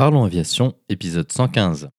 Parlons 0.00 0.24
Aviation, 0.24 0.72
épisode 0.88 1.30
115. 1.30 1.90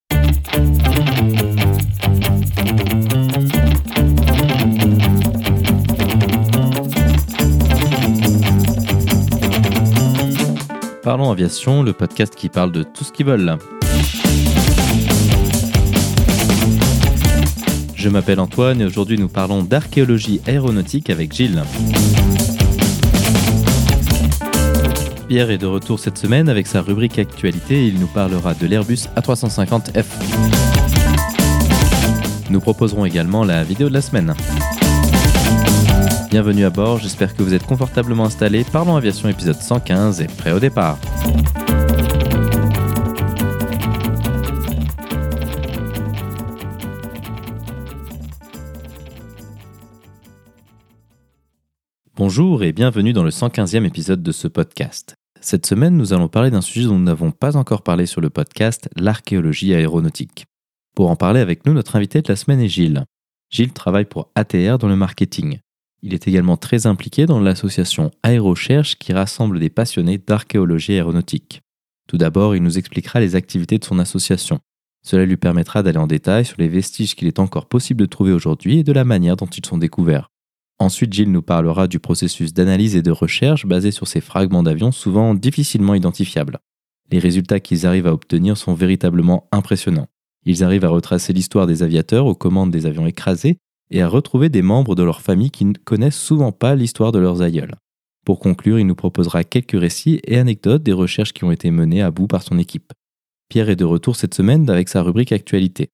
Parlons 11.04 11.30
Aviation, 11.30 11.84
le 11.84 11.92
podcast 11.92 12.34
qui 12.34 12.48
parle 12.48 12.72
de 12.72 12.82
tout 12.82 13.04
ce 13.04 13.12
qui 13.12 13.22
vole. 13.22 13.56
Je 17.94 18.08
m'appelle 18.08 18.40
Antoine 18.40 18.80
et 18.80 18.84
aujourd'hui 18.84 19.16
nous 19.16 19.28
parlons 19.28 19.62
d'archéologie 19.62 20.40
aéronautique 20.44 21.08
avec 21.08 21.32
Gilles. 21.32 21.62
Pierre 25.32 25.50
est 25.50 25.56
de 25.56 25.64
retour 25.64 25.98
cette 25.98 26.18
semaine 26.18 26.50
avec 26.50 26.66
sa 26.66 26.82
rubrique 26.82 27.18
actualité 27.18 27.86
il 27.86 27.98
nous 27.98 28.06
parlera 28.06 28.52
de 28.52 28.66
l'Airbus 28.66 29.08
A350F. 29.16 30.04
Nous 32.50 32.60
proposerons 32.60 33.06
également 33.06 33.42
la 33.42 33.64
vidéo 33.64 33.88
de 33.88 33.94
la 33.94 34.02
semaine. 34.02 34.34
Bienvenue 36.28 36.66
à 36.66 36.68
bord, 36.68 36.98
j'espère 36.98 37.34
que 37.34 37.42
vous 37.42 37.54
êtes 37.54 37.64
confortablement 37.64 38.26
installés. 38.26 38.62
Parlons 38.62 38.94
Aviation 38.94 39.30
épisode 39.30 39.56
115 39.56 40.20
et 40.20 40.26
prêt 40.26 40.52
au 40.52 40.60
départ. 40.60 40.98
Bonjour 52.16 52.62
et 52.62 52.72
bienvenue 52.72 53.14
dans 53.14 53.24
le 53.24 53.30
115e 53.30 53.86
épisode 53.86 54.22
de 54.22 54.30
ce 54.30 54.46
podcast. 54.46 55.16
Cette 55.44 55.66
semaine, 55.66 55.96
nous 55.96 56.12
allons 56.12 56.28
parler 56.28 56.52
d'un 56.52 56.60
sujet 56.60 56.86
dont 56.86 56.96
nous 56.96 57.04
n'avons 57.04 57.32
pas 57.32 57.56
encore 57.56 57.82
parlé 57.82 58.06
sur 58.06 58.20
le 58.20 58.30
podcast, 58.30 58.88
l'archéologie 58.94 59.74
aéronautique. 59.74 60.46
Pour 60.94 61.10
en 61.10 61.16
parler 61.16 61.40
avec 61.40 61.66
nous, 61.66 61.72
notre 61.72 61.96
invité 61.96 62.22
de 62.22 62.28
la 62.28 62.36
semaine 62.36 62.60
est 62.60 62.68
Gilles. 62.68 63.04
Gilles 63.50 63.72
travaille 63.72 64.04
pour 64.04 64.30
ATR 64.36 64.78
dans 64.78 64.86
le 64.86 64.94
marketing. 64.94 65.58
Il 66.00 66.14
est 66.14 66.28
également 66.28 66.56
très 66.56 66.86
impliqué 66.86 67.26
dans 67.26 67.40
l'association 67.40 68.12
Aérocherche 68.22 68.96
qui 69.00 69.12
rassemble 69.12 69.58
des 69.58 69.68
passionnés 69.68 70.18
d'archéologie 70.18 70.92
aéronautique. 70.92 71.60
Tout 72.06 72.18
d'abord, 72.18 72.54
il 72.54 72.62
nous 72.62 72.78
expliquera 72.78 73.18
les 73.18 73.34
activités 73.34 73.78
de 73.78 73.84
son 73.84 73.98
association. 73.98 74.60
Cela 75.04 75.24
lui 75.24 75.36
permettra 75.36 75.82
d'aller 75.82 75.98
en 75.98 76.06
détail 76.06 76.44
sur 76.44 76.56
les 76.60 76.68
vestiges 76.68 77.16
qu'il 77.16 77.26
est 77.26 77.40
encore 77.40 77.66
possible 77.66 78.00
de 78.00 78.06
trouver 78.06 78.32
aujourd'hui 78.32 78.78
et 78.78 78.84
de 78.84 78.92
la 78.92 79.04
manière 79.04 79.36
dont 79.36 79.46
ils 79.46 79.66
sont 79.66 79.78
découverts. 79.78 80.28
Ensuite, 80.78 81.12
Gilles 81.12 81.30
nous 81.30 81.42
parlera 81.42 81.86
du 81.86 82.00
processus 82.00 82.52
d'analyse 82.52 82.96
et 82.96 83.02
de 83.02 83.10
recherche 83.10 83.66
basé 83.66 83.90
sur 83.90 84.08
ces 84.08 84.20
fragments 84.20 84.62
d'avions 84.62 84.92
souvent 84.92 85.34
difficilement 85.34 85.94
identifiables. 85.94 86.58
Les 87.10 87.18
résultats 87.18 87.60
qu'ils 87.60 87.86
arrivent 87.86 88.06
à 88.06 88.12
obtenir 88.12 88.56
sont 88.56 88.74
véritablement 88.74 89.48
impressionnants. 89.52 90.08
Ils 90.44 90.64
arrivent 90.64 90.84
à 90.84 90.88
retracer 90.88 91.32
l'histoire 91.32 91.66
des 91.66 91.82
aviateurs 91.82 92.26
aux 92.26 92.34
commandes 92.34 92.70
des 92.70 92.86
avions 92.86 93.06
écrasés 93.06 93.58
et 93.90 94.02
à 94.02 94.08
retrouver 94.08 94.48
des 94.48 94.62
membres 94.62 94.94
de 94.94 95.02
leur 95.02 95.20
famille 95.20 95.50
qui 95.50 95.64
ne 95.64 95.74
connaissent 95.74 96.18
souvent 96.18 96.50
pas 96.50 96.74
l'histoire 96.74 97.12
de 97.12 97.18
leurs 97.18 97.42
aïeuls. 97.42 97.74
Pour 98.24 98.40
conclure, 98.40 98.78
il 98.78 98.86
nous 98.86 98.94
proposera 98.94 99.44
quelques 99.44 99.78
récits 99.78 100.20
et 100.24 100.38
anecdotes 100.38 100.82
des 100.82 100.92
recherches 100.92 101.32
qui 101.32 101.44
ont 101.44 101.52
été 101.52 101.70
menées 101.70 102.02
à 102.02 102.10
bout 102.10 102.26
par 102.26 102.42
son 102.42 102.58
équipe. 102.58 102.92
Pierre 103.48 103.68
est 103.68 103.76
de 103.76 103.84
retour 103.84 104.16
cette 104.16 104.34
semaine 104.34 104.68
avec 104.70 104.88
sa 104.88 105.02
rubrique 105.02 105.32
Actualité. 105.32 105.90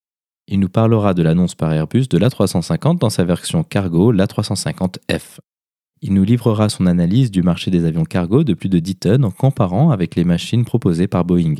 Il 0.51 0.59
nous 0.59 0.67
parlera 0.67 1.13
de 1.13 1.21
l'annonce 1.21 1.53
par 1.53 1.71
Airbus 1.71 2.07
de 2.09 2.17
l'A350 2.17 2.97
dans 2.97 3.11
sa 3.11 3.23
version 3.23 3.61
cargo, 3.61 4.11
l'A350F. 4.11 5.37
Il 6.01 6.15
nous 6.15 6.23
livrera 6.23 6.69
son 6.69 6.87
analyse 6.87 7.29
du 7.29 7.43
marché 7.43 7.69
des 7.69 7.85
avions 7.85 8.03
cargo 8.03 8.43
de 8.43 8.55
plus 8.55 8.67
de 8.67 8.79
10 8.79 8.95
tonnes 8.95 9.25
en 9.25 9.29
comparant 9.29 9.91
avec 9.91 10.15
les 10.15 10.23
machines 10.23 10.65
proposées 10.65 11.07
par 11.07 11.23
Boeing. 11.23 11.57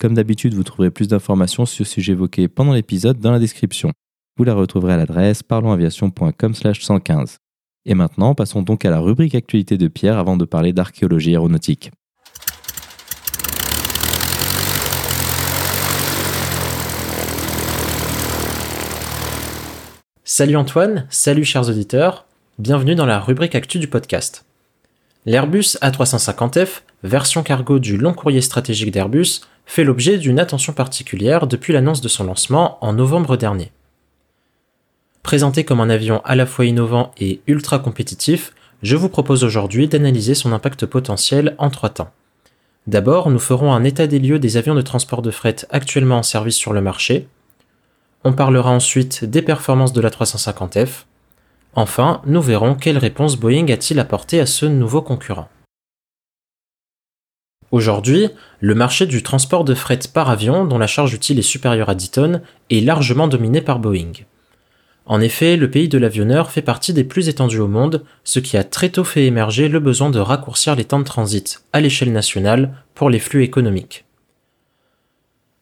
Comme 0.00 0.14
d'habitude, 0.14 0.54
vous 0.54 0.64
trouverez 0.64 0.90
plus 0.90 1.06
d'informations 1.06 1.64
sur 1.64 1.86
ce 1.86 1.92
sujet 1.92 2.10
évoqué 2.14 2.48
pendant 2.48 2.72
l'épisode 2.72 3.20
dans 3.20 3.30
la 3.30 3.38
description. 3.38 3.92
Vous 4.36 4.42
la 4.42 4.54
retrouverez 4.54 4.94
à 4.94 4.96
l'adresse 4.96 5.44
parlonsaviation.com/115. 5.44 7.36
Et 7.84 7.94
maintenant, 7.94 8.34
passons 8.34 8.62
donc 8.62 8.84
à 8.84 8.90
la 8.90 8.98
rubrique 8.98 9.36
actualité 9.36 9.78
de 9.78 9.86
Pierre 9.86 10.18
avant 10.18 10.36
de 10.36 10.44
parler 10.44 10.72
d'archéologie 10.72 11.30
aéronautique. 11.30 11.92
Salut 20.30 20.56
Antoine, 20.56 21.06
salut 21.08 21.46
chers 21.46 21.70
auditeurs, 21.70 22.26
bienvenue 22.58 22.94
dans 22.94 23.06
la 23.06 23.18
rubrique 23.18 23.54
actu 23.54 23.78
du 23.78 23.88
podcast. 23.88 24.44
L'Airbus 25.24 25.78
A350F, 25.80 26.82
version 27.02 27.42
cargo 27.42 27.78
du 27.78 27.96
long 27.96 28.12
courrier 28.12 28.42
stratégique 28.42 28.90
d'Airbus, 28.90 29.40
fait 29.64 29.84
l'objet 29.84 30.18
d'une 30.18 30.38
attention 30.38 30.74
particulière 30.74 31.46
depuis 31.46 31.72
l'annonce 31.72 32.02
de 32.02 32.08
son 32.08 32.24
lancement 32.24 32.76
en 32.84 32.92
novembre 32.92 33.38
dernier. 33.38 33.72
Présenté 35.22 35.64
comme 35.64 35.80
un 35.80 35.88
avion 35.88 36.20
à 36.26 36.34
la 36.34 36.44
fois 36.44 36.66
innovant 36.66 37.12
et 37.16 37.40
ultra 37.46 37.78
compétitif, 37.78 38.52
je 38.82 38.96
vous 38.96 39.08
propose 39.08 39.44
aujourd'hui 39.44 39.88
d'analyser 39.88 40.34
son 40.34 40.52
impact 40.52 40.84
potentiel 40.84 41.54
en 41.56 41.70
trois 41.70 41.88
temps. 41.88 42.12
D'abord, 42.86 43.30
nous 43.30 43.38
ferons 43.38 43.72
un 43.72 43.82
état 43.82 44.06
des 44.06 44.18
lieux 44.18 44.38
des 44.38 44.58
avions 44.58 44.74
de 44.74 44.82
transport 44.82 45.22
de 45.22 45.30
fret 45.30 45.56
actuellement 45.70 46.18
en 46.18 46.22
service 46.22 46.56
sur 46.56 46.74
le 46.74 46.82
marché, 46.82 47.28
on 48.24 48.32
parlera 48.32 48.70
ensuite 48.70 49.24
des 49.24 49.42
performances 49.42 49.92
de 49.92 50.00
la 50.00 50.10
350F. 50.10 51.04
Enfin, 51.74 52.22
nous 52.26 52.42
verrons 52.42 52.74
quelle 52.74 52.98
réponse 52.98 53.36
Boeing 53.36 53.68
a-t-il 53.68 54.00
apporté 54.00 54.40
à 54.40 54.46
ce 54.46 54.66
nouveau 54.66 55.02
concurrent. 55.02 55.48
Aujourd'hui, 57.70 58.30
le 58.60 58.74
marché 58.74 59.06
du 59.06 59.22
transport 59.22 59.64
de 59.64 59.74
fret 59.74 59.98
par 60.12 60.30
avion, 60.30 60.64
dont 60.64 60.78
la 60.78 60.86
charge 60.86 61.12
utile 61.12 61.38
est 61.38 61.42
supérieure 61.42 61.90
à 61.90 61.94
10 61.94 62.10
tonnes, 62.10 62.42
est 62.70 62.80
largement 62.80 63.28
dominé 63.28 63.60
par 63.60 63.78
Boeing. 63.78 64.12
En 65.04 65.20
effet, 65.20 65.56
le 65.56 65.70
pays 65.70 65.88
de 65.88 65.98
l'avionneur 65.98 66.50
fait 66.50 66.62
partie 66.62 66.92
des 66.92 67.04
plus 67.04 67.28
étendus 67.28 67.60
au 67.60 67.68
monde, 67.68 68.04
ce 68.24 68.40
qui 68.40 68.56
a 68.56 68.64
très 68.64 68.90
tôt 68.90 69.04
fait 69.04 69.26
émerger 69.26 69.68
le 69.68 69.80
besoin 69.80 70.10
de 70.10 70.18
raccourcir 70.18 70.76
les 70.76 70.84
temps 70.84 70.98
de 70.98 71.04
transit 71.04 71.62
à 71.72 71.80
l'échelle 71.80 72.12
nationale 72.12 72.74
pour 72.94 73.08
les 73.10 73.18
flux 73.18 73.42
économiques. 73.42 74.04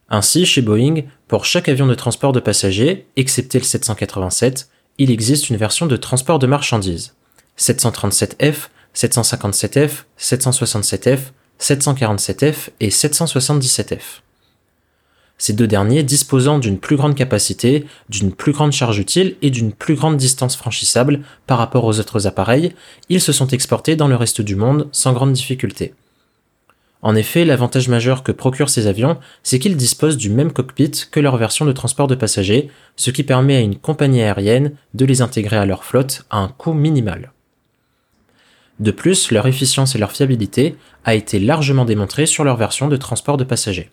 Ainsi, 0.08 0.46
chez 0.46 0.62
Boeing, 0.62 1.02
pour 1.26 1.44
chaque 1.44 1.68
avion 1.68 1.86
de 1.86 1.94
transport 1.94 2.32
de 2.32 2.40
passagers, 2.40 3.06
excepté 3.16 3.58
le 3.58 3.64
787, 3.64 4.68
il 4.98 5.10
existe 5.10 5.50
une 5.50 5.56
version 5.56 5.86
de 5.86 5.96
transport 5.96 6.38
de 6.38 6.46
marchandises. 6.46 7.14
737F, 7.58 8.68
757F, 8.94 10.04
767F, 10.18 11.18
747F 11.60 12.68
et 12.80 12.88
777F. 12.90 14.20
Ces 15.38 15.52
deux 15.52 15.66
derniers 15.66 16.02
disposant 16.02 16.58
d'une 16.58 16.78
plus 16.78 16.96
grande 16.96 17.14
capacité, 17.14 17.84
d'une 18.08 18.32
plus 18.32 18.52
grande 18.52 18.72
charge 18.72 18.98
utile 18.98 19.36
et 19.42 19.50
d'une 19.50 19.72
plus 19.72 19.94
grande 19.94 20.16
distance 20.16 20.56
franchissable 20.56 21.20
par 21.46 21.58
rapport 21.58 21.84
aux 21.84 22.00
autres 22.00 22.26
appareils, 22.26 22.74
ils 23.10 23.20
se 23.20 23.32
sont 23.32 23.48
exportés 23.48 23.96
dans 23.96 24.08
le 24.08 24.16
reste 24.16 24.40
du 24.40 24.56
monde 24.56 24.88
sans 24.92 25.12
grande 25.12 25.34
difficulté. 25.34 25.92
En 27.02 27.14
effet, 27.14 27.44
l'avantage 27.44 27.88
majeur 27.88 28.22
que 28.22 28.32
procurent 28.32 28.70
ces 28.70 28.86
avions, 28.86 29.18
c'est 29.42 29.58
qu'ils 29.58 29.76
disposent 29.76 30.16
du 30.16 30.30
même 30.30 30.52
cockpit 30.52 30.90
que 31.10 31.20
leur 31.20 31.36
version 31.36 31.64
de 31.64 31.72
transport 31.72 32.06
de 32.06 32.14
passagers, 32.14 32.70
ce 32.96 33.10
qui 33.10 33.22
permet 33.22 33.56
à 33.56 33.60
une 33.60 33.76
compagnie 33.76 34.22
aérienne 34.22 34.72
de 34.94 35.04
les 35.04 35.20
intégrer 35.20 35.56
à 35.56 35.66
leur 35.66 35.84
flotte 35.84 36.24
à 36.30 36.38
un 36.38 36.48
coût 36.48 36.72
minimal. 36.72 37.32
De 38.80 38.90
plus, 38.90 39.30
leur 39.30 39.46
efficience 39.46 39.94
et 39.94 39.98
leur 39.98 40.12
fiabilité 40.12 40.76
a 41.04 41.14
été 41.14 41.38
largement 41.38 41.84
démontrée 41.84 42.26
sur 42.26 42.44
leur 42.44 42.56
version 42.56 42.88
de 42.88 42.96
transport 42.96 43.36
de 43.36 43.44
passagers. 43.44 43.90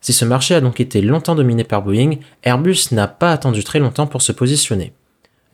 Si 0.00 0.12
ce 0.12 0.24
marché 0.24 0.54
a 0.54 0.60
donc 0.60 0.80
été 0.80 1.00
longtemps 1.00 1.34
dominé 1.34 1.64
par 1.64 1.82
Boeing, 1.82 2.16
Airbus 2.42 2.88
n'a 2.90 3.06
pas 3.06 3.32
attendu 3.32 3.62
très 3.62 3.78
longtemps 3.78 4.08
pour 4.08 4.22
se 4.22 4.32
positionner. 4.32 4.92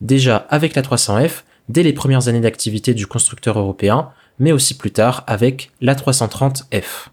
Déjà 0.01 0.37
avec 0.49 0.75
la 0.75 0.81
300F, 0.81 1.43
dès 1.69 1.83
les 1.83 1.93
premières 1.93 2.27
années 2.27 2.39
d'activité 2.39 2.93
du 2.93 3.05
constructeur 3.05 3.59
européen, 3.59 4.09
mais 4.39 4.51
aussi 4.51 4.77
plus 4.77 4.91
tard 4.91 5.23
avec 5.27 5.71
l'A330F. 5.81 7.09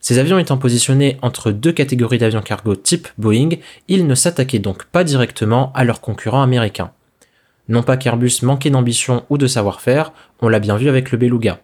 Ces 0.00 0.18
avions 0.18 0.38
étant 0.38 0.58
positionnés 0.58 1.16
entre 1.22 1.52
deux 1.52 1.72
catégories 1.72 2.18
d'avions 2.18 2.42
cargo 2.42 2.74
type 2.74 3.08
Boeing, 3.18 3.50
ils 3.86 4.06
ne 4.06 4.14
s'attaquaient 4.16 4.58
donc 4.58 4.84
pas 4.86 5.04
directement 5.04 5.72
à 5.74 5.84
leurs 5.84 6.00
concurrents 6.00 6.42
américains. 6.42 6.90
Non 7.68 7.84
pas 7.84 7.96
qu'Airbus 7.96 8.42
manquait 8.42 8.70
d'ambition 8.70 9.24
ou 9.30 9.38
de 9.38 9.46
savoir-faire, 9.46 10.12
on 10.40 10.48
l'a 10.48 10.58
bien 10.58 10.76
vu 10.76 10.88
avec 10.88 11.12
le 11.12 11.18
Beluga. 11.18 11.60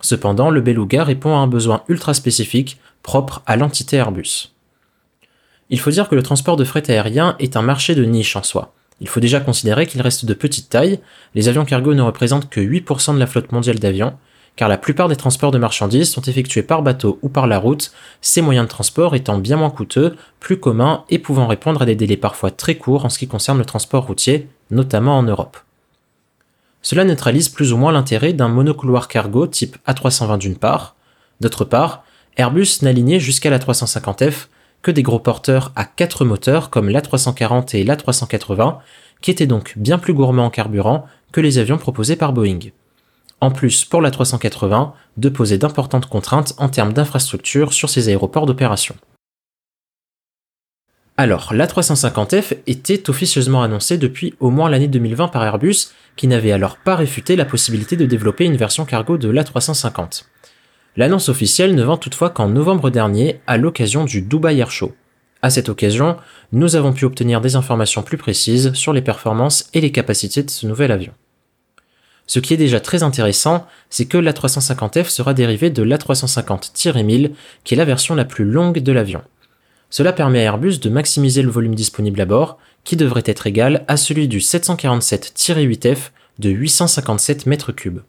Cependant, 0.00 0.50
le 0.50 0.62
Beluga 0.62 1.04
répond 1.04 1.36
à 1.36 1.40
un 1.40 1.46
besoin 1.46 1.84
ultra 1.88 2.14
spécifique 2.14 2.80
propre 3.02 3.42
à 3.46 3.56
l'entité 3.56 3.96
Airbus. 3.96 4.54
Il 5.68 5.78
faut 5.78 5.90
dire 5.90 6.08
que 6.08 6.14
le 6.14 6.22
transport 6.22 6.56
de 6.56 6.64
fret 6.64 6.90
aérien 6.90 7.36
est 7.38 7.56
un 7.56 7.62
marché 7.62 7.94
de 7.94 8.04
niche 8.04 8.36
en 8.36 8.42
soi. 8.42 8.74
Il 9.04 9.10
faut 9.10 9.20
déjà 9.20 9.38
considérer 9.38 9.86
qu'il 9.86 10.00
reste 10.00 10.24
de 10.24 10.32
petite 10.32 10.70
taille, 10.70 10.98
les 11.34 11.48
avions 11.48 11.66
cargo 11.66 11.92
ne 11.92 12.00
représentent 12.00 12.48
que 12.48 12.58
8% 12.58 13.12
de 13.12 13.18
la 13.18 13.26
flotte 13.26 13.52
mondiale 13.52 13.78
d'avions, 13.78 14.14
car 14.56 14.70
la 14.70 14.78
plupart 14.78 15.08
des 15.08 15.14
transports 15.14 15.50
de 15.50 15.58
marchandises 15.58 16.10
sont 16.10 16.22
effectués 16.22 16.62
par 16.62 16.80
bateau 16.80 17.18
ou 17.20 17.28
par 17.28 17.46
la 17.46 17.58
route, 17.58 17.92
ces 18.22 18.40
moyens 18.40 18.64
de 18.64 18.70
transport 18.70 19.14
étant 19.14 19.36
bien 19.36 19.58
moins 19.58 19.68
coûteux, 19.68 20.16
plus 20.40 20.58
communs 20.58 21.04
et 21.10 21.18
pouvant 21.18 21.46
répondre 21.46 21.82
à 21.82 21.84
des 21.84 21.96
délais 21.96 22.16
parfois 22.16 22.50
très 22.50 22.76
courts 22.76 23.04
en 23.04 23.10
ce 23.10 23.18
qui 23.18 23.28
concerne 23.28 23.58
le 23.58 23.66
transport 23.66 24.06
routier, 24.06 24.48
notamment 24.70 25.18
en 25.18 25.22
Europe. 25.22 25.58
Cela 26.80 27.04
neutralise 27.04 27.50
plus 27.50 27.74
ou 27.74 27.76
moins 27.76 27.92
l'intérêt 27.92 28.32
d'un 28.32 28.48
monocouloir 28.48 29.08
cargo 29.08 29.46
type 29.46 29.76
A320 29.86 30.38
d'une 30.38 30.56
part, 30.56 30.96
d'autre 31.42 31.66
part, 31.66 32.04
Airbus 32.38 32.78
n'alignait 32.80 33.20
jusqu'à 33.20 33.50
l'A350F 33.50 34.46
que 34.84 34.92
des 34.92 35.02
gros 35.02 35.18
porteurs 35.18 35.72
à 35.74 35.84
4 35.84 36.24
moteurs 36.24 36.70
comme 36.70 36.88
l'A340 36.88 37.74
et 37.74 37.84
l'A380, 37.84 38.78
qui 39.20 39.32
étaient 39.32 39.46
donc 39.46 39.72
bien 39.76 39.98
plus 39.98 40.14
gourmands 40.14 40.44
en 40.44 40.50
carburant 40.50 41.06
que 41.32 41.40
les 41.40 41.58
avions 41.58 41.78
proposés 41.78 42.14
par 42.14 42.32
Boeing. 42.32 42.60
En 43.40 43.50
plus, 43.50 43.84
pour 43.84 44.00
l'A380, 44.02 44.92
de 45.16 45.28
poser 45.28 45.58
d'importantes 45.58 46.06
contraintes 46.06 46.54
en 46.58 46.68
termes 46.68 46.92
d'infrastructure 46.92 47.72
sur 47.72 47.90
ces 47.90 48.08
aéroports 48.08 48.46
d'opération. 48.46 48.94
Alors, 51.16 51.54
l'A350F 51.54 52.58
était 52.66 53.08
officieusement 53.08 53.62
annoncé 53.62 53.98
depuis 53.98 54.34
au 54.40 54.50
moins 54.50 54.68
l'année 54.68 54.88
2020 54.88 55.28
par 55.28 55.44
Airbus, 55.44 55.92
qui 56.16 56.26
n'avait 56.26 56.52
alors 56.52 56.76
pas 56.76 56.96
réfuté 56.96 57.36
la 57.36 57.44
possibilité 57.44 57.96
de 57.96 58.04
développer 58.04 58.44
une 58.44 58.56
version 58.56 58.84
cargo 58.84 59.16
de 59.16 59.30
l'A350. 59.30 60.24
L'annonce 60.96 61.28
officielle 61.28 61.74
ne 61.74 61.82
vend 61.82 61.96
toutefois 61.96 62.30
qu'en 62.30 62.48
novembre 62.48 62.90
dernier, 62.90 63.40
à 63.46 63.56
l'occasion 63.56 64.04
du 64.04 64.22
Dubai 64.22 64.56
Air 64.56 64.70
Show. 64.70 64.94
À 65.42 65.50
cette 65.50 65.68
occasion, 65.68 66.16
nous 66.52 66.76
avons 66.76 66.92
pu 66.92 67.04
obtenir 67.04 67.40
des 67.40 67.56
informations 67.56 68.02
plus 68.02 68.16
précises 68.16 68.72
sur 68.74 68.92
les 68.92 69.02
performances 69.02 69.68
et 69.74 69.80
les 69.80 69.92
capacités 69.92 70.42
de 70.42 70.50
ce 70.50 70.66
nouvel 70.66 70.92
avion. 70.92 71.12
Ce 72.26 72.38
qui 72.38 72.54
est 72.54 72.58
déjà 72.58 72.80
très 72.80 73.02
intéressant, 73.02 73.66
c'est 73.90 74.06
que 74.06 74.16
l'A350F 74.16 75.10
sera 75.10 75.34
dérivé 75.34 75.68
de 75.68 75.82
l'A350-1000, 75.82 77.32
qui 77.64 77.74
est 77.74 77.76
la 77.76 77.84
version 77.84 78.14
la 78.14 78.24
plus 78.24 78.44
longue 78.44 78.78
de 78.78 78.92
l'avion. 78.92 79.22
Cela 79.90 80.12
permet 80.12 80.40
à 80.40 80.44
Airbus 80.44 80.78
de 80.78 80.88
maximiser 80.88 81.42
le 81.42 81.50
volume 81.50 81.74
disponible 81.74 82.20
à 82.20 82.24
bord, 82.24 82.58
qui 82.84 82.96
devrait 82.96 83.22
être 83.26 83.46
égal 83.46 83.84
à 83.88 83.96
celui 83.96 84.28
du 84.28 84.38
747-8F 84.38 86.10
de 86.38 86.50
857 86.50 87.46
m3. 87.46 88.00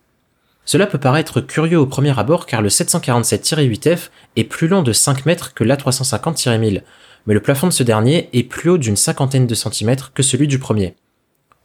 Cela 0.65 0.87
peut 0.87 0.97
paraître 0.97 1.41
curieux 1.41 1.79
au 1.79 1.85
premier 1.85 2.17
abord 2.19 2.47
car 2.47 2.61
le 2.61 2.69
747-8F 2.69 4.09
est 4.35 4.43
plus 4.43 4.67
long 4.67 4.81
de 4.81 4.93
5 4.93 5.25
mètres 5.25 5.53
que 5.53 5.63
l'A350-1000, 5.63 6.81
mais 7.27 7.33
le 7.33 7.39
plafond 7.39 7.67
de 7.67 7.73
ce 7.73 7.83
dernier 7.83 8.29
est 8.33 8.43
plus 8.43 8.71
haut 8.71 8.77
d'une 8.77 8.95
cinquantaine 8.95 9.47
de 9.47 9.55
centimètres 9.55 10.11
que 10.13 10.23
celui 10.23 10.47
du 10.47 10.59
premier. 10.59 10.95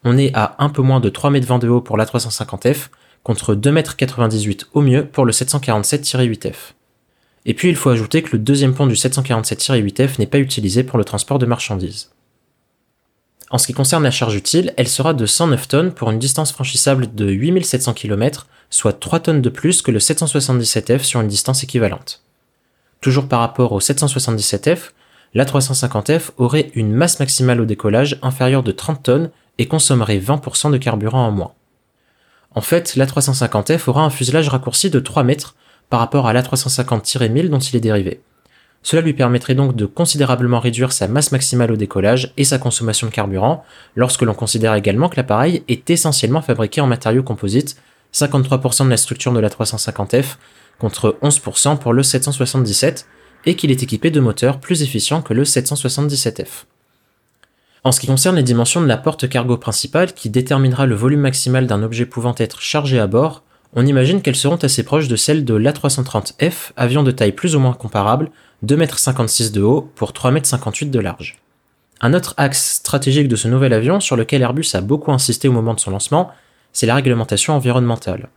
On 0.05 0.17
est 0.17 0.35
à 0.35 0.55
un 0.59 0.69
peu 0.69 0.83
moins 0.83 1.01
de 1.01 1.09
3 1.09 1.31
mètres 1.31 1.47
20 1.47 1.59
de 1.59 1.69
haut 1.69 1.81
pour 1.81 1.97
l'A350F, 1.97 2.89
contre 3.23 3.55
2,98 3.55 4.51
m 4.51 4.55
au 4.73 4.81
mieux 4.81 5.07
pour 5.07 5.25
le 5.25 5.33
747-8F. 5.33 6.55
Et 7.47 7.55
puis 7.55 7.69
il 7.69 7.77
faut 7.77 7.91
ajouter 7.91 8.23
que 8.23 8.33
le 8.33 8.39
deuxième 8.39 8.75
pont 8.75 8.87
du 8.87 8.95
747-8F 8.95 10.19
n'est 10.19 10.27
pas 10.27 10.39
utilisé 10.39 10.85
pour 10.85 10.99
le 10.99 11.05
transport 11.05 11.39
de 11.39 11.47
marchandises. 11.47 12.11
En 13.51 13.59
ce 13.59 13.67
qui 13.67 13.73
concerne 13.73 14.05
la 14.05 14.11
charge 14.11 14.37
utile, 14.37 14.73
elle 14.77 14.89
sera 14.89 15.13
de 15.13 15.27
109 15.27 15.69
tonnes 15.69 15.93
pour 15.93 16.11
une 16.11 16.19
distance 16.19 16.53
franchissable 16.53 17.15
de 17.15 17.31
8700 17.31 17.95
km, 17.95 18.47
soit 18.71 18.99
3 18.99 19.21
tonnes 19.21 19.43
de 19.43 19.51
plus 19.51 19.83
que 19.83 19.91
le 19.91 19.99
777F 19.99 21.01
sur 21.01 21.21
une 21.21 21.29
distance 21.29 21.63
équivalente. 21.63 22.23
Toujours 23.01 23.29
par 23.29 23.41
rapport 23.41 23.73
au 23.73 23.81
777F, 23.81 24.91
l'A350F 25.35 26.31
aurait 26.39 26.71
une 26.75 26.93
masse 26.93 27.21
maximale 27.21 27.61
au 27.61 27.65
décollage 27.65 28.19
inférieure 28.23 28.63
de 28.63 28.73
30 28.73 29.03
tonnes 29.03 29.31
et 29.59 29.67
consommerait 29.67 30.19
20% 30.19 30.71
de 30.71 30.79
carburant 30.79 31.27
en 31.27 31.31
moins. 31.31 31.53
En 32.55 32.61
fait, 32.61 32.97
l'A350F 32.97 33.89
aura 33.89 34.03
un 34.03 34.11
fuselage 34.11 34.49
raccourci 34.49 34.91
de 34.91 35.01
3 35.01 35.23
mètres 35.23 35.55
par 35.89 36.01
rapport 36.01 36.27
à 36.27 36.33
l'A350-1000 36.33 37.49
dont 37.49 37.59
il 37.59 37.77
est 37.77 37.81
dérivé. 37.81 38.21
Cela 38.83 39.03
lui 39.03 39.13
permettrait 39.13 39.55
donc 39.55 39.77
de 39.77 39.85
considérablement 39.85 40.59
réduire 40.59 40.93
sa 40.93 41.07
masse 41.07 41.33
maximale 41.33 41.71
au 41.71 41.77
décollage 41.77 42.33
et 42.39 42.45
sa 42.45 42.59
consommation 42.59 43.07
de 43.07 43.13
carburant, 43.13 43.63
lorsque 43.95 44.23
l'on 44.23 44.35
considère 44.35 44.75
également 44.75 45.09
que 45.09 45.17
l'appareil 45.17 45.63
est 45.69 45.91
essentiellement 45.91 46.41
fabriqué 46.41 46.81
en 46.81 46.87
matériaux 46.87 47.23
composites, 47.23 47.77
53% 48.13 48.85
de 48.85 48.91
la 48.91 48.97
structure 48.97 49.33
de 49.33 49.41
la 49.41 49.49
350F 49.49 50.37
contre 50.79 51.19
11% 51.23 51.79
pour 51.79 51.93
le 51.93 52.03
777, 52.03 53.07
et 53.47 53.55
qu'il 53.55 53.71
est 53.71 53.83
équipé 53.83 54.11
de 54.11 54.21
moteurs 54.21 54.61
plus 54.61 54.83
efficients 54.83 55.23
que 55.23 55.35
le 55.35 55.45
777F. 55.45 56.65
En 57.85 57.93
ce 57.93 58.01
qui 58.01 58.07
concerne 58.07 58.37
les 58.37 58.43
dimensions 58.43 58.83
de 58.83 58.87
la 58.87 58.99
porte 58.99 59.29
cargo 59.29 59.57
principale 59.57 60.13
qui 60.13 60.29
déterminera 60.29 60.87
le 60.87 60.95
volume 60.95 61.21
maximal 61.21 61.67
d'un 61.67 61.83
objet 61.83 62.05
pouvant 62.05 62.35
être 62.37 62.61
chargé 62.61 62.99
à 62.99 63.07
bord, 63.07 63.43
on 63.75 63.87
imagine 63.87 64.21
qu'elles 64.21 64.37
seront 64.37 64.57
assez 64.57 64.83
proches 64.83 65.09
de 65.09 65.17
celles 65.17 65.45
de 65.45 65.55
l'A330F, 65.55 66.73
avion 66.77 67.03
de 67.03 67.11
taille 67.11 67.33
plus 67.33 67.57
ou 67.57 67.61
moins 67.61 67.73
comparable, 67.73 68.31
2,56 68.67 69.47
m 69.47 69.53
de 69.53 69.63
haut 69.63 69.91
pour 69.95 70.11
3,58 70.11 70.85
m 70.85 70.91
de 70.91 71.01
large. 71.01 71.39
Un 72.03 72.13
autre 72.13 72.35
axe 72.37 72.75
stratégique 72.75 73.29
de 73.29 73.37
ce 73.37 73.49
nouvel 73.49 73.73
avion 73.73 74.01
sur 74.01 74.17
lequel 74.17 74.43
Airbus 74.43 74.67
a 74.75 74.81
beaucoup 74.81 75.13
insisté 75.13 75.49
au 75.49 75.53
moment 75.53 75.75
de 75.75 75.81
son 75.81 75.91
lancement, 75.91 76.31
c'est 76.73 76.87
la 76.87 76.95
réglementation 76.95 77.55
environnementale. 77.55 78.29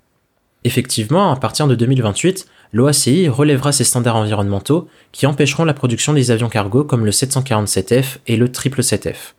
Effectivement, 0.63 1.31
à 1.31 1.35
partir 1.35 1.67
de 1.67 1.75
2028, 1.75 2.45
l'OACI 2.71 3.27
relèvera 3.27 3.71
ses 3.71 3.83
standards 3.83 4.15
environnementaux 4.15 4.87
qui 5.11 5.25
empêcheront 5.27 5.65
la 5.65 5.73
production 5.73 6.13
des 6.13 6.31
avions 6.31 6.49
cargo 6.49 6.83
comme 6.83 7.05
le 7.05 7.11
747F 7.11 8.17
et 8.27 8.37
le 8.37 8.47
777F. 8.47 9.33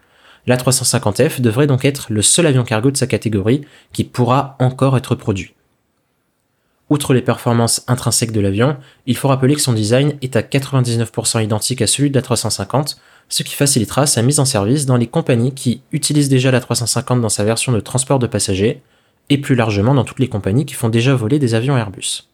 L'A350F 0.47 1.41
devrait 1.41 1.67
donc 1.67 1.85
être 1.85 2.07
le 2.11 2.21
seul 2.21 2.47
avion 2.47 2.65
cargo 2.65 2.91
de 2.91 2.97
sa 2.97 3.07
catégorie 3.07 3.63
qui 3.93 4.05
pourra 4.05 4.57
encore 4.59 4.97
être 4.97 5.15
produit. 5.15 5.55
Outre 6.91 7.15
les 7.15 7.23
performances 7.23 7.83
intrinsèques 7.89 8.33
de 8.33 8.41
l'avion, 8.41 8.77
il 9.07 9.17
faut 9.17 9.29
rappeler 9.29 9.55
que 9.55 9.63
son 9.63 9.73
design 9.73 10.19
est 10.21 10.37
à 10.37 10.43
99% 10.43 11.43
identique 11.43 11.81
à 11.81 11.87
celui 11.87 12.11
de 12.11 12.15
la 12.15 12.21
350, 12.21 12.99
ce 13.29 13.43
qui 13.43 13.55
facilitera 13.55 14.07
sa 14.07 14.23
mise 14.23 14.41
en 14.41 14.45
service 14.45 14.87
dans 14.87 14.97
les 14.97 15.07
compagnies 15.07 15.55
qui 15.55 15.83
utilisent 15.93 16.29
déjà 16.29 16.51
la 16.51 16.61
350 16.61 17.21
dans 17.21 17.29
sa 17.29 17.45
version 17.45 17.73
de 17.73 17.81
transport 17.81 18.19
de 18.19 18.27
passagers, 18.27 18.83
et 19.31 19.39
plus 19.39 19.55
largement 19.55 19.95
dans 19.95 20.05
toutes 20.05 20.19
les 20.19 20.29
compagnies 20.29 20.67
qui 20.67 20.75
font 20.75 20.89
déjà 20.89 21.15
voler 21.15 21.39
des 21.39 21.55
avions 21.55 21.77
Airbus. 21.77 22.29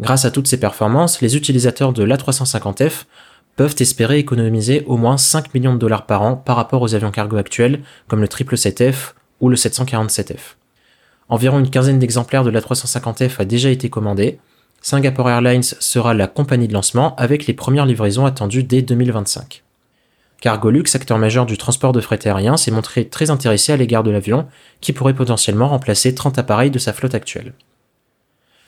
Grâce 0.00 0.24
à 0.24 0.30
toutes 0.30 0.48
ces 0.48 0.58
performances, 0.58 1.20
les 1.20 1.36
utilisateurs 1.36 1.92
de 1.92 2.02
l'A350F 2.02 3.04
peuvent 3.56 3.76
espérer 3.78 4.18
économiser 4.18 4.82
au 4.86 4.96
moins 4.96 5.16
5 5.16 5.54
millions 5.54 5.74
de 5.74 5.78
dollars 5.78 6.06
par 6.06 6.22
an 6.22 6.36
par 6.36 6.56
rapport 6.56 6.82
aux 6.82 6.94
avions 6.94 7.12
cargo 7.12 7.36
actuels 7.36 7.80
comme 8.08 8.20
le 8.20 8.26
777F 8.26 9.12
ou 9.40 9.48
le 9.48 9.56
747F. 9.56 10.56
Environ 11.28 11.60
une 11.60 11.70
quinzaine 11.70 11.98
d'exemplaires 11.98 12.44
de 12.44 12.50
la 12.50 12.60
350F 12.60 13.40
a 13.40 13.44
déjà 13.44 13.70
été 13.70 13.88
commandé. 13.88 14.38
Singapore 14.82 15.30
Airlines 15.30 15.62
sera 15.62 16.12
la 16.12 16.26
compagnie 16.26 16.68
de 16.68 16.74
lancement 16.74 17.14
avec 17.16 17.46
les 17.46 17.54
premières 17.54 17.86
livraisons 17.86 18.26
attendues 18.26 18.64
dès 18.64 18.82
2025. 18.82 19.63
Cargolux, 20.44 20.84
acteur 20.92 21.16
majeur 21.16 21.46
du 21.46 21.56
transport 21.56 21.92
de 21.92 22.02
fret 22.02 22.18
aérien, 22.28 22.58
s'est 22.58 22.70
montré 22.70 23.08
très 23.08 23.30
intéressé 23.30 23.72
à 23.72 23.78
l'égard 23.78 24.02
de 24.02 24.10
l'avion, 24.10 24.46
qui 24.82 24.92
pourrait 24.92 25.14
potentiellement 25.14 25.68
remplacer 25.68 26.14
30 26.14 26.38
appareils 26.38 26.70
de 26.70 26.78
sa 26.78 26.92
flotte 26.92 27.14
actuelle. 27.14 27.54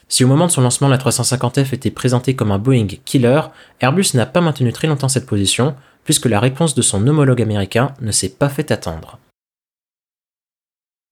Si 0.09 0.25
au 0.25 0.27
moment 0.27 0.47
de 0.47 0.53
son 0.53 0.63
lancement 0.63 0.89
la 0.89 0.97
350F 0.97 1.75
était 1.75 1.91
présentée 1.91 2.35
comme 2.35 2.51
un 2.51 2.59
Boeing 2.59 2.87
killer, 3.05 3.43
Airbus 3.81 4.07
n'a 4.15 4.25
pas 4.25 4.41
maintenu 4.41 4.73
très 4.73 4.89
longtemps 4.89 5.11
cette 5.11 5.27
position, 5.27 5.75
puisque 6.05 6.25
la 6.25 6.41
réponse 6.41 6.75
de 6.75 6.81
son 6.81 7.07
homologue 7.07 7.43
américain 7.43 7.93
ne 8.01 8.11
s'est 8.11 8.31
pas 8.31 8.49
fait 8.49 8.71
attendre. 8.71 9.19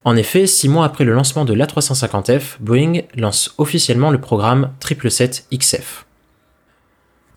En 0.03 0.17
effet, 0.17 0.47
six 0.47 0.71
mois 0.71 0.87
après 0.87 1.05
le 1.05 1.13
lancement 1.13 1.45
de 1.45 1.53
l'A350F, 1.53 2.57
Boeing 2.61 3.03
lance 3.17 3.55
officiellement 3.59 4.11
le 4.11 4.19
programme 4.19 4.71
777XF. 4.81 6.05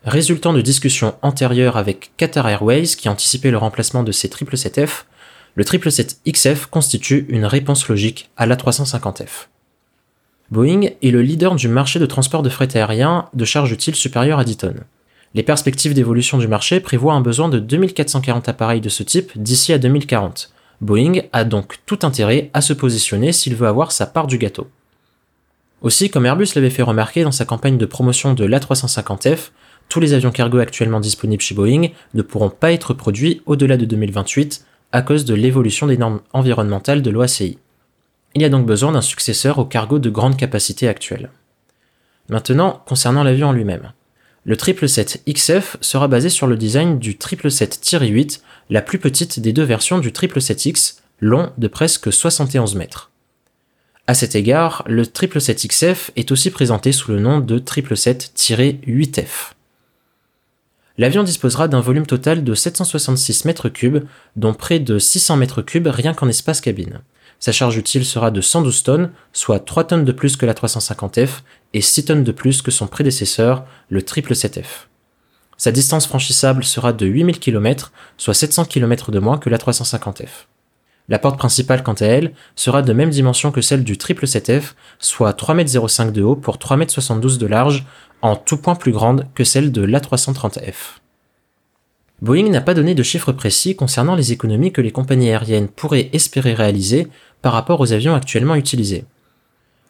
Résultant 0.07 0.53
de 0.53 0.61
discussions 0.61 1.15
antérieures 1.21 1.75
avec 1.75 2.11
Qatar 2.15 2.47
Airways 2.47 2.95
qui 2.97 3.09
anticipait 3.09 3.51
le 3.51 3.57
remplacement 3.57 4.03
de 4.03 4.13
ces 4.13 4.29
777F, 4.29 5.03
le 5.55 5.65
777XF 5.65 6.67
constitue 6.67 7.25
une 7.27 7.43
réponse 7.43 7.89
logique 7.89 8.29
à 8.37 8.47
l'A350F. 8.47 9.47
Boeing 10.49 10.91
est 11.01 11.11
le 11.11 11.21
leader 11.21 11.55
du 11.55 11.67
marché 11.67 11.99
de 11.99 12.05
transport 12.05 12.41
de 12.41 12.47
fret 12.47 12.69
aérien 12.77 13.27
de 13.33 13.43
charge 13.43 13.73
utile 13.73 13.95
supérieure 13.95 14.39
à 14.39 14.45
10 14.45 14.55
tonnes. 14.55 14.83
Les 15.33 15.43
perspectives 15.43 15.93
d'évolution 15.93 16.37
du 16.37 16.47
marché 16.47 16.79
prévoient 16.79 17.13
un 17.13 17.19
besoin 17.19 17.49
de 17.49 17.59
2440 17.59 18.47
appareils 18.47 18.79
de 18.79 18.87
ce 18.87 19.03
type 19.03 19.33
d'ici 19.35 19.73
à 19.73 19.77
2040, 19.77 20.53
Boeing 20.79 21.23
a 21.33 21.43
donc 21.43 21.79
tout 21.85 21.99
intérêt 22.03 22.49
à 22.53 22.61
se 22.61 22.71
positionner 22.71 23.33
s'il 23.33 23.57
veut 23.57 23.67
avoir 23.67 23.91
sa 23.91 24.05
part 24.05 24.27
du 24.27 24.37
gâteau. 24.37 24.69
Aussi, 25.81 26.09
comme 26.09 26.25
Airbus 26.25 26.47
l'avait 26.55 26.69
fait 26.69 26.81
remarquer 26.81 27.25
dans 27.25 27.33
sa 27.33 27.43
campagne 27.43 27.77
de 27.77 27.85
promotion 27.85 28.33
de 28.33 28.45
l'A350F, 28.45 29.51
tous 29.89 29.99
les 29.99 30.13
avions 30.13 30.31
cargo 30.31 30.59
actuellement 30.59 30.99
disponibles 30.99 31.41
chez 31.41 31.55
Boeing 31.55 31.89
ne 32.13 32.21
pourront 32.21 32.49
pas 32.49 32.71
être 32.71 32.93
produits 32.93 33.41
au-delà 33.45 33.77
de 33.77 33.85
2028 33.85 34.65
à 34.91 35.01
cause 35.01 35.25
de 35.25 35.33
l'évolution 35.33 35.87
des 35.87 35.97
normes 35.97 36.21
environnementales 36.33 37.01
de 37.01 37.09
l'OACI. 37.09 37.57
Il 38.35 38.41
y 38.41 38.45
a 38.45 38.49
donc 38.49 38.65
besoin 38.65 38.91
d'un 38.91 39.01
successeur 39.01 39.59
au 39.59 39.65
cargo 39.65 39.99
de 39.99 40.09
grande 40.09 40.37
capacité 40.37 40.87
actuel. 40.87 41.29
Maintenant, 42.29 42.83
concernant 42.85 43.23
l'avion 43.23 43.47
en 43.47 43.53
lui-même. 43.53 43.93
Le 44.43 44.55
777XF 44.55 45.75
sera 45.81 46.07
basé 46.07 46.29
sur 46.29 46.47
le 46.47 46.55
design 46.55 46.99
du 46.99 47.13
777-8, 47.13 48.41
la 48.69 48.81
plus 48.81 48.99
petite 48.99 49.39
des 49.39 49.53
deux 49.53 49.63
versions 49.63 49.99
du 49.99 50.11
777X, 50.11 50.99
long 51.19 51.51
de 51.57 51.67
presque 51.67 52.13
71 52.13 52.75
mètres. 52.75 53.11
À 54.07 54.13
cet 54.13 54.35
égard, 54.35 54.83
le 54.87 55.03
777XF 55.03 56.11
est 56.15 56.31
aussi 56.31 56.49
présenté 56.49 56.93
sous 56.93 57.11
le 57.11 57.19
nom 57.19 57.39
de 57.39 57.59
777-8F. 57.59 59.56
L'avion 60.97 61.23
disposera 61.23 61.67
d'un 61.67 61.79
volume 61.79 62.07
total 62.07 62.43
de 62.43 62.53
766 62.55 63.45
mètres 63.45 63.69
cubes, 63.69 64.05
dont 64.35 64.55
près 64.55 64.79
de 64.79 64.97
600 64.97 65.37
mètres 65.37 65.61
cubes 65.61 65.87
rien 65.87 66.13
qu'en 66.13 66.27
espace 66.27 66.59
cabine. 66.59 67.01
sa 67.39 67.51
charge 67.51 67.77
utile 67.77 68.03
sera 68.03 68.31
de 68.31 68.41
112 68.41 68.81
tonnes, 68.81 69.11
soit 69.31 69.59
3 69.59 69.83
tonnes 69.83 70.05
de 70.05 70.11
plus 70.11 70.37
que 70.37 70.47
la 70.47 70.55
350F 70.55 71.41
et 71.75 71.81
6 71.81 72.05
tonnes 72.05 72.23
de 72.23 72.31
plus 72.31 72.63
que 72.63 72.71
son 72.71 72.87
prédécesseur, 72.87 73.65
le 73.89 74.01
777F. 74.01 74.87
Sa 75.55 75.71
distance 75.71 76.07
franchissable 76.07 76.63
sera 76.63 76.93
de 76.93 77.05
8000 77.05 77.39
km, 77.39 77.91
soit 78.17 78.33
700 78.33 78.65
km 78.65 79.11
de 79.11 79.19
moins 79.19 79.37
que 79.37 79.51
la 79.51 79.57
350F. 79.57 80.47
La 81.09 81.19
porte 81.19 81.37
principale, 81.37 81.83
quant 81.83 81.93
à 81.93 82.05
elle, 82.05 82.33
sera 82.55 82.81
de 82.81 82.91
même 82.91 83.11
dimension 83.11 83.51
que 83.51 83.61
celle 83.61 83.83
du 83.83 83.93
777F, 83.93 84.73
soit 84.99 85.39
3,05 85.39 86.01
m 86.01 86.11
de 86.11 86.21
haut 86.21 86.35
pour 86.35 86.57
3,72 86.57 87.33
m 87.33 87.37
de 87.37 87.45
large, 87.45 87.85
en 88.21 88.35
tout 88.35 88.57
point 88.57 88.75
plus 88.75 88.91
grande 88.91 89.25
que 89.35 89.43
celle 89.43 89.71
de 89.71 89.81
l'A330F. 89.81 90.99
Boeing 92.21 92.49
n'a 92.49 92.61
pas 92.61 92.73
donné 92.73 92.95
de 92.95 93.03
chiffres 93.03 93.31
précis 93.31 93.75
concernant 93.75 94.15
les 94.15 94.31
économies 94.31 94.71
que 94.71 94.81
les 94.81 94.91
compagnies 94.91 95.29
aériennes 95.29 95.67
pourraient 95.67 96.09
espérer 96.13 96.53
réaliser 96.53 97.07
par 97.41 97.53
rapport 97.53 97.79
aux 97.79 97.93
avions 97.93 98.15
actuellement 98.15 98.55
utilisés. 98.55 99.05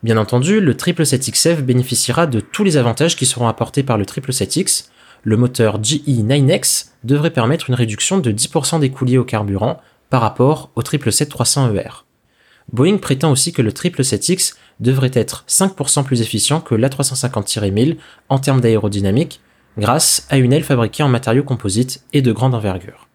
Bien 0.04 0.18
entendu, 0.18 0.60
le 0.60 0.74
777XF 0.74 1.62
bénéficiera 1.62 2.28
de 2.28 2.40
tous 2.40 2.64
les 2.64 2.78
avantages 2.78 3.16
qui 3.16 3.26
seront 3.26 3.48
apportés 3.48 3.84
par 3.84 3.98
le 3.98 4.04
777X. 4.04 4.90
Le 5.24 5.38
moteur 5.38 5.82
GE9X 5.82 6.90
devrait 7.04 7.32
permettre 7.32 7.70
une 7.70 7.76
réduction 7.76 8.20
de 8.20 8.32
10% 8.32 8.80
des 8.80 8.92
coûts 8.92 9.08
au 9.16 9.24
carburant 9.24 9.82
par 10.10 10.22
rapport 10.22 10.70
au 10.76 10.82
777-300ER. 10.82 12.07
Boeing 12.74 12.98
prétend 12.98 13.32
aussi 13.32 13.54
que 13.54 13.62
le 13.62 13.72
777X 13.72 14.56
devrait 14.80 15.12
être 15.14 15.46
5% 15.48 16.04
plus 16.04 16.22
efficient 16.22 16.60
que 16.60 16.76
l'A350-1000 16.76 17.98
en 18.30 18.40
termes 18.40 18.62
d'aérodynamique 18.62 19.40
grâce 19.78 20.26
à 20.30 20.38
une 20.38 20.54
aile 20.54 20.64
fabriquée 20.64 21.04
en 21.04 21.08
matériaux 21.08 21.44
composites 21.44 22.04
et 22.14 22.22
de 22.22 22.32
grande 22.32 22.56
envergure. 22.56 23.08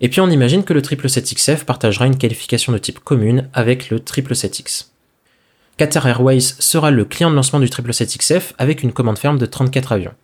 Et 0.00 0.08
puis 0.08 0.20
on 0.20 0.30
imagine 0.30 0.64
que 0.64 0.72
le 0.72 0.80
777XF 0.80 1.64
partagera 1.64 2.06
une 2.06 2.18
qualification 2.18 2.72
de 2.72 2.78
type 2.78 2.98
commune 2.98 3.48
avec 3.52 3.88
le 3.88 3.98
777X. 3.98 4.88
Qatar 5.76 6.06
Airways 6.06 6.40
sera 6.40 6.90
le 6.90 7.04
client 7.04 7.30
de 7.30 7.36
lancement 7.36 7.60
du 7.60 7.66
777XF 7.66 8.52
avec 8.58 8.82
une 8.82 8.92
commande 8.92 9.18
ferme 9.18 9.38
de 9.38 9.46
34 9.46 9.92
avions. 9.92 10.14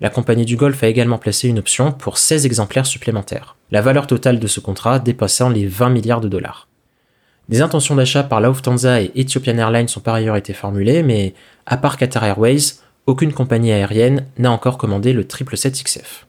La 0.00 0.10
compagnie 0.10 0.44
du 0.44 0.56
Golfe 0.56 0.82
a 0.82 0.88
également 0.88 1.18
placé 1.18 1.48
une 1.48 1.58
option 1.58 1.90
pour 1.90 2.18
16 2.18 2.46
exemplaires 2.46 2.86
supplémentaires, 2.86 3.56
la 3.70 3.80
valeur 3.80 4.06
totale 4.06 4.38
de 4.38 4.46
ce 4.46 4.60
contrat 4.60 4.98
dépassant 4.98 5.48
les 5.48 5.66
20 5.66 5.90
milliards 5.90 6.20
de 6.20 6.28
dollars. 6.28 6.68
Des 7.48 7.60
intentions 7.60 7.94
d'achat 7.94 8.22
par 8.22 8.40
Lufthansa 8.40 9.02
et 9.02 9.12
Ethiopian 9.14 9.58
Airlines 9.58 9.88
ont 9.96 10.00
par 10.00 10.14
ailleurs 10.14 10.36
été 10.36 10.54
formulées, 10.54 11.02
mais 11.02 11.34
à 11.66 11.76
part 11.76 11.98
Qatar 11.98 12.24
Airways, 12.24 12.78
aucune 13.06 13.32
compagnie 13.32 13.72
aérienne 13.72 14.26
n'a 14.38 14.50
encore 14.50 14.78
commandé 14.78 15.12
le 15.12 15.24
777XF. 15.24 16.24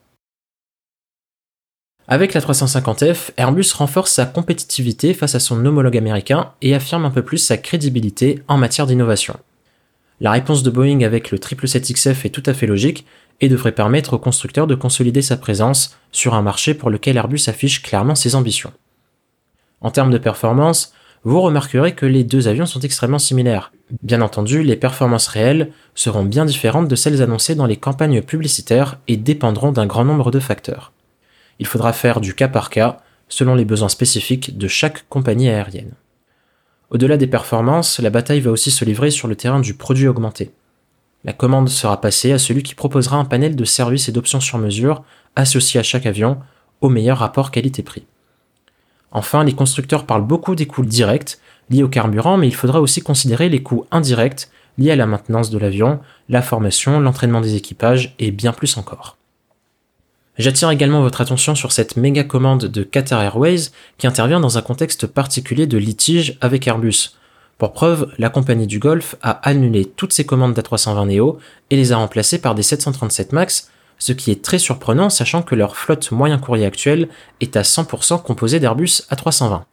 Avec 2.07 2.33
la 2.33 2.41
350F, 2.41 3.31
Airbus 3.37 3.71
renforce 3.73 4.11
sa 4.11 4.25
compétitivité 4.25 5.13
face 5.13 5.33
à 5.33 5.39
son 5.39 5.65
homologue 5.65 5.97
américain 5.97 6.51
et 6.61 6.75
affirme 6.75 7.05
un 7.05 7.09
peu 7.09 7.23
plus 7.23 7.39
sa 7.39 7.57
crédibilité 7.57 8.43
en 8.47 8.57
matière 8.57 8.85
d'innovation. 8.85 9.37
La 10.21 10.31
réponse 10.31 10.63
de 10.63 10.69
Boeing 10.69 11.01
avec 11.01 11.31
le 11.31 11.37
777XF 11.37 12.25
est 12.25 12.29
tout 12.29 12.43
à 12.45 12.53
fait 12.53 12.67
logique 12.67 13.05
et 13.41 13.49
devrait 13.49 13.71
permettre 13.71 14.13
au 14.13 14.19
constructeur 14.19 14.67
de 14.67 14.75
consolider 14.75 15.21
sa 15.21 15.35
présence 15.35 15.97
sur 16.11 16.35
un 16.35 16.41
marché 16.41 16.73
pour 16.73 16.89
lequel 16.89 17.17
Airbus 17.17 17.41
affiche 17.47 17.81
clairement 17.81 18.15
ses 18.15 18.35
ambitions. 18.35 18.71
En 19.81 19.91
termes 19.91 20.11
de 20.11 20.17
performance, 20.17 20.93
vous 21.25 21.41
remarquerez 21.41 21.93
que 21.93 22.05
les 22.05 22.23
deux 22.23 22.47
avions 22.47 22.67
sont 22.67 22.79
extrêmement 22.81 23.19
similaires. 23.19 23.73
Bien 24.03 24.21
entendu, 24.21 24.61
les 24.61 24.75
performances 24.75 25.27
réelles 25.27 25.71
seront 25.95 26.23
bien 26.23 26.45
différentes 26.45 26.87
de 26.87 26.95
celles 26.95 27.21
annoncées 27.21 27.55
dans 27.55 27.65
les 27.65 27.77
campagnes 27.77 28.21
publicitaires 28.21 28.99
et 29.07 29.17
dépendront 29.17 29.71
d'un 29.71 29.87
grand 29.87 30.05
nombre 30.05 30.29
de 30.29 30.39
facteurs. 30.39 30.91
Il 31.57 31.65
faudra 31.65 31.93
faire 31.93 32.21
du 32.21 32.35
cas 32.35 32.47
par 32.47 32.69
cas 32.69 32.99
selon 33.27 33.55
les 33.55 33.65
besoins 33.65 33.89
spécifiques 33.89 34.55
de 34.55 34.67
chaque 34.67 35.09
compagnie 35.09 35.49
aérienne. 35.49 35.93
Au-delà 36.91 37.17
des 37.17 37.25
performances, 37.25 37.99
la 37.99 38.11
bataille 38.11 38.41
va 38.41 38.51
aussi 38.51 38.69
se 38.69 38.85
livrer 38.85 39.09
sur 39.09 39.27
le 39.27 39.35
terrain 39.35 39.59
du 39.59 39.73
produit 39.73 40.07
augmenté. 40.07 40.51
La 41.23 41.33
commande 41.33 41.69
sera 41.69 41.99
passée 41.99 42.33
à 42.33 42.37
celui 42.37 42.61
qui 42.61 42.75
proposera 42.75 43.17
un 43.17 43.25
panel 43.25 43.55
de 43.55 43.65
services 43.65 44.07
et 44.07 44.11
d'options 44.11 44.39
sur 44.39 44.59
mesure 44.59 45.03
associés 45.35 45.79
à 45.79 45.83
chaque 45.83 46.05
avion 46.05 46.37
au 46.81 46.89
meilleur 46.89 47.17
rapport 47.17 47.49
qualité-prix. 47.49 48.05
Enfin, 49.11 49.43
les 49.43 49.53
constructeurs 49.53 50.05
parlent 50.05 50.25
beaucoup 50.25 50.55
des 50.55 50.67
coûts 50.67 50.85
directs 50.85 51.37
liés 51.69 51.83
au 51.83 51.87
carburant, 51.87 52.37
mais 52.37 52.47
il 52.47 52.55
faudra 52.55 52.81
aussi 52.81 53.01
considérer 53.01 53.49
les 53.49 53.63
coûts 53.63 53.85
indirects 53.91 54.49
liés 54.77 54.91
à 54.91 54.95
la 54.95 55.05
maintenance 55.05 55.49
de 55.49 55.57
l'avion, 55.57 55.99
la 56.29 56.41
formation, 56.41 56.99
l'entraînement 56.99 57.41
des 57.41 57.55
équipages 57.55 58.15
et 58.19 58.31
bien 58.31 58.51
plus 58.51 58.77
encore. 58.77 59.17
J'attire 60.37 60.69
également 60.69 61.01
votre 61.01 61.21
attention 61.21 61.55
sur 61.55 61.71
cette 61.71 61.95
méga 61.95 62.25
commande 62.25 62.65
de 62.65 62.83
Qatar 62.83 63.21
Airways 63.21 63.69
qui 63.97 64.05
intervient 64.05 64.41
dans 64.41 64.57
un 64.57 64.61
contexte 64.61 65.07
particulier 65.07 65.65
de 65.65 65.77
litige 65.77 66.37
avec 66.41 66.67
Airbus. 66.67 67.15
Pour 67.57 67.71
preuve, 67.71 68.11
la 68.17 68.29
compagnie 68.29 68.67
du 68.67 68.79
Golfe 68.79 69.15
a 69.21 69.31
annulé 69.47 69.85
toutes 69.85 70.11
ses 70.11 70.25
commandes 70.25 70.53
d'A320 70.53 71.07
Neo 71.07 71.39
et 71.69 71.77
les 71.77 71.93
a 71.93 71.97
remplacées 71.97 72.39
par 72.39 72.53
des 72.53 72.63
737 72.63 73.31
MAX 73.31 73.71
ce 73.97 74.13
qui 74.13 74.31
est 74.31 74.43
très 74.43 74.59
surprenant 74.59 75.09
sachant 75.09 75.41
que 75.41 75.55
leur 75.55 75.77
flotte 75.77 76.11
moyen 76.11 76.37
courrier 76.37 76.65
actuelle 76.65 77.09
est 77.41 77.55
à 77.55 77.61
100% 77.61 78.21
composée 78.21 78.59
d'Airbus 78.59 79.03
A320. 79.11 79.63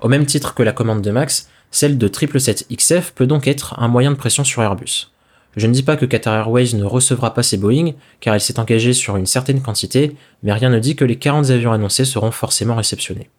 Au 0.00 0.08
même 0.08 0.26
titre 0.26 0.54
que 0.54 0.62
la 0.62 0.72
commande 0.72 1.02
de 1.02 1.10
Max, 1.10 1.48
celle 1.70 1.98
de 1.98 2.08
777XF 2.08 3.12
peut 3.14 3.26
donc 3.26 3.48
être 3.48 3.78
un 3.78 3.88
moyen 3.88 4.10
de 4.10 4.16
pression 4.16 4.44
sur 4.44 4.62
Airbus. 4.62 5.10
Je 5.56 5.66
ne 5.66 5.72
dis 5.72 5.82
pas 5.82 5.96
que 5.96 6.06
Qatar 6.06 6.34
Airways 6.34 6.74
ne 6.74 6.84
recevra 6.84 7.32
pas 7.32 7.42
ses 7.42 7.56
Boeing, 7.56 7.92
car 8.20 8.34
elle 8.34 8.40
s'est 8.40 8.58
engagée 8.58 8.92
sur 8.92 9.16
une 9.16 9.26
certaine 9.26 9.62
quantité, 9.62 10.16
mais 10.42 10.52
rien 10.52 10.68
ne 10.68 10.80
dit 10.80 10.96
que 10.96 11.04
les 11.04 11.16
40 11.16 11.50
avions 11.50 11.72
annoncés 11.72 12.04
seront 12.04 12.32
forcément 12.32 12.74
réceptionnés. 12.74 13.30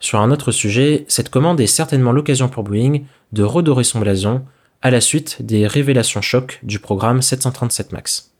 Sur 0.00 0.20
un 0.20 0.30
autre 0.30 0.52
sujet, 0.52 1.04
cette 1.08 1.28
commande 1.28 1.60
est 1.60 1.66
certainement 1.66 2.12
l'occasion 2.12 2.48
pour 2.48 2.62
Boeing 2.62 3.00
de 3.32 3.42
redorer 3.42 3.84
son 3.84 4.00
blason 4.00 4.44
à 4.80 4.90
la 4.90 5.00
suite 5.00 5.42
des 5.42 5.66
révélations 5.66 6.22
chocs 6.22 6.60
du 6.62 6.78
programme 6.78 7.20
737 7.20 7.92
MAX. 7.92 8.32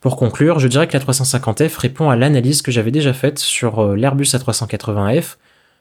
Pour 0.00 0.16
conclure, 0.16 0.58
je 0.58 0.68
dirais 0.68 0.88
que 0.88 0.96
la 0.96 1.04
350F 1.04 1.78
répond 1.78 2.08
à 2.08 2.16
l'analyse 2.16 2.62
que 2.62 2.72
j'avais 2.72 2.90
déjà 2.90 3.12
faite 3.12 3.38
sur 3.38 3.80
euh, 3.80 3.96
l'Airbus 3.96 4.24
A380F. 4.24 5.36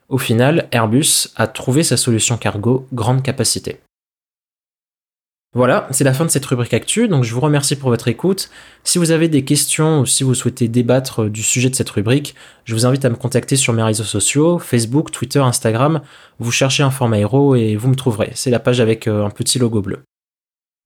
Au 0.09 0.17
final, 0.17 0.67
Airbus 0.71 1.29
a 1.37 1.47
trouvé 1.47 1.83
sa 1.83 1.95
solution 1.95 2.35
cargo 2.35 2.85
grande 2.91 3.23
capacité. 3.23 3.79
Voilà, 5.55 5.87
c'est 5.89 6.03
la 6.03 6.13
fin 6.13 6.25
de 6.25 6.29
cette 6.29 6.45
rubrique 6.45 6.75
actu, 6.75 7.07
donc 7.07 7.23
je 7.23 7.33
vous 7.33 7.39
remercie 7.39 7.75
pour 7.75 7.89
votre 7.89 8.07
écoute. 8.07 8.51
Si 8.83 8.99
vous 8.99 9.09
avez 9.09 9.29
des 9.29 9.43
questions 9.43 10.01
ou 10.01 10.05
si 10.05 10.23
vous 10.23 10.35
souhaitez 10.35 10.67
débattre 10.67 11.25
du 11.25 11.41
sujet 11.41 11.71
de 11.71 11.75
cette 11.75 11.89
rubrique, 11.89 12.35
je 12.65 12.75
vous 12.75 12.85
invite 12.85 13.05
à 13.05 13.09
me 13.09 13.15
contacter 13.15 13.55
sur 13.55 13.73
mes 13.73 13.81
réseaux 13.81 14.03
sociaux, 14.03 14.59
Facebook, 14.59 15.09
Twitter, 15.11 15.39
Instagram. 15.39 16.01
Vous 16.37 16.51
cherchez 16.51 16.83
un 16.83 16.91
format 16.91 17.17
héros 17.17 17.55
et 17.55 17.77
vous 17.77 17.87
me 17.87 17.95
trouverez. 17.95 18.31
C'est 18.35 18.51
la 18.51 18.59
page 18.59 18.79
avec 18.79 19.07
euh, 19.07 19.25
un 19.25 19.31
petit 19.31 19.57
logo 19.57 19.81
bleu. 19.81 20.03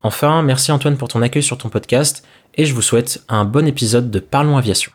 Enfin, 0.05 0.43
merci 0.43 0.73
Antoine 0.73 0.97
pour 0.97 1.07
ton 1.07 1.21
accueil 1.21 1.41
sur 1.41 1.57
ton 1.57 1.69
podcast 1.69 2.27
et 2.55 2.65
je 2.65 2.73
vous 2.73 2.81
souhaite 2.81 3.23
un 3.29 3.45
bon 3.45 3.65
épisode 3.65 4.11
de 4.11 4.19
Parlons 4.19 4.57
Aviation. 4.57 4.91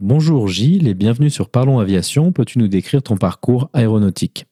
Bonjour 0.00 0.48
Gilles 0.48 0.88
et 0.88 0.94
bienvenue 0.94 1.28
sur 1.28 1.50
Parlons 1.50 1.78
Aviation. 1.78 2.32
Peux-tu 2.32 2.58
nous 2.58 2.68
décrire 2.68 3.02
ton 3.02 3.18
parcours 3.18 3.68
aéronautique? 3.74 4.46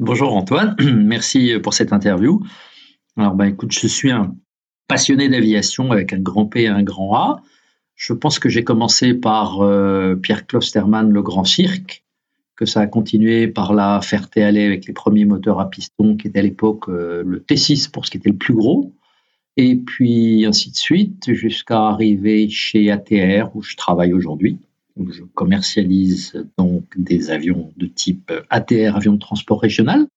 Bonjour 0.00 0.34
Antoine, 0.34 0.74
merci 0.80 1.58
pour 1.62 1.74
cette 1.74 1.92
interview. 1.92 2.40
Alors 3.18 3.34
ben 3.34 3.44
écoute, 3.44 3.72
je 3.72 3.86
suis 3.86 4.10
un 4.10 4.34
passionné 4.88 5.28
d'aviation 5.28 5.92
avec 5.92 6.14
un 6.14 6.18
grand 6.18 6.46
P 6.46 6.62
et 6.62 6.68
un 6.68 6.82
grand 6.82 7.14
A. 7.14 7.42
Je 7.94 8.14
pense 8.14 8.38
que 8.38 8.48
j'ai 8.48 8.64
commencé 8.64 9.12
par 9.12 9.60
euh, 9.60 10.14
Pierre 10.14 10.46
Klosterman, 10.46 11.10
le 11.10 11.20
Grand 11.20 11.44
Cirque, 11.44 12.04
que 12.58 12.66
ça 12.66 12.80
a 12.80 12.86
continué 12.88 13.46
par 13.46 13.72
la 13.72 14.00
Ferté-Alais 14.00 14.66
avec 14.66 14.86
les 14.86 14.92
premiers 14.92 15.24
moteurs 15.24 15.60
à 15.60 15.70
piston 15.70 16.16
qui 16.16 16.26
étaient 16.26 16.40
à 16.40 16.42
l'époque 16.42 16.88
euh, 16.88 17.22
le 17.24 17.38
T6 17.38 17.88
pour 17.88 18.04
ce 18.04 18.10
qui 18.10 18.16
était 18.16 18.30
le 18.30 18.36
plus 18.36 18.52
gros. 18.52 18.92
Et 19.56 19.76
puis 19.76 20.44
ainsi 20.44 20.72
de 20.72 20.76
suite 20.76 21.32
jusqu'à 21.32 21.86
arriver 21.86 22.48
chez 22.48 22.90
ATR 22.90 23.54
où 23.54 23.62
je 23.62 23.76
travaille 23.76 24.12
aujourd'hui. 24.12 24.58
Où 24.96 25.08
je 25.12 25.22
commercialise 25.22 26.44
donc 26.58 26.82
des 26.96 27.30
avions 27.30 27.72
de 27.76 27.86
type 27.86 28.32
ATR, 28.50 28.96
avion 28.96 29.12
de 29.12 29.20
transport 29.20 29.60
régional, 29.60 30.08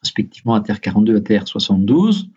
respectivement 0.00 0.54
ATR 0.54 0.80
42, 0.80 1.16
ATR 1.16 1.48
72, 1.48 2.30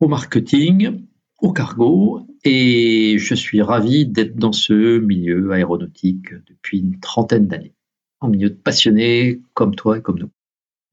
au 0.00 0.08
marketing, 0.08 1.06
au 1.40 1.54
cargo. 1.54 2.26
Et 2.44 3.16
je 3.16 3.34
suis 3.34 3.62
ravi 3.62 4.04
d'être 4.04 4.36
dans 4.36 4.52
ce 4.52 4.98
milieu 4.98 5.52
aéronautique 5.52 6.34
depuis 6.46 6.80
une 6.80 7.00
trentaine 7.00 7.46
d'années 7.46 7.72
en 8.20 8.28
milieu 8.28 8.50
de 8.50 8.54
passionnés 8.54 9.40
comme 9.54 9.74
toi 9.74 9.98
et 9.98 10.02
comme 10.02 10.18
nous. 10.18 10.30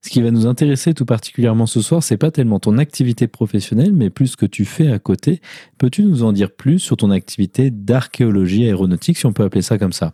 Ce 0.05 0.11
qui 0.11 0.21
va 0.21 0.29
nous 0.29 0.45
intéresser 0.45 0.93
tout 0.93 1.05
particulièrement 1.05 1.65
ce 1.65 1.81
soir, 1.81 2.03
c'est 2.03 2.17
pas 2.17 2.29
tellement 2.29 2.59
ton 2.59 2.77
activité 2.77 3.27
professionnelle, 3.27 3.91
mais 3.91 4.11
plus 4.11 4.27
ce 4.27 4.37
que 4.37 4.45
tu 4.45 4.63
fais 4.63 4.91
à 4.91 4.99
côté. 4.99 5.41
Peux-tu 5.79 6.03
nous 6.03 6.21
en 6.21 6.31
dire 6.31 6.51
plus 6.51 6.77
sur 6.77 6.95
ton 6.95 7.09
activité 7.09 7.71
d'archéologie 7.71 8.65
aéronautique, 8.65 9.17
si 9.17 9.25
on 9.25 9.33
peut 9.33 9.43
appeler 9.43 9.63
ça 9.63 9.79
comme 9.79 9.93
ça? 9.93 10.13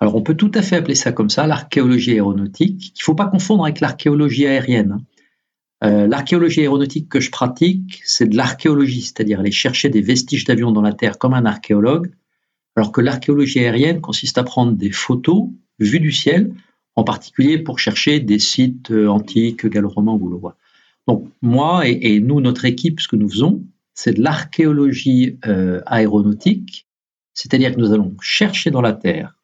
Alors, 0.00 0.16
on 0.16 0.22
peut 0.22 0.34
tout 0.34 0.50
à 0.54 0.62
fait 0.62 0.74
appeler 0.74 0.96
ça 0.96 1.12
comme 1.12 1.30
ça, 1.30 1.46
l'archéologie 1.46 2.10
aéronautique. 2.10 2.88
Il 2.88 2.98
ne 2.98 3.04
faut 3.04 3.14
pas 3.14 3.28
confondre 3.28 3.62
avec 3.62 3.78
l'archéologie 3.78 4.44
aérienne. 4.44 5.04
Euh, 5.84 6.08
l'archéologie 6.08 6.62
aéronautique 6.62 7.08
que 7.08 7.20
je 7.20 7.30
pratique, 7.30 8.02
c'est 8.04 8.26
de 8.26 8.36
l'archéologie, 8.36 9.02
c'est-à-dire 9.02 9.38
aller 9.38 9.52
chercher 9.52 9.88
des 9.88 10.00
vestiges 10.00 10.44
d'avions 10.44 10.72
dans 10.72 10.82
la 10.82 10.92
Terre 10.92 11.18
comme 11.18 11.34
un 11.34 11.44
archéologue, 11.44 12.10
alors 12.74 12.90
que 12.90 13.00
l'archéologie 13.00 13.60
aérienne 13.60 14.00
consiste 14.00 14.38
à 14.38 14.42
prendre 14.42 14.72
des 14.72 14.90
photos 14.90 15.50
vues 15.82 16.00
du 16.00 16.12
ciel, 16.12 16.52
en 16.96 17.04
particulier 17.04 17.58
pour 17.58 17.78
chercher 17.78 18.20
des 18.20 18.38
sites 18.38 18.90
euh, 18.90 19.08
antiques, 19.08 19.66
gallo-romains 19.66 20.16
gaulois. 20.16 20.56
Donc 21.08 21.28
moi 21.40 21.86
et, 21.86 22.20
nous, 22.20 22.40
notre 22.40 22.64
équipe, 22.64 23.00
ce 23.00 23.08
que 23.08 23.16
nous 23.16 23.28
faisons, 23.28 23.64
c'est 23.94 24.14
de 24.14 24.22
l'archéologie 24.22 25.38
euh, 25.46 25.80
aéronautique, 25.86 26.86
c'est-à-dire 27.34 27.74
que 27.74 27.80
nous 27.80 27.92
allons 27.92 28.14
chercher 28.20 28.70
dans 28.70 28.80
la 28.80 28.92
Terre 28.92 29.36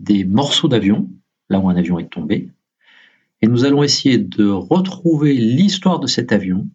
des 0.00 0.24
morceaux 0.24 0.68
d'avion, 0.68 1.10
là 1.48 1.58
où 1.58 1.68
un 1.68 1.76
avion 1.76 1.98
est 1.98 2.10
tombé, 2.10 2.50
et 3.42 3.46
nous 3.46 3.64
allons 3.64 3.82
essayer 3.82 4.18
de 4.18 4.46
retrouver 4.46 5.34
l'histoire 5.34 6.00
de 6.00 6.06
cet 6.06 6.32
avion 6.32 6.66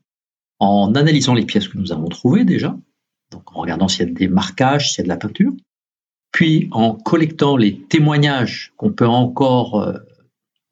en 0.59 0.93
analysant 0.95 1.33
les 1.33 1.45
pièces 1.45 1.67
que 1.67 1.77
nous 1.77 1.91
avons 1.91 2.07
trouvées 2.07 2.45
déjà, 2.45 2.77
donc 3.31 3.55
en 3.55 3.61
regardant 3.61 3.87
s'il 3.87 4.07
y 4.07 4.11
a 4.11 4.13
des 4.13 4.27
marquages, 4.27 4.91
s'il 4.91 4.99
y 4.99 5.01
a 5.01 5.03
de 5.05 5.09
la 5.09 5.17
peinture, 5.17 5.53
puis 6.31 6.67
en 6.71 6.93
collectant 6.93 7.57
les 7.57 7.79
témoignages 7.81 8.73
qu'on 8.77 8.91
peut 8.91 9.07
encore 9.07 9.81
euh, 9.81 9.93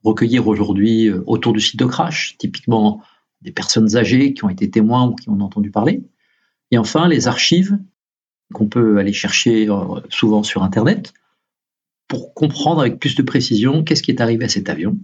recueillir 0.03 0.47
aujourd'hui 0.47 1.07
euh, 1.07 1.23
autour 1.25 1.53
du 1.53 1.59
site 1.59 1.79
de 1.79 1.85
crash, 1.85 2.35
typiquement 2.37 3.01
des 3.41 3.51
personnes 3.51 3.95
âgées 3.95 4.33
qui 4.33 4.43
ont 4.43 4.49
été 4.49 4.69
témoins 4.69 5.07
ou 5.07 5.15
qui 5.15 5.29
ont 5.29 5.39
entendu 5.39 5.71
parler, 5.71 6.03
et 6.71 6.77
enfin 6.77 7.07
les 7.07 7.27
archives 7.27 7.77
qu'on 8.53 8.67
peut 8.67 8.97
aller 8.97 9.13
chercher 9.13 9.69
euh, 9.69 9.99
souvent 10.09 10.43
sur 10.43 10.63
Internet 10.63 11.13
pour 12.07 12.33
comprendre 12.33 12.81
avec 12.81 12.99
plus 12.99 13.15
de 13.15 13.21
précision 13.21 13.83
qu'est-ce 13.83 14.03
qui 14.03 14.11
est 14.11 14.21
arrivé 14.21 14.45
à 14.45 14.49
cet 14.49 14.69
avion. 14.69 14.97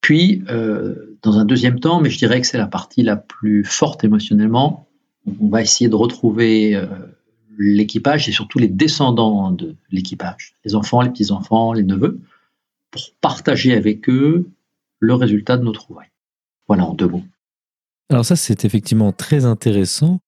Puis, 0.00 0.42
dans 1.22 1.38
un 1.38 1.44
deuxième 1.44 1.78
temps, 1.78 2.00
mais 2.00 2.10
je 2.10 2.18
dirais 2.18 2.40
que 2.40 2.46
c'est 2.46 2.58
la 2.58 2.66
partie 2.66 3.02
la 3.02 3.14
plus 3.16 3.62
forte 3.64 4.02
émotionnellement, 4.02 4.88
on 5.40 5.48
va 5.48 5.62
essayer 5.62 5.88
de 5.88 5.94
retrouver 5.94 6.76
l'équipage 7.58 8.28
et 8.28 8.32
surtout 8.32 8.58
les 8.58 8.68
descendants 8.68 9.50
de 9.50 9.76
l'équipage, 9.90 10.54
les 10.64 10.74
enfants, 10.74 11.00
les 11.00 11.10
petits-enfants, 11.10 11.72
les 11.72 11.82
neveux, 11.82 12.20
pour 12.90 13.02
partager 13.20 13.74
avec 13.74 14.08
eux 14.08 14.48
le 14.98 15.14
résultat 15.14 15.56
de 15.56 15.64
nos 15.64 15.72
trouvailles. 15.72 16.10
Voilà 16.68 16.84
en 16.84 16.94
deux 16.94 17.08
mots. 17.08 17.24
Alors 18.10 18.24
ça, 18.24 18.36
c'est 18.36 18.64
effectivement 18.64 19.12
très 19.12 19.44
intéressant. 19.44 20.20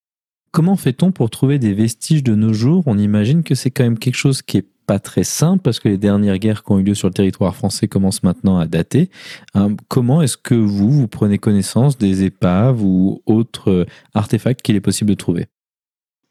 Comment 0.50 0.76
fait-on 0.76 1.12
pour 1.12 1.30
trouver 1.30 1.58
des 1.58 1.74
vestiges 1.74 2.22
de 2.22 2.34
nos 2.34 2.52
jours? 2.52 2.84
On 2.86 2.98
imagine 2.98 3.42
que 3.42 3.54
c'est 3.54 3.70
quand 3.70 3.84
même 3.84 3.98
quelque 3.98 4.16
chose 4.16 4.40
qui 4.40 4.58
est 4.58 4.66
pas 4.86 4.98
très 4.98 5.24
simple 5.24 5.62
parce 5.62 5.80
que 5.80 5.88
les 5.88 5.98
dernières 5.98 6.38
guerres 6.38 6.62
qui 6.62 6.72
ont 6.72 6.78
eu 6.78 6.82
lieu 6.82 6.94
sur 6.94 7.08
le 7.08 7.14
territoire 7.14 7.56
français 7.56 7.88
commencent 7.88 8.22
maintenant 8.22 8.58
à 8.58 8.66
dater. 8.66 9.10
Euh, 9.56 9.74
comment 9.88 10.22
est-ce 10.22 10.36
que 10.36 10.54
vous, 10.54 10.90
vous 10.90 11.08
prenez 11.08 11.38
connaissance 11.38 11.98
des 11.98 12.24
épaves 12.24 12.82
ou 12.82 13.22
autres 13.26 13.86
artefacts 14.14 14.62
qu'il 14.62 14.76
est 14.76 14.80
possible 14.80 15.10
de 15.10 15.14
trouver? 15.14 15.46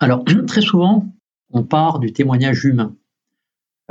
Alors, 0.03 0.24
très 0.48 0.62
souvent, 0.62 1.07
on 1.51 1.63
part 1.63 2.00
du 2.00 2.12
témoignage 2.13 2.65
humain. 2.65 2.95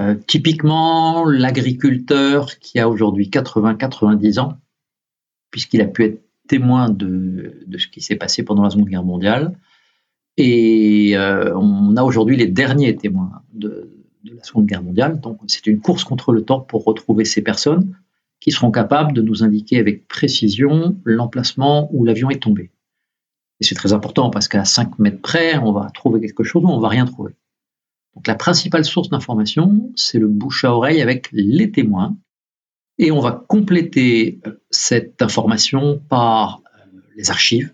Euh, 0.00 0.14
typiquement, 0.26 1.25
l'agriculteur 1.25 2.59
qui 2.59 2.78
a 2.78 2.88
aujourd'hui 2.88 3.28
80-90 3.28 4.40
ans, 4.40 4.59
puisqu'il 5.50 5.81
a 5.81 5.87
pu 5.87 6.04
être 6.04 6.23
témoin 6.49 6.88
de, 6.88 7.61
ce 7.78 7.87
qui 7.87 8.00
s'est 8.00 8.16
passé 8.16 8.42
pendant 8.42 8.62
la 8.62 8.71
Seconde 8.71 8.88
Guerre 8.88 9.04
mondiale, 9.04 9.59
et 10.37 11.16
euh, 11.16 11.54
on 11.57 11.97
a 11.97 12.02
aujourd'hui 12.02 12.37
les 12.37 12.47
derniers 12.47 12.97
témoins 12.97 13.42
de, 13.52 13.90
de, 14.25 14.35
la 14.35 14.42
Seconde 14.45 14.66
Guerre 14.66 14.83
mondiale. 14.83 15.21
Donc, 15.21 15.38
c'est 15.47 15.66
une 15.66 15.81
course 15.81 16.04
contre 16.04 16.33
le 16.33 16.42
temps 16.42 16.61
pour 16.61 16.85
retrouver 16.85 17.25
ces 17.25 17.42
personnes 17.42 17.95
qui 18.40 18.50
seront 18.50 18.71
capables 18.71 19.12
de 19.12 19.23
nous 19.23 19.45
indiquer 19.45 19.78
avec 19.78 20.09
précision 20.09 20.97
l'emplacement 21.04 21.88
où 21.92 22.04
l'avion 22.04 22.31
est 22.31 22.42
tombé. 22.42 22.71
Et 23.62 23.64
c'est 23.64 23.76
très 23.76 23.92
important 23.92 24.28
parce 24.28 24.49
qu'à 24.49 24.64
5 24.64 24.99
mètres 24.99 25.21
près, 25.23 25.57
on 25.57 25.71
va 25.71 25.88
trouver 25.95 26.21
quelque 26.21 26.42
chose 26.42 26.64
ou 26.64 26.69
on 26.69 26.81
va 26.81 26.88
rien 26.88 27.04
trouver. 27.04 27.37
Donc 28.16 28.26
la 28.26 28.35
principale 28.35 28.85
source 28.85 29.09
d'information, 29.09 29.92
c'est 29.95 30.19
le 30.19 30.26
bouche 30.26 30.64
à 30.64 30.75
oreille 30.75 31.00
avec 31.00 31.28
les 31.31 31.71
témoins. 31.71 32.16
Et 32.99 33.12
on 33.12 33.21
va 33.21 33.31
compléter 33.31 34.40
euh, 34.49 34.61
cette 34.71 35.23
information 35.23 36.02
par 36.09 36.61
euh, 36.75 37.00
les 37.16 37.31
archives 37.31 37.73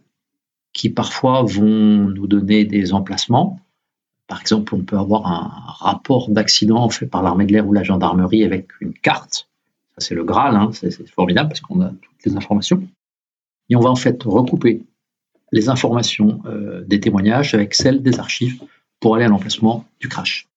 qui 0.74 0.90
parfois 0.90 1.42
vont 1.42 1.64
nous 1.64 2.26
donner 2.26 2.66
des 2.66 2.92
emplacements. 2.92 3.58
Par 4.26 4.42
exemple, 4.42 4.74
on 4.74 4.82
peut 4.82 4.98
avoir 4.98 5.26
un 5.26 5.50
rapport 5.64 6.28
d'accident 6.28 6.86
fait 6.90 7.06
par 7.06 7.22
l'armée 7.22 7.46
de 7.46 7.52
l'air 7.54 7.66
ou 7.66 7.72
la 7.72 7.82
gendarmerie 7.82 8.44
avec 8.44 8.68
une 8.82 8.92
carte. 8.92 9.48
Ça, 9.94 10.08
c'est 10.08 10.14
le 10.14 10.24
Graal, 10.24 10.54
hein. 10.54 10.68
c'est 10.74 11.08
formidable 11.08 11.48
parce 11.48 11.62
qu'on 11.62 11.80
a 11.80 11.88
toutes 11.88 12.26
les 12.26 12.36
informations. 12.36 12.86
Et 13.70 13.76
on 13.76 13.80
va 13.80 13.88
en 13.88 13.96
fait 13.96 14.22
recouper 14.22 14.82
les 15.52 15.68
informations 15.68 16.40
euh, 16.46 16.84
des 16.86 17.00
témoignages 17.00 17.54
avec 17.54 17.74
celles 17.74 18.02
des 18.02 18.18
archives 18.18 18.62
pour 19.00 19.14
aller 19.14 19.24
à 19.24 19.28
l'emplacement 19.28 19.84
du 20.00 20.08
crash. 20.08 20.48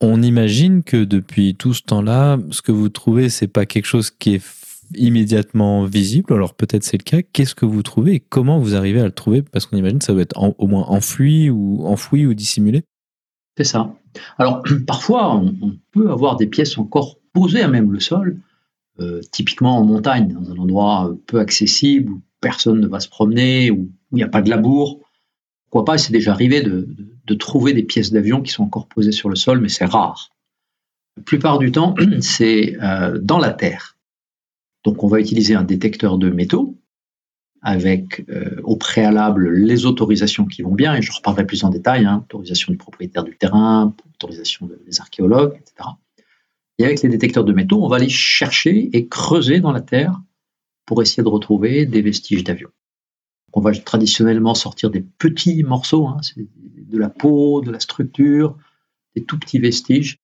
On 0.00 0.22
imagine 0.22 0.82
que 0.82 1.04
depuis 1.04 1.54
tout 1.54 1.74
ce 1.74 1.82
temps-là, 1.82 2.38
ce 2.50 2.62
que 2.62 2.72
vous 2.72 2.88
trouvez, 2.88 3.28
c'est 3.28 3.48
pas 3.48 3.66
quelque 3.66 3.86
chose 3.86 4.10
qui 4.10 4.34
est 4.34 4.42
immédiatement 4.94 5.84
visible. 5.84 6.32
Alors 6.32 6.54
peut-être 6.54 6.84
c'est 6.84 6.96
le 6.96 7.04
cas. 7.04 7.22
Qu'est-ce 7.22 7.54
que 7.54 7.66
vous 7.66 7.82
trouvez 7.82 8.14
et 8.14 8.20
comment 8.20 8.58
vous 8.58 8.74
arrivez 8.74 9.00
à 9.00 9.04
le 9.04 9.12
trouver? 9.12 9.42
Parce 9.42 9.66
qu'on 9.66 9.76
imagine 9.76 9.98
que 9.98 10.04
ça 10.04 10.12
doit 10.12 10.22
être 10.22 10.36
au 10.58 10.66
moins 10.66 10.84
enfoui 10.84 11.50
ou 11.50 11.86
enfoui 11.86 12.26
ou 12.26 12.34
dissimulé. 12.34 12.82
C'est 13.56 13.64
ça. 13.64 13.94
Alors 14.38 14.62
parfois, 14.86 15.36
on, 15.36 15.76
peut 15.92 16.10
avoir 16.10 16.36
des 16.36 16.46
pièces 16.46 16.78
encore 16.78 17.18
posées 17.32 17.62
à 17.62 17.68
même 17.68 17.92
le 17.92 18.00
sol, 18.00 18.38
euh, 19.00 19.20
typiquement 19.32 19.78
en 19.78 19.84
montagne, 19.84 20.32
dans 20.32 20.50
un 20.50 20.56
endroit 20.56 21.14
peu 21.26 21.38
accessible 21.38 22.12
personne 22.40 22.80
ne 22.80 22.86
va 22.86 23.00
se 23.00 23.08
promener, 23.08 23.70
où 23.70 23.90
il 24.12 24.16
n'y 24.16 24.22
a 24.22 24.28
pas 24.28 24.42
de 24.42 24.50
labour. 24.50 25.00
Pourquoi 25.70 25.84
pas, 25.84 25.98
c'est 25.98 26.12
déjà 26.12 26.32
arrivé 26.32 26.62
de, 26.62 26.86
trouver 27.38 27.72
des 27.72 27.84
pièces 27.84 28.10
d'avion 28.10 28.42
qui 28.42 28.50
sont 28.50 28.64
encore 28.64 28.88
posées 28.88 29.12
sur 29.12 29.28
le 29.28 29.36
sol, 29.36 29.60
mais 29.60 29.68
c'est 29.68 29.84
rare. 29.84 30.30
La 31.16 31.22
plupart 31.22 31.58
du 31.58 31.70
temps, 31.70 31.94
c'est 32.20 32.76
euh, 32.82 33.18
dans 33.22 33.38
la 33.38 33.52
terre. 33.52 33.96
Donc 34.84 35.04
on 35.04 35.08
va 35.08 35.20
utiliser 35.20 35.54
un 35.54 35.62
détecteur 35.62 36.18
de 36.18 36.30
métaux 36.30 36.76
avec 37.62 38.24
euh, 38.30 38.60
au 38.64 38.76
préalable 38.76 39.52
les 39.52 39.84
autorisations 39.86 40.46
qui 40.46 40.62
vont 40.62 40.74
bien, 40.74 40.96
et 40.96 41.02
je 41.02 41.12
reparlerai 41.12 41.46
plus 41.46 41.62
en 41.62 41.68
détail, 41.68 42.04
hein, 42.06 42.24
autorisation 42.24 42.72
du 42.72 42.78
propriétaire 42.78 43.22
du 43.22 43.36
terrain, 43.36 43.94
autorisation 44.14 44.68
des 44.86 45.00
archéologues, 45.00 45.54
etc. 45.56 45.90
Et 46.78 46.84
avec 46.84 47.02
les 47.02 47.10
détecteurs 47.10 47.44
de 47.44 47.52
métaux, 47.52 47.84
on 47.84 47.88
va 47.88 47.96
aller 47.96 48.08
chercher 48.08 48.88
et 48.94 49.06
creuser 49.06 49.60
dans 49.60 49.72
la 49.72 49.82
terre 49.82 50.18
pour 50.86 51.02
essayer 51.02 51.22
de 51.22 51.28
retrouver 51.28 51.86
des 51.86 52.02
vestiges 52.02 52.44
d'avions. 52.44 52.70
On 53.52 53.60
va 53.60 53.72
traditionnellement 53.72 54.54
sortir 54.54 54.90
des 54.90 55.00
petits 55.00 55.62
morceaux, 55.62 56.06
hein, 56.06 56.18
de 56.36 56.98
la 56.98 57.08
peau, 57.08 57.60
de 57.60 57.70
la 57.70 57.80
structure, 57.80 58.56
des 59.16 59.24
tout 59.24 59.38
petits 59.38 59.58
vestiges. 59.58 60.18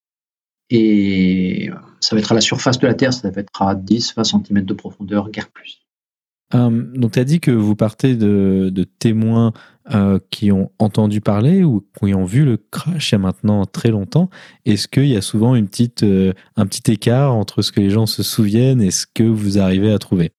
Et 0.70 1.70
ça 2.00 2.16
va 2.16 2.20
être 2.20 2.32
à 2.32 2.34
la 2.34 2.40
surface 2.40 2.78
de 2.78 2.86
la 2.86 2.94
Terre, 2.94 3.12
ça 3.12 3.30
va 3.30 3.40
être 3.40 3.62
à 3.62 3.74
10-20 3.74 4.24
cm 4.24 4.64
de 4.64 4.74
profondeur, 4.74 5.30
guère 5.30 5.50
plus. 5.50 5.86
Euh, 6.54 6.84
donc 6.94 7.12
tu 7.12 7.18
as 7.18 7.24
dit 7.24 7.40
que 7.40 7.50
vous 7.50 7.74
partez 7.74 8.14
de, 8.14 8.86
témoins 8.98 9.52
euh, 9.94 10.18
qui 10.30 10.52
ont 10.52 10.70
entendu 10.78 11.20
parler 11.20 11.64
ou 11.64 11.84
qui 11.98 12.14
ont 12.14 12.24
vu 12.24 12.44
le 12.44 12.56
crash 12.56 13.10
il 13.10 13.14
y 13.14 13.16
a 13.16 13.18
maintenant 13.18 13.64
très 13.66 13.90
longtemps. 13.90 14.30
Est-ce 14.64 14.86
qu'il 14.88 15.06
y 15.06 15.16
a 15.16 15.22
souvent 15.22 15.56
euh, 15.56 16.32
un 16.56 16.66
petit 16.66 16.92
écart 16.92 17.34
entre 17.34 17.62
ce 17.62 17.72
que 17.72 17.80
les 17.80 17.90
gens 17.90 18.06
se 18.06 18.22
souviennent 18.22 18.80
et 18.80 18.90
ce 18.90 19.06
que 19.12 19.24
vous 19.24 19.58
arrivez 19.58 19.92
à 19.92 19.98
trouver? 19.98 20.32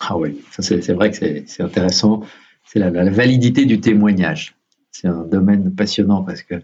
Ah 0.00 0.16
oui, 0.16 0.40
c'est 0.50 0.92
vrai 0.92 1.10
que 1.10 1.16
c'est 1.46 1.62
intéressant. 1.62 2.22
C'est 2.64 2.78
la, 2.78 2.90
validité 2.90 3.66
du 3.66 3.80
témoignage. 3.80 4.56
C'est 4.90 5.08
un 5.08 5.24
domaine 5.24 5.74
passionnant 5.74 6.22
parce 6.22 6.42
que 6.42 6.56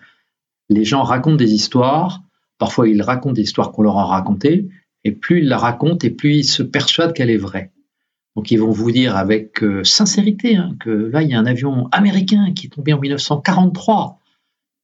les 0.69 0.85
gens 0.85 1.03
racontent 1.03 1.37
des 1.37 1.53
histoires. 1.53 2.23
Parfois, 2.59 2.89
ils 2.89 3.03
racontent 3.03 3.35
des 3.35 3.43
histoires 3.43 3.73
qu'on 3.73 3.83
leur 3.83 3.99
a 3.99 4.05
racontées. 4.05 4.69
Et 5.05 5.13
plus 5.13 5.39
ils 5.39 5.49
la 5.49 5.57
racontent, 5.57 6.07
et 6.07 6.11
plus 6.11 6.37
ils 6.37 6.45
se 6.45 6.63
persuadent 6.63 7.15
qu'elle 7.15 7.31
est 7.31 7.39
vraie. 7.39 7.71
Donc, 8.37 8.51
ils 8.51 8.59
vont 8.59 8.71
vous 8.71 8.91
dire 8.91 9.17
avec 9.17 9.63
euh, 9.63 9.83
sincérité 9.83 10.57
hein, 10.57 10.77
que 10.79 10.91
là, 10.91 11.23
il 11.23 11.31
y 11.31 11.35
a 11.35 11.39
un 11.39 11.47
avion 11.47 11.89
américain 11.91 12.53
qui 12.55 12.67
est 12.67 12.71
tombé 12.71 12.93
en 12.93 12.99
1943. 12.99 14.19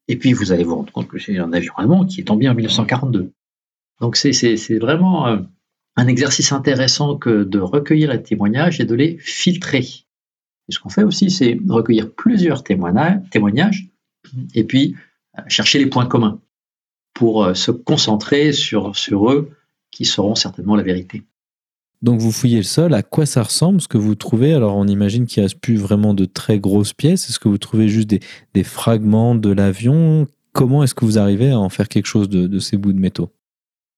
Et 0.09 0.17
puis, 0.17 0.33
vous 0.33 0.53
allez 0.53 0.65
vous 0.65 0.77
rendre 0.77 0.93
compte 0.93 1.09
que 1.09 1.19
c'est 1.19 1.39
un 1.39 1.53
avion 1.53 1.75
allemand 1.77 2.07
qui 2.07 2.21
est 2.21 2.25
tombé 2.25 2.49
en 2.49 2.55
1942. 2.55 3.33
Donc, 4.01 4.17
c'est 4.17 4.79
vraiment 4.79 5.27
euh, 5.29 5.39
un 5.97 6.07
exercice 6.09 6.53
intéressant 6.53 7.17
que 7.17 7.43
de 7.43 7.59
recueillir 7.59 8.13
les 8.13 8.23
témoignages 8.23 8.81
et 8.81 8.85
de 8.85 8.95
les 8.95 9.19
filtrer. 9.19 9.87
Et 10.69 10.73
ce 10.73 10.79
qu'on 10.79 10.91
fait 10.91 11.05
aussi, 11.05 11.31
c'est 11.31 11.59
recueillir 11.69 12.13
plusieurs 12.13 12.63
témoignages 12.63 13.89
et 14.55 14.65
puis 14.65 14.95
euh, 15.39 15.43
chercher 15.49 15.79
les 15.79 15.87
points 15.87 16.07
communs 16.07 16.41
pour 17.15 17.45
euh, 17.45 17.55
se 17.55 17.71
concentrer 17.71 18.53
sur, 18.53 18.93
eux 19.31 19.51
qui 19.91 20.05
seront 20.05 20.35
certainement 20.35 20.77
la 20.77 20.83
vérité. 20.83 21.23
Donc 22.03 22.21
vous 22.21 22.33
fouillez 22.33 22.59
le 22.59 22.63
sol, 22.63 22.93
à 22.93 23.03
quoi 23.03 23.25
ça 23.25 23.43
ressemble 23.43 23.81
ce 23.81 23.89
que 23.89 23.97
vous 23.97 24.15
trouvez? 24.17 24.53
Alors 24.53 24.77
on 24.77 24.87
imagine 24.87 25.25
qu'il 25.25 25.43
n'y 25.43 25.51
a 25.51 25.55
plus 25.59 25.77
vraiment 25.77 26.13
de 26.13 26.27
très 26.27 26.59
grosses 26.59 26.93
pièces. 26.93 27.31
Est-ce 27.31 27.39
que 27.39 27.49
vous 27.49 27.59
trouvez 27.59 27.89
juste 27.89 28.09
des, 28.09 28.65
fragments 28.65 29.35
de 29.35 29.51
l'avion? 29.51 30.27
Comment 30.53 30.83
est-ce 30.83 30.95
que 30.95 31.07
vous 31.07 31.19
arrivez 31.19 31.53
à 31.53 31.59
en 31.59 31.71
faire 31.71 31.89
quelque 31.89 32.07
chose 32.07 32.29
de 32.29 32.59
ces 32.59 32.77
bouts 32.77 32.93
de 32.93 32.99
métaux? 32.99 33.31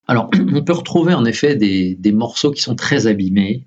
Alors, 0.08 0.30
on 0.54 0.64
peut 0.64 0.72
retrouver 0.72 1.14
en 1.14 1.24
effet 1.24 1.54
des, 1.54 2.12
morceaux 2.12 2.50
qui 2.50 2.62
sont 2.62 2.74
très 2.74 3.06
abîmés, 3.06 3.66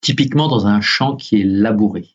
typiquement 0.00 0.48
dans 0.48 0.66
un 0.66 0.80
champ 0.80 1.14
qui 1.14 1.40
est 1.40 1.44
labouré. 1.44 2.08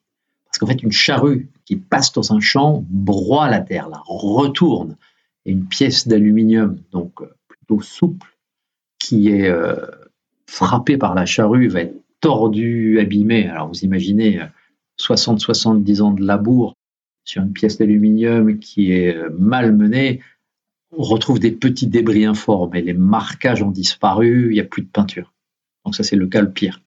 Parce 0.46 0.58
qu'en 0.58 0.66
fait, 0.66 0.84
une 0.84 0.92
charrue 0.92 1.50
qui 1.64 1.76
passe 1.76 2.12
dans 2.12 2.34
un 2.34 2.40
champ 2.40 2.84
broie 2.90 3.50
la 3.50 3.62
terre, 3.62 3.90
la 3.90 4.02
retourne. 4.06 4.98
et 5.46 5.52
une 5.52 5.68
pièce 5.68 6.08
d'aluminium, 6.08 6.80
donc 6.92 7.22
euh, 7.22 7.28
plutôt 7.48 7.82
souple, 7.82 8.36
qui 9.00 9.30
est 9.30 9.48
euh, 9.48 9.76
frappée 10.48 10.98
par 10.98 11.14
la 11.14 11.26
charrue, 11.26 11.68
va 11.68 11.82
être 11.82 11.96
tordue, 12.20 13.00
abîmée. 13.00 13.48
Alors 13.48 13.68
vous 13.68 13.86
imaginez 13.86 14.42
60-70 15.00 16.02
ans 16.02 16.12
de 16.12 16.26
labour 16.26 16.74
sur 17.24 17.44
une 17.44 17.54
pièce 17.54 17.78
d'aluminium 17.78 18.58
qui 18.58 18.92
est 18.92 19.16
mal 19.38 19.76
menée, 19.76 20.22
on 20.92 21.04
retrouve 21.04 21.40
des 21.40 21.52
petits 21.52 21.88
débris 21.88 22.26
informes 22.26 22.76
et 22.76 22.82
les 22.82 22.94
marquages 22.94 23.62
ont 23.62 23.72
disparu, 23.72 24.48
il 24.50 24.54
n'y 24.54 24.60
a 24.60 24.66
plus 24.66 24.84
de 24.84 24.88
peinture. 24.88 25.34
Donc 25.86 25.96
ça 25.96 26.04
c'est 26.04 26.16
le 26.16 26.28
cas 26.28 26.42
le 26.42 26.52
pire. 26.52 26.82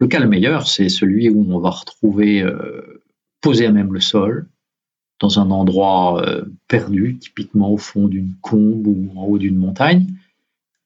Le 0.00 0.06
cas 0.06 0.20
le 0.20 0.28
meilleur, 0.28 0.68
c'est 0.68 0.88
celui 0.88 1.28
où 1.28 1.44
on 1.52 1.58
va 1.58 1.70
retrouver 1.70 2.42
euh, 2.42 3.02
posé 3.40 3.66
à 3.66 3.72
même 3.72 3.92
le 3.92 4.00
sol, 4.00 4.48
dans 5.18 5.40
un 5.40 5.50
endroit 5.50 6.22
euh, 6.22 6.44
perdu, 6.68 7.18
typiquement 7.18 7.72
au 7.72 7.76
fond 7.76 8.06
d'une 8.06 8.34
combe 8.40 8.86
ou 8.86 9.10
en 9.16 9.24
haut 9.24 9.38
d'une 9.38 9.56
montagne, 9.56 10.06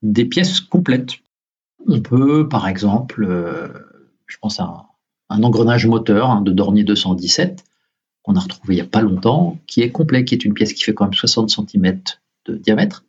des 0.03 0.25
pièces 0.25 0.61
complètes. 0.61 1.17
On 1.87 2.01
peut, 2.01 2.49
par 2.49 2.67
exemple, 2.69 3.25
euh, 3.25 3.69
je 4.27 4.39
pense 4.41 4.61
à 4.61 4.87
un, 5.29 5.43
engrenage 5.43 5.87
moteur 5.87 6.31
hein, 6.31 6.41
de 6.41 6.53
Dornier 6.53 6.85
217 6.85 7.65
qu'on 8.23 8.37
a 8.37 8.41
retrouvé 8.41 8.75
il 8.75 8.77
n'y 8.77 8.83
a 8.83 8.87
pas 8.87 9.01
longtemps, 9.01 9.59
qui 9.67 9.83
est 9.83 9.91
complet, 9.91 10.25
qui 10.25 10.35
est 10.35 10.45
une 10.45 10.55
pièce 10.55 10.73
qui 10.73 10.85
fait 10.85 10.95
quand 10.95 11.05
même 11.05 11.15
60 11.15 11.51
cm 11.51 12.01
de 12.47 12.57
diamètre, 12.57 13.05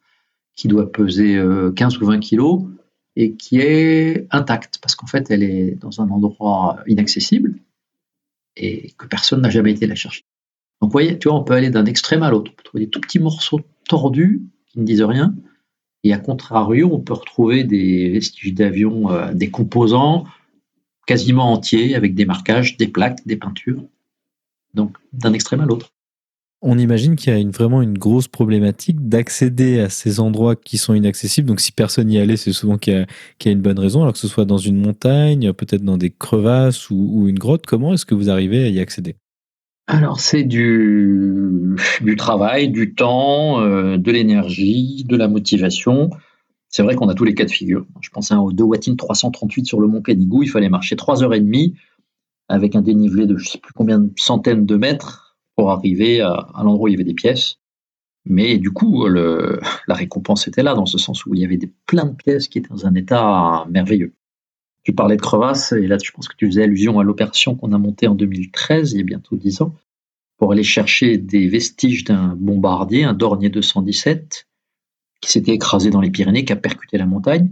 qui 0.55 0.67
doit 0.67 0.91
peser 0.91 1.41
15 1.75 1.97
ou 1.97 2.05
20 2.05 2.19
kg 2.19 2.67
et 3.15 3.35
qui 3.35 3.59
est 3.59 4.27
intacte 4.31 4.79
parce 4.81 4.95
qu'en 4.95 5.07
fait 5.07 5.29
elle 5.31 5.43
est 5.43 5.75
dans 5.75 6.01
un 6.01 6.09
endroit 6.09 6.79
inaccessible 6.87 7.55
et 8.55 8.91
que 8.97 9.07
personne 9.07 9.41
n'a 9.41 9.49
jamais 9.49 9.71
été 9.71 9.87
la 9.87 9.95
chercher. 9.95 10.23
Donc 10.81 10.89
vous 10.89 10.91
voyez, 10.91 11.17
tu 11.17 11.29
vois, 11.29 11.37
on 11.37 11.43
peut 11.43 11.53
aller 11.53 11.69
d'un 11.69 11.85
extrême 11.85 12.23
à 12.23 12.29
l'autre. 12.29 12.51
On 12.51 12.55
peut 12.55 12.63
trouver 12.63 12.85
des 12.85 12.89
tout 12.89 13.01
petits 13.01 13.19
morceaux 13.19 13.61
tordus 13.87 14.41
qui 14.67 14.79
ne 14.79 14.85
disent 14.85 15.03
rien. 15.03 15.33
Et 16.03 16.13
à 16.13 16.19
contrario, 16.19 16.89
on 16.91 16.99
peut 16.99 17.13
retrouver 17.13 17.63
des 17.63 18.09
vestiges 18.09 18.53
d'avions, 18.53 19.09
euh, 19.09 19.33
des 19.33 19.49
composants 19.49 20.25
quasiment 21.05 21.51
entiers 21.51 21.95
avec 21.95 22.15
des 22.15 22.25
marquages, 22.25 22.77
des 22.77 22.87
plaques, 22.87 23.25
des 23.25 23.37
peintures. 23.37 23.83
Donc 24.73 24.97
d'un 25.13 25.33
extrême 25.33 25.61
à 25.61 25.65
l'autre 25.65 25.93
on 26.63 26.77
imagine 26.77 27.17
qu'il 27.17 27.31
y 27.31 27.35
a 27.35 27.39
une, 27.39 27.51
vraiment 27.51 27.81
une 27.81 27.97
grosse 27.97 28.29
problématique 28.29 29.09
d'accéder 29.09 29.81
à 29.81 29.89
ces 29.89 30.21
endroits 30.21 30.55
qui 30.55 30.77
sont 30.77 30.93
inaccessibles. 30.93 31.47
Donc, 31.47 31.59
si 31.59 31.73
personne 31.73 32.07
n'y 32.07 32.17
allait, 32.17 32.37
c'est 32.37 32.53
souvent 32.53 32.77
qu'il 32.77 33.05
y, 33.45 33.49
a 33.49 33.51
une 33.51 33.61
bonne 33.61 33.77
raison. 33.77 34.01
Alors 34.01 34.13
que 34.13 34.19
ce 34.19 34.29
soit 34.29 34.45
dans 34.45 34.57
une 34.57 34.77
montagne, 34.77 35.51
peut-être 35.51 35.83
dans 35.83 35.97
des 35.97 36.09
crevasses 36.09 36.89
ou, 36.89 37.27
une 37.27 37.37
grotte, 37.37 37.65
comment 37.65 37.93
est-ce 37.93 38.05
que 38.05 38.15
vous 38.15 38.29
arrivez 38.29 38.63
à 38.63 38.69
y 38.69 38.79
accéder? 38.79 39.17
Alors 39.87 40.21
c'est 40.21 40.43
du, 40.45 41.75
travail, 42.17 42.69
du 42.69 42.95
temps, 42.95 43.59
euh, 43.59 43.97
de 43.97 44.11
l'énergie, 44.11 45.03
de 45.03 45.17
la 45.17 45.27
motivation. 45.27 46.09
C'est 46.69 46.81
vrai 46.81 46.95
qu'on 46.95 47.09
a 47.09 47.13
tous 47.13 47.25
les 47.25 47.35
cas 47.35 47.43
de 47.43 47.51
figure. 47.51 47.85
Je 47.99 48.09
pense 48.09 48.31
à 48.31 48.35
un 48.35 48.39
Wattin 48.39 48.95
338 48.95 49.65
sur 49.65 49.81
le 49.81 49.87
mont 49.87 50.01
Canigou, 50.01 50.43
il 50.43 50.49
fallait 50.49 50.69
marcher 50.69 50.95
3 50.95 51.23
heures 51.23 51.33
et 51.33 51.41
demie 51.41 51.75
avec 52.47 52.75
un 52.75 52.81
dénivelé 52.81 53.25
de 53.25 53.35
je 53.37 53.43
ne 53.43 53.49
sais 53.49 53.57
plus 53.57 53.73
combien 53.73 53.99
de 53.99 54.11
centaines 54.15 54.65
de 54.65 54.75
mètres 54.77 55.22
pour 55.55 55.71
arriver 55.71 56.21
à, 56.21 56.47
l'endroit 56.63 56.85
où 56.85 56.87
il 56.87 56.91
y 56.91 56.95
avait 56.95 57.03
des 57.03 57.13
pièces. 57.13 57.57
Mais 58.25 58.57
du 58.57 58.71
coup, 58.71 59.07
la 59.07 59.95
récompense 59.95 60.47
était 60.47 60.63
là, 60.63 60.73
dans 60.73 60.85
ce 60.85 60.97
sens 60.97 61.25
où 61.25 61.33
il 61.33 61.41
y 61.41 61.45
avait 61.45 61.57
des, 61.57 61.71
plein 61.85 62.05
de 62.05 62.15
pièces 62.15 62.47
qui 62.47 62.59
étaient 62.59 62.69
dans 62.69 62.85
un 62.85 62.95
état 62.95 63.65
merveilleux. 63.69 64.13
Tu 64.83 64.93
parlais 64.93 65.15
de 65.15 65.21
crevasses, 65.21 65.71
et 65.71 65.87
là, 65.87 65.97
je 66.01 66.11
pense 66.11 66.27
que 66.27 66.35
tu 66.35 66.45
faisais 66.45 66.63
allusion 66.63 66.99
à 66.99 67.03
l'opération 67.03 67.55
qu'on 67.55 67.71
a 67.71 67.77
montée 67.77 68.07
en 68.07 68.15
2013, 68.15 68.91
il 68.91 68.97
y 68.97 69.01
a 69.01 69.05
bientôt 69.05 69.37
10 69.37 69.61
ans, 69.61 69.75
pour 70.37 70.51
aller 70.51 70.63
chercher 70.63 71.17
des 71.17 71.47
vestiges 71.47 72.03
d'un 72.03 72.35
bombardier, 72.35 73.05
un 73.05 73.13
Dornier 73.13 73.49
217, 73.49 74.45
qui 75.21 75.31
s'était 75.31 75.53
écrasé 75.53 75.89
dans 75.89 76.01
les 76.01 76.11
Pyrénées, 76.11 76.43
qui 76.43 76.51
a 76.51 76.57
percuté 76.57 76.97
la 76.97 77.05
montagne, 77.05 77.49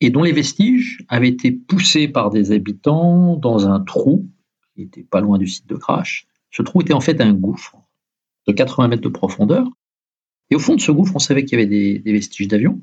et 0.00 0.10
dont 0.10 0.24
les 0.24 0.32
vestiges 0.32 1.04
avaient 1.08 1.28
été 1.28 1.52
poussés 1.52 2.08
par 2.08 2.30
des 2.30 2.50
habitants 2.50 3.36
dans 3.36 3.68
un 3.68 3.78
trou, 3.78 4.28
qui 4.74 4.82
était 4.82 5.04
pas 5.04 5.20
loin 5.20 5.38
du 5.38 5.46
site 5.46 5.68
de 5.68 5.76
crash, 5.76 6.26
ce 6.54 6.62
trou 6.62 6.80
était 6.82 6.94
en 6.94 7.00
fait 7.00 7.20
un 7.20 7.32
gouffre 7.32 7.76
de 8.46 8.52
80 8.52 8.88
mètres 8.88 9.02
de 9.02 9.08
profondeur. 9.08 9.66
Et 10.50 10.54
au 10.54 10.60
fond 10.60 10.76
de 10.76 10.80
ce 10.80 10.92
gouffre, 10.92 11.16
on 11.16 11.18
savait 11.18 11.44
qu'il 11.44 11.58
y 11.58 11.62
avait 11.62 11.98
des, 11.98 12.12
vestiges 12.12 12.46
d'avions. 12.46 12.80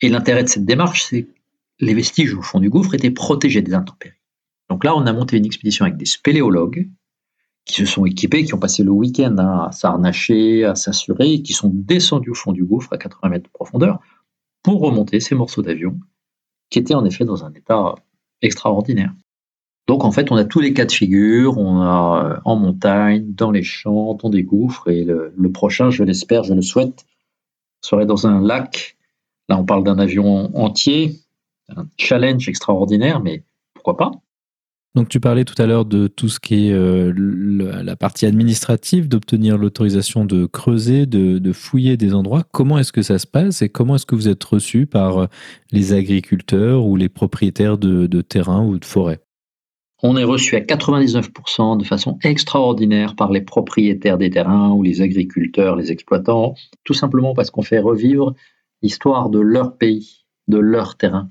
Et 0.00 0.08
l'intérêt 0.08 0.42
de 0.42 0.48
cette 0.48 0.64
démarche, 0.64 1.04
c'est 1.04 1.24
que 1.24 1.32
les 1.80 1.92
vestiges 1.92 2.34
au 2.34 2.40
fond 2.40 2.60
du 2.60 2.70
gouffre 2.70 2.94
étaient 2.94 3.10
protégés 3.10 3.60
des 3.60 3.74
intempéries. 3.74 4.16
Donc 4.70 4.84
là, 4.84 4.96
on 4.96 5.04
a 5.06 5.12
monté 5.12 5.36
une 5.36 5.44
expédition 5.44 5.84
avec 5.84 5.98
des 5.98 6.06
spéléologues 6.06 6.88
qui 7.66 7.74
se 7.74 7.84
sont 7.84 8.06
équipés, 8.06 8.44
qui 8.44 8.54
ont 8.54 8.58
passé 8.58 8.82
le 8.82 8.90
week-end 8.90 9.36
à 9.36 9.70
s'arnacher, 9.72 10.64
à 10.64 10.74
s'assurer, 10.74 11.42
qui 11.42 11.52
sont 11.52 11.70
descendus 11.74 12.30
au 12.30 12.34
fond 12.34 12.52
du 12.52 12.64
gouffre 12.64 12.92
à 12.94 12.98
80 12.98 13.28
mètres 13.28 13.44
de 13.44 13.52
profondeur 13.52 14.00
pour 14.62 14.80
remonter 14.80 15.20
ces 15.20 15.34
morceaux 15.34 15.62
d'avion 15.62 15.98
qui 16.70 16.78
étaient 16.78 16.94
en 16.94 17.04
effet 17.04 17.26
dans 17.26 17.44
un 17.44 17.52
état 17.52 17.94
extraordinaire. 18.40 19.12
Donc 19.86 20.04
en 20.04 20.12
fait, 20.12 20.32
on 20.32 20.36
a 20.36 20.44
tous 20.44 20.60
les 20.60 20.72
cas 20.72 20.86
de 20.86 20.92
figure, 20.92 21.58
on 21.58 21.80
a 21.82 22.24
euh, 22.24 22.40
en 22.44 22.56
montagne, 22.56 23.24
dans 23.34 23.50
les 23.50 23.62
champs, 23.62 24.14
dans 24.14 24.30
des 24.30 24.42
gouffres, 24.42 24.88
et 24.88 25.04
le, 25.04 25.52
prochain, 25.52 25.90
je 25.90 26.02
l'espère, 26.02 26.42
je 26.44 26.54
le 26.54 26.62
souhaite, 26.62 27.04
serait 27.82 28.06
dans 28.06 28.26
un 28.26 28.40
lac. 28.40 28.96
Là, 29.48 29.58
on 29.58 29.64
parle 29.64 29.84
d'un 29.84 29.98
avion 29.98 30.56
entier, 30.56 31.16
un 31.76 31.86
challenge 31.98 32.48
extraordinaire, 32.48 33.20
mais 33.20 33.42
pourquoi 33.74 33.96
pas? 33.96 34.12
Donc 34.94 35.08
tu 35.08 35.18
parlais 35.18 35.44
tout 35.44 35.60
à 35.60 35.66
l'heure 35.66 35.84
de 35.84 36.06
tout 36.06 36.28
ce 36.28 36.38
qui 36.38 36.68
est 36.68 36.72
euh, 36.72 37.12
la 37.82 37.96
partie 37.96 38.26
administrative, 38.26 39.08
d'obtenir 39.08 39.58
l'autorisation 39.58 40.24
de 40.24 40.46
creuser, 40.46 41.04
de, 41.04 41.52
fouiller 41.52 41.96
des 41.96 42.14
endroits. 42.14 42.44
Comment 42.52 42.78
est-ce 42.78 42.92
que 42.92 43.02
ça 43.02 43.18
se 43.18 43.26
passe 43.26 43.60
et 43.60 43.68
comment 43.68 43.96
est-ce 43.96 44.06
que 44.06 44.14
vous 44.14 44.28
êtes 44.28 44.44
reçu 44.44 44.86
par 44.86 45.18
euh, 45.18 45.26
les 45.72 45.92
agriculteurs 45.92 46.86
ou 46.86 46.96
les 46.96 47.08
propriétaires 47.08 47.76
de 47.76 48.22
terrains 48.22 48.64
ou 48.64 48.78
de 48.78 48.84
forêts? 48.84 49.20
On 50.06 50.18
est 50.18 50.24
reçu 50.24 50.54
à 50.54 50.60
99% 50.60 51.78
de 51.78 51.84
façon 51.84 52.18
extraordinaire 52.22 53.16
par 53.16 53.32
les 53.32 53.40
propriétaires 53.40 54.18
des 54.18 54.28
terrains 54.28 54.70
ou 54.70 54.82
les 54.82 55.00
agriculteurs, 55.00 55.76
les 55.76 55.92
exploitants, 55.92 56.56
tout 56.84 56.92
simplement 56.92 57.32
parce 57.32 57.50
qu'on 57.50 57.62
fait 57.62 57.78
revivre 57.78 58.34
l'histoire 58.82 59.30
de 59.30 59.40
leur 59.40 59.78
pays, 59.78 60.26
de 60.46 60.58
leur 60.58 60.98
terrain. 60.98 61.30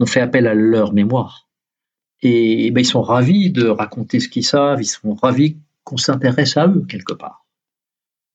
On 0.00 0.06
fait 0.06 0.20
appel 0.20 0.46
à 0.46 0.52
leur 0.52 0.92
mémoire. 0.92 1.48
Et, 2.20 2.70
ben, 2.72 2.82
ils 2.82 2.84
sont 2.84 3.00
ravis 3.00 3.50
de 3.50 3.66
raconter 3.66 4.20
ce 4.20 4.28
qu'ils 4.28 4.44
savent, 4.44 4.82
ils 4.82 4.84
sont 4.84 5.14
ravis 5.14 5.56
qu'on 5.84 5.96
s'intéresse 5.96 6.58
à 6.58 6.68
eux 6.68 6.84
quelque 6.86 7.14
part. 7.14 7.46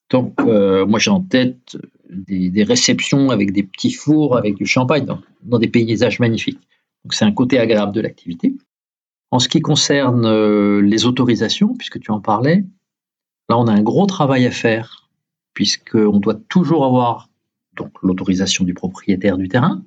Donc, 0.10 0.34
euh, 0.42 0.88
moi 0.88 0.98
j'ai 0.98 1.12
en 1.12 1.22
tête 1.22 1.78
des, 2.10 2.64
réceptions 2.64 3.30
avec 3.30 3.52
des 3.52 3.62
petits 3.62 3.94
fours, 3.94 4.36
avec 4.36 4.56
du 4.56 4.66
champagne, 4.66 5.06
dans 5.44 5.60
des 5.60 5.68
paysages 5.68 6.20
magnifiques. 6.20 6.62
Donc, 7.04 7.14
c'est 7.14 7.26
un 7.26 7.32
côté 7.32 7.60
agréable 7.60 7.94
de 7.94 8.02
l'activité. 8.02 8.56
En 9.36 9.40
ce 9.40 9.50
qui 9.50 9.60
concerne 9.60 10.26
euh, 10.26 10.80
les 10.80 11.06
autorisations, 11.06 11.74
puisque 11.74 12.00
tu 12.00 12.10
en 12.10 12.22
parlais, 12.22 12.64
là 13.50 13.58
on 13.58 13.68
a 13.68 13.74
un 13.74 13.82
gros 13.82 14.06
travail 14.06 14.46
à 14.46 14.52
faire, 14.52 15.10
puisqu'on 15.54 16.20
doit 16.20 16.40
toujours 16.48 16.86
avoir 16.86 17.28
l'autorisation 18.02 18.64
du 18.64 18.74
propriétaire 18.74 19.38
du 19.38 19.50
terrain, 19.50 19.84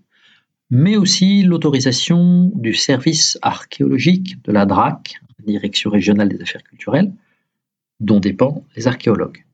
mais 0.69 0.99
aussi 0.99 1.45
l'autorisation 1.45 2.53
du 2.57 2.75
service 2.75 3.39
archéologique 3.41 4.37
de 4.45 4.53
la 4.53 4.67
DRAC, 4.67 5.19
Direction 5.47 5.91
régionale 5.91 6.29
des 6.29 6.43
affaires 6.43 6.63
culturelles, 6.63 7.11
dont 8.01 8.21
dépendent 8.21 8.63
les 8.77 8.87
archéologues. 8.87 9.47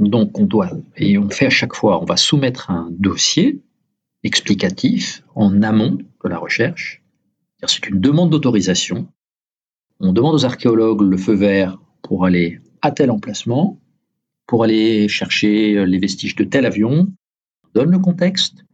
Donc 0.00 0.40
on 0.40 0.44
doit, 0.44 0.72
et 0.96 1.18
on 1.18 1.30
fait 1.30 1.46
à 1.46 1.50
chaque 1.50 1.76
fois, 1.76 2.02
on 2.02 2.04
va 2.04 2.16
soumettre 2.16 2.68
un 2.72 2.88
dossier 2.90 3.60
explicatif 4.24 5.22
en 5.36 5.62
amont 5.62 5.98
de 6.24 6.28
la 6.28 6.38
recherche, 6.38 7.03
c'est 7.68 7.88
une 7.88 8.00
demande 8.00 8.30
d'autorisation. 8.30 9.08
On 10.00 10.12
demande 10.12 10.34
aux 10.34 10.44
archéologues 10.44 11.02
le 11.02 11.16
feu 11.16 11.34
vert 11.34 11.78
pour 12.02 12.24
aller 12.24 12.60
à 12.82 12.90
tel 12.90 13.10
emplacement, 13.10 13.80
pour 14.46 14.64
aller 14.64 15.08
chercher 15.08 15.86
les 15.86 15.98
vestiges 15.98 16.36
de 16.36 16.44
tel 16.44 16.66
avion, 16.66 17.08
on 17.64 17.68
donne 17.74 17.90
le 17.90 17.98
contexte, 17.98 18.64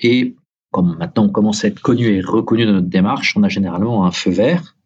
et 0.00 0.36
comme 0.70 0.96
maintenant 0.98 1.24
on 1.26 1.30
commence 1.30 1.64
à 1.64 1.68
être 1.68 1.80
connu 1.80 2.06
et 2.06 2.20
reconnu 2.20 2.66
dans 2.66 2.72
notre 2.72 2.88
démarche, 2.88 3.36
on 3.36 3.42
a 3.42 3.48
généralement 3.48 4.04
un 4.04 4.10
feu 4.10 4.30
vert, 4.30 4.76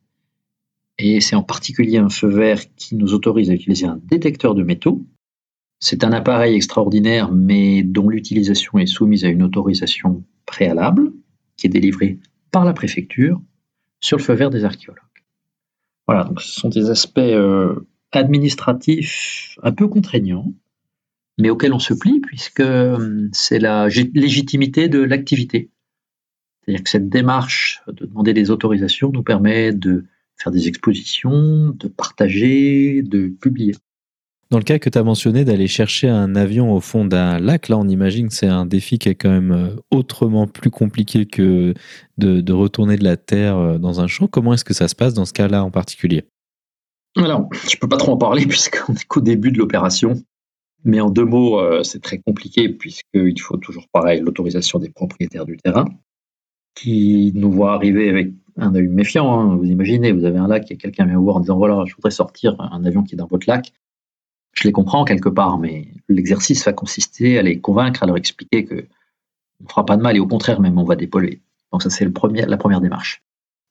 et 0.99 1.21
c'est 1.21 1.37
en 1.37 1.43
particulier 1.43 1.99
un 1.99 2.09
feu 2.09 2.29
vert 2.29 2.61
qui 2.77 2.95
nous 2.95 3.15
autorise 3.15 3.51
à 3.51 3.55
utiliser 3.55 3.87
un 3.87 4.01
détecteur 4.05 4.55
de 4.55 4.63
métaux. 4.63 5.05
C'est 5.79 6.05
un 6.05 6.13
appareil 6.13 6.55
extraordinaire, 6.55 7.31
mais 7.31 7.83
dont 7.83 8.09
l'utilisation 8.09 8.79
est 8.79 8.87
soumise 8.87 9.25
à 9.25 9.29
une 9.29 9.43
autorisation 9.43 10.25
préalable, 10.47 11.13
qui 11.57 11.67
est 11.67 11.71
délivrée 11.71 12.19
par 12.57 12.65
la 12.65 12.73
préfecture 12.73 13.39
sur 14.01 14.17
le 14.17 14.23
feu 14.23 14.33
vert 14.33 14.49
des 14.49 14.65
archéologues. 14.65 15.03
Voilà, 16.07 16.25
donc 16.25 16.41
ce 16.41 16.59
sont 16.59 16.71
des 16.71 16.89
aspects 16.89 17.19
euh, 17.19 17.87
administratifs 18.13 19.59
un 19.63 19.73
peu 19.73 19.89
contraignants, 19.89 20.55
mais 21.37 21.51
auxquels 21.51 21.75
on 21.75 21.79
se 21.79 21.93
plie 21.93 22.21
puisque 22.21 22.61
euh, 22.61 23.29
c'est 23.33 23.59
la 23.59 23.89
légitimité 23.89 24.89
de 24.89 25.01
l'activité. 25.01 25.69
C'est-à-dire 26.63 26.83
que 26.83 26.89
cette 26.89 27.11
démarche 27.11 27.83
de 27.89 28.07
demander 28.07 28.33
des 28.33 28.51
autorisations 28.51 29.11
nous 29.13 29.23
permet 29.23 29.75
de 29.75 30.07
faire 30.39 30.51
des 30.51 30.67
expositions, 30.67 31.75
de 31.79 31.89
partager, 31.89 33.03
de 33.03 33.29
publier. 33.29 33.75
Dans 34.51 34.59
le 34.59 34.65
cas 34.65 34.79
que 34.79 34.89
tu 34.89 34.97
as 34.97 35.03
mentionné 35.03 35.45
d'aller 35.45 35.67
chercher 35.67 36.09
un 36.09 36.37
avion 36.37 36.73
au 36.73 36.79
fond 36.81 37.05
d'un 37.05 37.41
lac, 37.41 37.69
là 37.69 37.77
on 37.79 37.89
imagine 37.89 38.29
que 38.29 38.35
c'est 38.35 38.47
un 38.47 38.65
défi 38.65 38.99
qui 38.99 39.09
est 39.09 39.17
quand 39.17 39.31
même 39.31 39.51
euh, 39.51 39.77
autrement 39.91 40.47
plus 40.47 40.71
compliqué 40.71 41.27
que 41.27 41.75
de, 42.19 42.53
retourner 42.53 42.97
de 42.97 43.03
la 43.03 43.17
Terre 43.17 43.57
euh, 43.57 43.79
dans 43.79 44.01
un 44.01 44.07
champ. 44.07 44.29
Comment 44.29 44.55
est-ce 44.55 44.65
que 44.65 44.75
ça 44.75 44.87
se 44.87 44.95
passe 44.95 45.15
dans 45.15 45.25
ce 45.25 45.33
cas-là 45.33 45.65
en 45.65 45.73
particulier? 45.73 46.27
Alors, 47.17 47.49
je 47.53 47.75
ne 47.75 47.81
peux 47.81 47.89
pas 47.89 47.97
trop 47.97 48.13
en 48.13 48.17
parler 48.17 48.47
puisqu'on 48.49 48.95
est 48.95 49.05
qu'au 49.07 49.21
début 49.21 49.51
de 49.51 49.59
l'opération. 49.59 50.15
Mais 50.85 51.01
en 51.01 51.11
deux 51.11 51.25
mots, 51.25 51.59
euh, 51.59 51.83
c'est 51.83 52.01
très 52.01 52.19
compliqué 52.19 52.69
puisqu'il 52.69 53.41
faut 53.41 53.57
toujours 53.57 53.89
pareil 53.89 54.21
l'autorisation 54.21 54.79
des 54.79 54.91
propriétaires 54.91 55.45
du 55.45 55.57
terrain 55.57 55.87
qui 56.77 57.33
nous 57.35 57.51
voient 57.51 57.75
arriver 57.75 58.09
avec 58.09 58.29
un 58.57 58.73
œil 58.77 58.87
méfiant. 58.87 59.41
Hein. 59.41 59.57
Vous 59.57 59.65
imaginez, 59.65 60.13
vous 60.13 60.25
avez 60.25 60.39
un 60.39 60.47
lac 60.47 60.71
et 60.71 60.77
quelqu'un 60.77 61.07
vient 61.07 61.17
vous 61.17 61.25
voir 61.25 61.37
en 61.37 61.41
disant 61.41 61.57
voilà, 61.57 61.83
je 61.87 61.97
voudrais 61.97 62.13
sortir 62.13 62.55
un 62.61 62.85
avion 62.85 63.03
qui 63.03 63.15
est 63.15 63.19
dans 63.19 63.27
votre 63.27 63.49
lac 63.49 63.73
je 64.57 64.65
les 64.65 64.73
comprends 64.73 65.05
quelque 65.05 65.29
part, 65.29 65.59
mais 65.59 65.89
l'exercice 66.09 66.65
va 66.65 66.73
consister 66.73 67.39
à 67.39 67.43
les 67.43 67.61
convaincre, 67.61 68.03
à 68.03 68.07
leur 68.07 68.17
expliquer 68.17 68.65
que 68.65 68.87
on 69.61 69.65
ne 69.65 69.69
fera 69.69 69.87
pas 69.87 69.97
de 69.97 70.03
mal 70.03 70.17
et 70.17 70.21
au 70.21 70.27
contraire 70.27 70.61
même 70.61 70.79
on 70.79 70.85
va 70.85 70.97
dépolluer. 70.97 71.41
Donc 71.73 71.83
ça 71.83 71.91
c'est 71.91 72.05
la 72.05 72.11
première 72.57 72.81
démarche. 72.81 73.23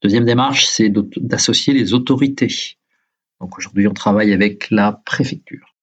Deuxième 0.01 0.25
démarche, 0.25 0.65
c'est 0.65 0.89
d'associer 0.89 1.73
les 1.73 1.93
autorités. 1.93 2.77
Donc 3.39 3.57
aujourd'hui 3.57 3.87
on 3.87 3.93
travaille 3.93 4.33
avec 4.33 4.69
la 4.69 5.01
préfecture. 5.05 5.75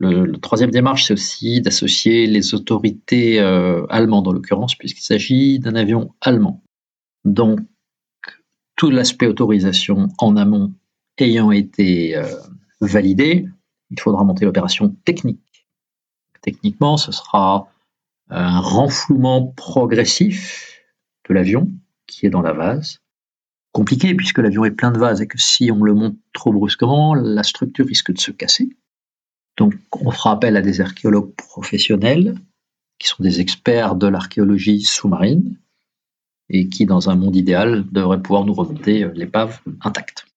Le, 0.00 0.36
troisième 0.36 0.70
démarche, 0.70 1.06
c'est 1.06 1.14
aussi 1.14 1.60
d'associer 1.60 2.28
les 2.28 2.54
autorités 2.54 3.40
euh, 3.40 3.84
allemandes 3.88 4.28
en 4.28 4.32
l'occurrence, 4.32 4.76
puisqu'il 4.76 5.02
s'agit 5.02 5.58
d'un 5.58 5.74
avion 5.74 6.14
allemand. 6.20 6.62
Donc 7.24 7.58
tout 8.76 8.90
l'aspect 8.90 9.26
autorisation 9.26 10.08
en 10.18 10.36
amont 10.36 10.72
ayant 11.18 11.50
été 11.50 12.16
euh, 12.16 12.22
validé, 12.80 13.48
il 13.90 14.00
faudra 14.00 14.24
monter 14.24 14.44
l'opération 14.44 14.90
technique. 15.04 15.66
Techniquement, 16.42 16.96
ce 16.96 17.12
sera 17.12 17.68
un 18.30 18.60
renflouement 18.60 19.46
progressif 19.46 20.82
de 21.28 21.34
l'avion 21.34 21.70
qui 22.06 22.26
est 22.26 22.30
dans 22.30 22.42
la 22.42 22.52
vase. 22.52 23.00
Compliqué 23.72 24.14
puisque 24.14 24.38
l'avion 24.38 24.64
est 24.64 24.70
plein 24.70 24.90
de 24.90 24.98
vases 24.98 25.20
et 25.20 25.26
que 25.26 25.38
si 25.38 25.70
on 25.70 25.82
le 25.82 25.94
monte 25.94 26.16
trop 26.32 26.52
brusquement, 26.52 27.14
la 27.14 27.42
structure 27.42 27.86
risque 27.86 28.12
de 28.12 28.18
se 28.18 28.30
casser. 28.30 28.70
Donc 29.56 29.74
on 29.92 30.10
fera 30.10 30.32
appel 30.32 30.56
à 30.56 30.62
des 30.62 30.80
archéologues 30.80 31.34
professionnels 31.34 32.36
qui 32.98 33.08
sont 33.08 33.22
des 33.22 33.40
experts 33.40 33.96
de 33.96 34.06
l'archéologie 34.06 34.82
sous-marine 34.82 35.58
et 36.48 36.68
qui, 36.68 36.86
dans 36.86 37.10
un 37.10 37.16
monde 37.16 37.36
idéal, 37.36 37.84
devraient 37.92 38.20
pouvoir 38.20 38.44
nous 38.44 38.54
remonter 38.54 39.06
l'épave 39.14 39.60
intacte. 39.82 40.27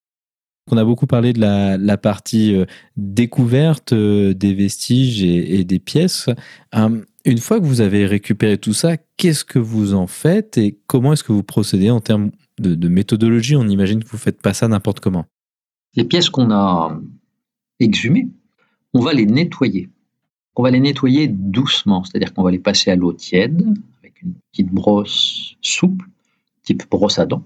On 0.72 0.78
a 0.78 0.86
beaucoup 0.86 1.06
parlé 1.06 1.34
de 1.34 1.40
la, 1.40 1.98
partie 1.98 2.56
euh, 2.56 2.66
découverte 2.96 3.92
euh, 3.92 4.34
des 4.34 4.54
vestiges 4.54 5.22
et, 5.22 5.66
des 5.66 5.80
pièces. 5.80 6.30
Hum, 6.74 7.04
une 7.26 7.38
fois 7.38 7.60
que 7.60 7.66
vous 7.66 7.82
avez 7.82 8.06
récupéré 8.06 8.58
tout 8.58 8.74
ça, 8.74 8.96
qu'est-ce 9.18 9.44
que 9.44 9.60
vous 9.60 9.94
en 9.94 10.08
faites 10.08 10.58
et 10.58 10.80
comment 10.88 11.14
est-ce 11.14 11.24
que 11.24 11.34
vous 11.34 11.44
procédez 11.44 11.92
en 11.92 12.00
termes 12.00 12.32
de, 12.58 12.88
méthodologie? 12.88 13.56
On 13.56 13.68
imagine 13.68 14.04
que 14.04 14.10
vous 14.10 14.18
ne 14.18 14.22
faites 14.22 14.42
pas 14.42 14.54
ça 14.54 14.68
n'importe 14.68 15.02
comment. 15.02 15.26
Les 15.96 16.06
pièces 16.06 16.30
qu'on 16.30 16.52
a 16.52 16.98
exhumées, 17.80 18.30
on 18.94 19.02
va 19.02 19.14
les 19.14 19.26
nettoyer. 19.26 19.90
On 20.56 20.64
va 20.64 20.72
les 20.72 20.80
nettoyer 20.80 21.28
doucement, 21.28 22.04
c'est-à-dire 22.04 22.34
qu'on 22.34 22.44
va 22.44 22.52
les 22.52 22.60
passer 22.60 22.92
à 22.92 22.96
l'eau 22.96 23.14
tiède 23.14 23.62
avec 24.00 24.22
une 24.22 24.34
petite 24.52 24.70
brosse 24.70 25.56
souple, 25.62 26.08
type 26.64 26.90
brosse 26.90 27.20
à 27.20 27.26
dents 27.26 27.44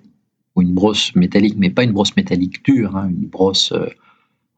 ou 0.55 0.61
une 0.61 0.73
brosse 0.73 1.15
métallique, 1.15 1.55
mais 1.57 1.69
pas 1.69 1.83
une 1.83 1.91
brosse 1.91 2.15
métallique 2.15 2.63
dure, 2.63 2.95
hein, 2.95 3.09
une 3.09 3.27
brosse 3.27 3.71
euh, 3.73 3.89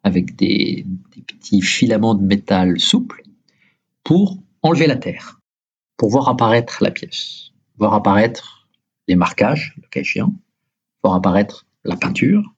avec 0.04 0.36
des, 0.36 0.86
petits 1.28 1.62
filaments 1.62 2.16
de 2.16 2.24
métal 2.24 2.80
souple, 2.80 3.24
pour 4.04 4.38
enlever 4.62 4.88
la 4.88 4.96
terre, 4.96 5.40
pour 5.98 6.10
voir 6.10 6.30
apparaître 6.30 6.84
la 6.84 6.92
pièce, 6.92 7.52
voir 7.78 7.94
apparaître 7.94 8.68
les 9.08 9.16
marquages, 9.16 9.74
le 9.82 9.88
cas 9.90 10.02
échéant, 10.02 10.34
voir 11.04 11.16
apparaître 11.16 11.66
la 11.84 11.98
peinture, 11.98 12.54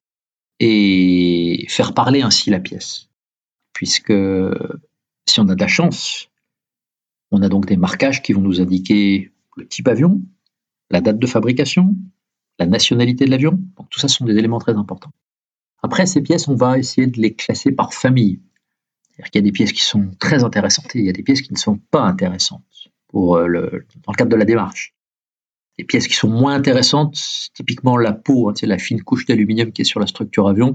et 0.60 1.65
faire 1.69 1.93
parler 1.93 2.21
ainsi 2.21 2.49
la 2.49 2.60
pièce. 2.60 3.10
Puisque 3.73 4.13
si 5.28 5.39
on 5.39 5.47
a 5.47 5.56
de 5.56 5.62
la 5.62 5.67
chance, 5.67 6.30
on 7.32 7.41
a 7.41 7.49
donc 7.49 7.65
des 7.65 7.78
marquages 7.78 8.21
qui 8.21 8.34
vont 8.34 8.41
nous 8.41 8.60
indiquer 8.60 9.32
le 9.56 9.67
type 9.67 9.88
avion, 9.88 10.21
la 10.89 11.02
date 11.02 11.19
de 11.19 11.28
fabrication, 11.28 11.95
la 12.60 12.65
nationalité 12.65 13.26
de 13.26 13.32
l'avion. 13.32 13.60
Donc 13.78 13.89
tout 13.89 14.00
ça 14.00 14.08
sont 14.08 14.26
des 14.26 14.38
éléments 14.38 14.60
très 14.60 14.76
importants. 14.76 15.12
Après, 15.82 16.06
ces 16.06 16.22
pièces, 16.22 16.48
on 16.48 16.56
va 16.56 16.78
essayer 16.78 17.08
de 17.08 17.19
les 17.19 17.34
classer 17.34 17.72
par 17.72 17.93
famille. 17.93 18.41
C'est-à-dire 19.12 19.30
y 19.36 19.38
a 19.39 19.41
des 19.41 19.52
pièces 19.52 19.74
qui 19.74 19.82
sont 19.82 20.12
très 20.19 20.43
intéressantes 20.43 20.95
et 20.95 21.00
il 21.00 21.06
y 21.06 21.10
a 21.10 21.13
des 21.13 21.24
pièces 21.24 21.41
qui 21.41 21.54
ne 21.54 21.58
sont 21.58 21.78
pas 21.91 22.02
intéressantes 22.02 22.63
pour 23.08 23.38
euh, 23.38 23.48
dans 23.48 24.12
le 24.12 24.17
cadre 24.17 24.32
de 24.32 24.36
la 24.36 24.45
démarche. 24.45 24.93
Les 25.78 25.86
pièces 25.86 26.08
qui 26.08 26.13
sont 26.13 26.30
moins 26.30 26.56
intéressantes, 26.56 27.17
typiquement 27.54 27.98
la 27.98 28.12
peau, 28.12 28.52
c'est 28.56 28.65
hein, 28.65 28.69
la 28.69 28.78
fine 28.78 29.02
couche 29.02 29.26
d'aluminium 29.26 29.72
qui 29.72 29.82
est 29.82 29.86
sur 29.86 30.00
la 30.00 30.08
structure 30.08 30.48
avion. 30.48 30.74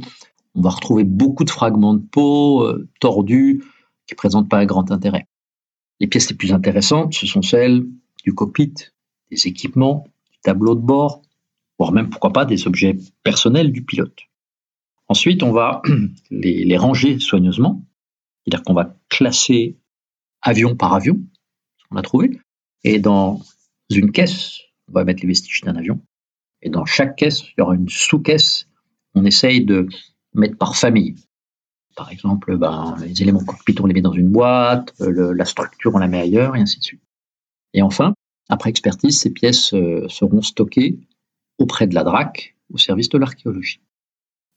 On 0.54 0.62
va 0.62 0.70
retrouver 0.70 1.04
beaucoup 1.04 1.44
de 1.44 1.50
fragments 1.50 1.94
de 1.94 2.02
peau 2.02 2.64
euh, 2.64 2.88
tordus 3.00 3.62
qui 4.06 4.14
ne 4.14 4.16
présentent 4.16 4.48
pas 4.48 4.58
un 4.58 4.66
grand 4.66 4.90
intérêt. 4.90 5.26
Les 6.00 6.06
pièces 6.06 6.30
les 6.30 6.36
plus 6.36 6.52
intéressantes, 6.52 7.14
ce 7.14 7.26
sont 7.26 7.42
celles 7.42 7.86
du 8.24 8.34
cockpit, 8.34 8.74
des 9.30 9.46
équipements, 9.46 10.06
du 10.32 10.38
tableau 10.42 10.74
de 10.74 10.80
bord, 10.80 11.22
voire 11.78 11.92
même 11.92 12.10
pourquoi 12.10 12.32
pas 12.32 12.44
des 12.44 12.66
objets 12.66 12.96
personnels 13.22 13.72
du 13.72 13.84
pilote. 13.84 14.18
Ensuite, 15.08 15.42
on 15.42 15.52
va 15.52 15.82
les, 16.30 16.76
ranger 16.76 17.18
soigneusement, 17.18 17.84
c'est-à-dire 18.44 18.64
qu'on 18.64 18.74
va 18.74 18.96
classer 19.08 19.76
avion 20.42 20.76
par 20.76 20.94
avion, 20.94 21.20
ce 21.78 21.84
qu'on 21.88 21.96
a 21.96 22.02
trouvé, 22.02 22.38
et 22.84 22.98
dans 22.98 23.40
une 23.90 24.12
caisse, 24.12 24.60
on 24.88 24.92
va 24.92 25.04
mettre 25.04 25.22
les 25.22 25.28
vestiges 25.28 25.62
d'un 25.62 25.76
avion, 25.76 26.00
et 26.62 26.70
dans 26.70 26.84
chaque 26.84 27.16
caisse, 27.16 27.42
il 27.42 27.54
y 27.58 27.60
aura 27.60 27.74
une 27.74 27.88
sous-caisse, 27.88 28.68
on 29.14 29.24
essaye 29.24 29.64
de 29.64 29.88
mettre 30.34 30.56
par 30.56 30.76
famille. 30.76 31.14
Par 31.96 32.10
exemple, 32.10 32.56
ben, 32.56 32.96
les 33.00 33.22
éléments 33.22 33.44
cockpit, 33.44 33.76
on 33.80 33.86
les 33.86 33.94
met 33.94 34.00
dans 34.00 34.12
une 34.12 34.30
boîte, 34.30 34.92
la 34.98 35.44
structure, 35.44 35.94
on 35.94 35.98
la 35.98 36.08
met 36.08 36.20
ailleurs, 36.20 36.56
et 36.56 36.60
ainsi 36.60 36.78
de 36.78 36.84
suite. 36.84 37.02
Et 37.72 37.82
enfin, 37.82 38.14
après 38.48 38.70
expertise, 38.70 39.20
ces 39.20 39.30
pièces 39.30 39.72
euh, 39.74 40.06
seront 40.08 40.42
stockées 40.42 40.98
auprès 41.58 41.86
de 41.86 41.94
la 41.94 42.04
DRAC 42.04 42.56
au 42.72 42.78
service 42.78 43.08
de 43.08 43.18
l'archéologie. 43.18 43.80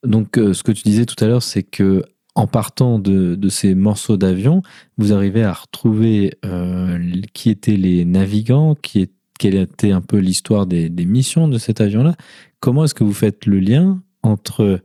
Donc, 0.04 0.38
euh, 0.38 0.54
ce 0.54 0.64
que 0.64 0.72
tu 0.72 0.84
disais 0.84 1.06
tout 1.06 1.22
à 1.24 1.28
l'heure, 1.28 1.44
c'est 1.44 1.64
que 1.64 2.04
en 2.36 2.46
partant 2.46 3.00
de, 3.00 3.50
ces 3.50 3.74
morceaux 3.74 4.16
d'avion, 4.16 4.62
vous 5.00 5.12
arrivez 5.12 5.44
à 5.44 5.54
retrouver 5.54 6.38
euh, 6.46 7.00
qui 7.34 7.50
étaient 7.50 7.78
les 7.78 8.06
navigants, 8.06 8.76
qui 8.76 9.10
quelle 9.40 9.56
était 9.56 9.92
un 9.92 10.02
peu 10.02 10.18
l'histoire 10.18 10.66
des, 10.68 10.90
missions 10.90 11.48
de 11.48 11.58
cet 11.58 11.82
avion-là. 11.82 12.16
Comment 12.60 12.86
est-ce 12.86 12.94
que 12.94 13.04
vous 13.04 13.14
faites 13.14 13.46
le 13.46 13.60
lien 13.60 14.02
entre 14.24 14.82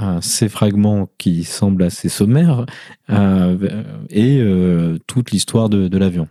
euh, 0.00 0.20
ces 0.20 0.48
fragments 0.48 1.08
qui 1.18 1.44
semblent 1.44 1.82
assez 1.82 2.08
sommaires 2.08 2.66
et 4.10 4.40
toute 5.06 5.30
l'histoire 5.30 5.68
de, 5.68 5.88
de 5.88 5.98
l'avion? 5.98 6.28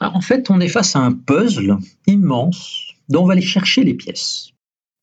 En 0.00 0.20
fait, 0.20 0.50
on 0.50 0.60
est 0.60 0.68
face 0.68 0.96
à 0.96 1.00
un 1.00 1.12
puzzle 1.12 1.78
immense 2.06 2.91
dont 3.12 3.24
on 3.24 3.26
va 3.26 3.34
aller 3.34 3.42
chercher 3.42 3.84
les 3.84 3.94
pièces. 3.94 4.52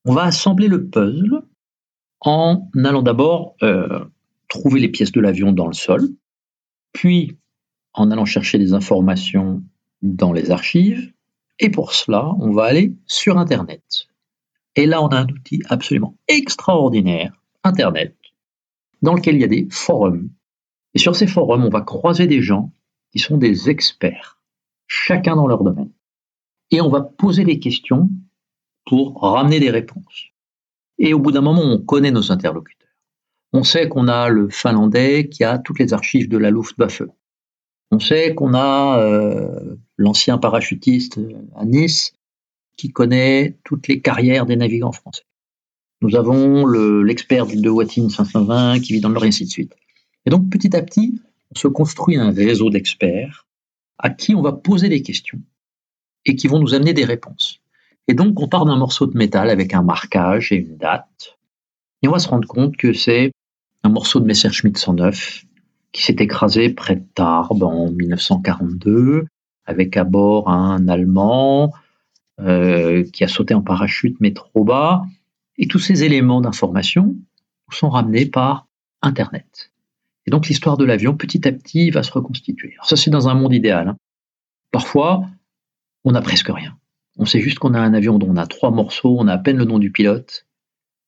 On 0.04 0.12
va 0.12 0.24
assembler 0.24 0.66
le 0.66 0.88
puzzle 0.88 1.42
en 2.20 2.68
allant 2.84 3.02
d'abord 3.02 3.54
euh, 3.62 4.04
trouver 4.48 4.80
les 4.80 4.88
pièces 4.88 5.12
de 5.12 5.20
l'avion 5.20 5.52
dans 5.52 5.68
le 5.68 5.72
sol, 5.72 6.08
puis 6.92 7.38
en 7.94 8.10
allant 8.10 8.24
chercher 8.24 8.58
des 8.58 8.72
informations 8.74 9.62
dans 10.02 10.32
les 10.32 10.50
archives, 10.50 11.12
et 11.60 11.70
pour 11.70 11.92
cela, 11.92 12.34
on 12.40 12.50
va 12.50 12.64
aller 12.64 12.94
sur 13.06 13.38
Internet. 13.38 14.08
Et 14.74 14.86
là, 14.86 15.02
on 15.02 15.08
a 15.08 15.18
un 15.18 15.28
outil 15.28 15.62
absolument 15.68 16.16
extraordinaire, 16.26 17.32
Internet, 17.62 18.16
dans 19.02 19.14
lequel 19.14 19.36
il 19.36 19.40
y 19.40 19.44
a 19.44 19.48
des 19.48 19.68
forums. 19.70 20.30
Et 20.94 20.98
sur 20.98 21.14
ces 21.14 21.28
forums, 21.28 21.64
on 21.64 21.70
va 21.70 21.82
croiser 21.82 22.26
des 22.26 22.42
gens 22.42 22.72
qui 23.12 23.20
sont 23.20 23.36
des 23.36 23.70
experts, 23.70 24.40
chacun 24.88 25.36
dans 25.36 25.46
leur 25.46 25.62
domaine 25.62 25.92
et 26.70 26.80
on 26.80 26.88
va 26.88 27.00
poser 27.00 27.44
des 27.44 27.58
questions 27.58 28.08
pour 28.86 29.20
ramener 29.20 29.60
des 29.60 29.70
réponses. 29.70 30.30
Et 30.98 31.14
au 31.14 31.18
bout 31.18 31.32
d'un 31.32 31.40
moment, 31.40 31.62
on 31.62 31.78
connaît 31.78 32.10
nos 32.10 32.30
interlocuteurs. 32.30 32.88
On 33.52 33.64
sait 33.64 33.88
qu'on 33.88 34.06
a 34.08 34.28
le 34.28 34.48
Finlandais 34.48 35.28
qui 35.28 35.44
a 35.44 35.58
toutes 35.58 35.78
les 35.78 35.92
archives 35.92 36.28
de 36.28 36.38
la 36.38 36.50
Luftwaffe. 36.50 37.02
On 37.90 37.98
sait 37.98 38.34
qu'on 38.34 38.54
a 38.54 39.00
euh, 39.00 39.76
l'ancien 39.96 40.38
parachutiste 40.38 41.18
à 41.56 41.64
Nice 41.64 42.12
qui 42.76 42.90
connaît 42.92 43.58
toutes 43.64 43.88
les 43.88 44.00
carrières 44.00 44.46
des 44.46 44.56
navigants 44.56 44.92
français. 44.92 45.24
Nous 46.00 46.16
avons 46.16 46.66
l'expert 46.66 47.46
du 47.46 47.56
de 47.56 47.68
Watine 47.68 48.08
520 48.08 48.80
qui 48.80 48.94
vit 48.94 49.00
dans 49.00 49.08
le 49.08 49.14
Nord 49.14 49.24
et 49.24 49.28
ainsi 49.28 49.44
de 49.44 49.50
suite. 49.50 49.74
Et 50.24 50.30
donc 50.30 50.48
petit 50.48 50.74
à 50.74 50.82
petit, 50.82 51.20
on 51.50 51.58
se 51.58 51.68
construit 51.68 52.16
un 52.16 52.30
réseau 52.30 52.70
d'experts 52.70 53.46
à 53.98 54.10
qui 54.10 54.34
on 54.34 54.40
va 54.40 54.52
poser 54.52 54.88
des 54.88 55.02
questions 55.02 55.40
et 56.26 56.36
qui 56.36 56.48
vont 56.48 56.58
nous 56.58 56.74
amener 56.74 56.92
des 56.92 57.04
réponses. 57.04 57.60
Et 58.08 58.14
donc, 58.14 58.40
on 58.40 58.48
part 58.48 58.64
d'un 58.64 58.76
morceau 58.76 59.06
de 59.06 59.16
métal 59.16 59.50
avec 59.50 59.74
un 59.74 59.82
marquage 59.82 60.52
et 60.52 60.56
une 60.56 60.76
date, 60.76 61.38
et 62.02 62.08
on 62.08 62.12
va 62.12 62.18
se 62.18 62.28
rendre 62.28 62.48
compte 62.48 62.76
que 62.76 62.92
c'est 62.92 63.32
un 63.82 63.88
morceau 63.88 64.20
de 64.20 64.24
Messerschmitt 64.24 64.76
109 64.76 65.44
qui 65.92 66.02
s'est 66.02 66.16
écrasé 66.18 66.70
près 66.70 66.96
de 66.96 67.04
Tarbes 67.14 67.62
en 67.62 67.90
1942, 67.90 69.26
avec 69.66 69.96
à 69.96 70.04
bord 70.04 70.48
un 70.48 70.88
Allemand 70.88 71.72
euh, 72.40 73.04
qui 73.12 73.24
a 73.24 73.28
sauté 73.28 73.54
en 73.54 73.62
parachute 73.62 74.16
mais 74.20 74.32
trop 74.32 74.64
bas. 74.64 75.04
Et 75.58 75.66
tous 75.66 75.78
ces 75.78 76.04
éléments 76.04 76.40
d'information 76.40 77.16
sont 77.70 77.90
ramenés 77.90 78.26
par 78.26 78.66
Internet. 79.02 79.70
Et 80.26 80.30
donc 80.30 80.48
l'histoire 80.48 80.76
de 80.76 80.84
l'avion, 80.84 81.16
petit 81.16 81.46
à 81.46 81.52
petit, 81.52 81.90
va 81.90 82.02
se 82.02 82.12
reconstituer. 82.12 82.72
Alors 82.74 82.86
ça, 82.86 82.96
c'est 82.96 83.10
dans 83.10 83.28
un 83.28 83.34
monde 83.34 83.52
idéal. 83.52 83.88
Hein. 83.88 83.96
Parfois, 84.70 85.26
on 86.04 86.12
n'a 86.12 86.22
presque 86.22 86.48
rien. 86.48 86.76
On 87.18 87.26
sait 87.26 87.40
juste 87.40 87.58
qu'on 87.58 87.74
a 87.74 87.80
un 87.80 87.94
avion 87.94 88.18
dont 88.18 88.30
on 88.30 88.36
a 88.36 88.46
trois 88.46 88.70
morceaux, 88.70 89.16
on 89.18 89.28
a 89.28 89.34
à 89.34 89.38
peine 89.38 89.58
le 89.58 89.64
nom 89.64 89.78
du 89.78 89.90
pilote, 89.90 90.46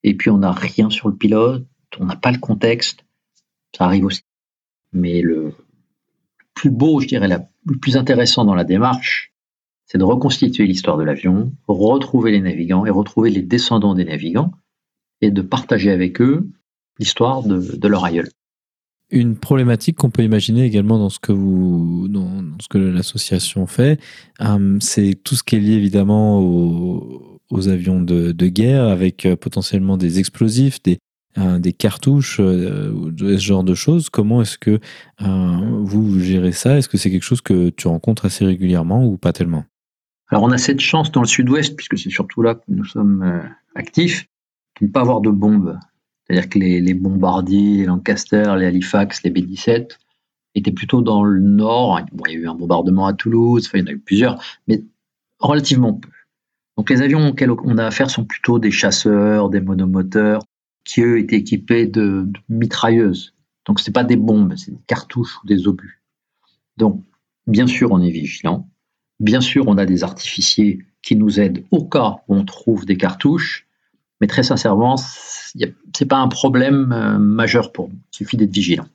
et 0.02 0.14
puis 0.14 0.30
on 0.30 0.38
n'a 0.38 0.52
rien 0.52 0.90
sur 0.90 1.08
le 1.08 1.16
pilote, 1.16 1.66
on 1.98 2.04
n'a 2.04 2.16
pas 2.16 2.32
le 2.32 2.38
contexte. 2.38 3.04
Ça 3.76 3.84
arrive 3.84 4.04
aussi. 4.04 4.22
Mais 4.92 5.22
le 5.22 5.54
plus 6.54 6.70
beau, 6.70 7.00
je 7.00 7.06
dirais, 7.06 7.28
le 7.28 7.78
plus 7.78 7.96
intéressant 7.96 8.44
dans 8.44 8.54
la 8.54 8.64
démarche, 8.64 9.32
c'est 9.86 9.98
de 9.98 10.04
reconstituer 10.04 10.66
l'histoire 10.66 10.96
de 10.96 11.04
l'avion, 11.04 11.52
retrouver 11.66 12.30
les 12.32 12.40
navigants 12.40 12.86
et 12.86 12.90
retrouver 12.90 13.30
les 13.30 13.42
descendants 13.42 13.94
des 13.94 14.04
navigants, 14.04 14.52
et 15.20 15.30
de 15.30 15.42
partager 15.42 15.90
avec 15.90 16.20
eux 16.20 16.50
l'histoire 16.98 17.42
de, 17.42 17.88
leur 17.88 18.04
aïeul. 18.04 18.28
Une 19.12 19.36
problématique 19.36 19.96
qu'on 19.96 20.08
peut 20.08 20.22
imaginer 20.22 20.64
également 20.64 20.98
dans 20.98 21.10
ce 21.10 21.20
que 21.20 21.32
vous, 21.32 22.08
dans, 22.08 22.42
l'association 22.74 23.66
fait, 23.66 24.00
euh, 24.40 24.78
c'est 24.80 25.14
tout 25.22 25.34
ce 25.34 25.42
qui 25.42 25.56
est 25.56 25.60
lié 25.60 25.74
évidemment 25.74 26.40
aux, 26.40 27.68
avions 27.68 28.00
de, 28.00 28.32
guerre, 28.48 28.84
avec 28.84 29.26
euh, 29.26 29.36
potentiellement 29.36 29.98
des 29.98 30.18
explosifs, 30.18 30.82
des, 30.82 30.98
euh, 31.36 31.58
des 31.58 31.74
cartouches, 31.74 32.38
ce 32.38 33.36
genre 33.36 33.64
de 33.64 33.74
choses. 33.74 34.08
Comment 34.08 34.40
est-ce 34.40 34.56
que 34.56 34.80
vous 35.20 36.18
gérez 36.18 36.52
ça? 36.52 36.78
Est-ce 36.78 36.88
que 36.88 36.96
c'est 36.96 37.10
quelque 37.10 37.22
chose 37.22 37.42
que 37.42 37.68
tu 37.68 37.88
rencontres 37.88 38.24
assez 38.24 38.46
régulièrement 38.46 39.06
ou 39.06 39.18
pas 39.18 39.34
tellement? 39.34 39.66
Alors 40.30 40.44
on 40.44 40.50
a 40.50 40.56
cette 40.56 40.80
chance 40.80 41.12
dans 41.12 41.20
le 41.20 41.26
sud-ouest, 41.26 41.76
puisque 41.76 41.98
c'est 41.98 42.08
surtout 42.08 42.40
là 42.40 42.54
que 42.54 42.62
nous 42.68 42.86
sommes 42.86 43.42
actifs, 43.74 44.26
de 44.80 44.86
ne 44.86 44.90
pas 44.90 45.00
avoir 45.00 45.20
de 45.20 45.28
bombes 45.28 45.78
c'est-à-dire 46.32 46.48
que 46.48 46.58
les, 46.58 46.94
bombardiers, 46.94 47.76
les 47.76 47.84
Lancaster, 47.84 48.54
les 48.58 48.64
Halifax, 48.64 49.22
les 49.22 49.28
B-17 49.28 49.98
étaient 50.54 50.72
plutôt 50.72 51.02
dans 51.02 51.24
le 51.24 51.40
nord. 51.40 52.00
il 52.26 52.32
y 52.32 52.36
a 52.36 52.38
eu 52.38 52.48
un 52.48 52.54
bombardement 52.54 53.06
à 53.06 53.12
Toulouse, 53.12 53.68
il 53.74 53.80
y 53.80 53.82
en 53.82 53.86
a 53.88 53.90
eu 53.90 53.98
plusieurs, 53.98 54.42
mais 54.66 54.82
relativement 55.40 55.92
peu. 55.92 56.08
Donc 56.78 56.88
les 56.88 57.02
avions 57.02 57.28
auxquels 57.28 57.50
on 57.50 57.76
a 57.76 57.84
affaire 57.84 58.08
sont 58.08 58.24
plutôt 58.24 58.58
des 58.58 58.70
chasseurs, 58.70 59.50
des 59.50 59.60
monomoteurs, 59.60 60.42
qui 60.84 61.02
eux 61.02 61.18
étaient 61.18 61.36
équipés 61.36 61.86
de, 61.86 62.26
mitrailleuses. 62.48 63.34
Donc 63.66 63.78
ce 63.78 63.90
pas 63.90 64.02
des 64.02 64.16
bombes, 64.16 64.54
c'est 64.56 64.70
des 64.70 64.82
cartouches 64.86 65.36
ou 65.44 65.46
des 65.46 65.68
obus. 65.68 66.02
Donc 66.78 67.02
bien 67.46 67.66
sûr 67.66 67.92
on 67.92 68.00
est 68.00 68.10
vigilant, 68.10 68.70
bien 69.20 69.42
sûr 69.42 69.68
on 69.68 69.76
a 69.76 69.84
des 69.84 70.02
artificiers 70.02 70.86
qui 71.02 71.14
nous 71.14 71.40
aident 71.40 71.66
au 71.70 71.84
cas 71.84 72.22
où 72.26 72.36
on 72.36 72.46
trouve 72.46 72.86
des 72.86 72.96
cartouches, 72.96 73.66
mais 74.22 74.28
très 74.28 74.44
sincèrement, 74.44 74.96
ce 75.54 75.66
n'est 75.66 76.08
pas 76.08 76.18
un 76.18 76.28
problème 76.28 76.92
euh, 76.92 77.18
majeur 77.18 77.72
pour 77.72 77.88
nous. 77.88 77.98
Il 78.12 78.16
suffit 78.16 78.36
d'être 78.36 78.52
vigilant. 78.52 78.86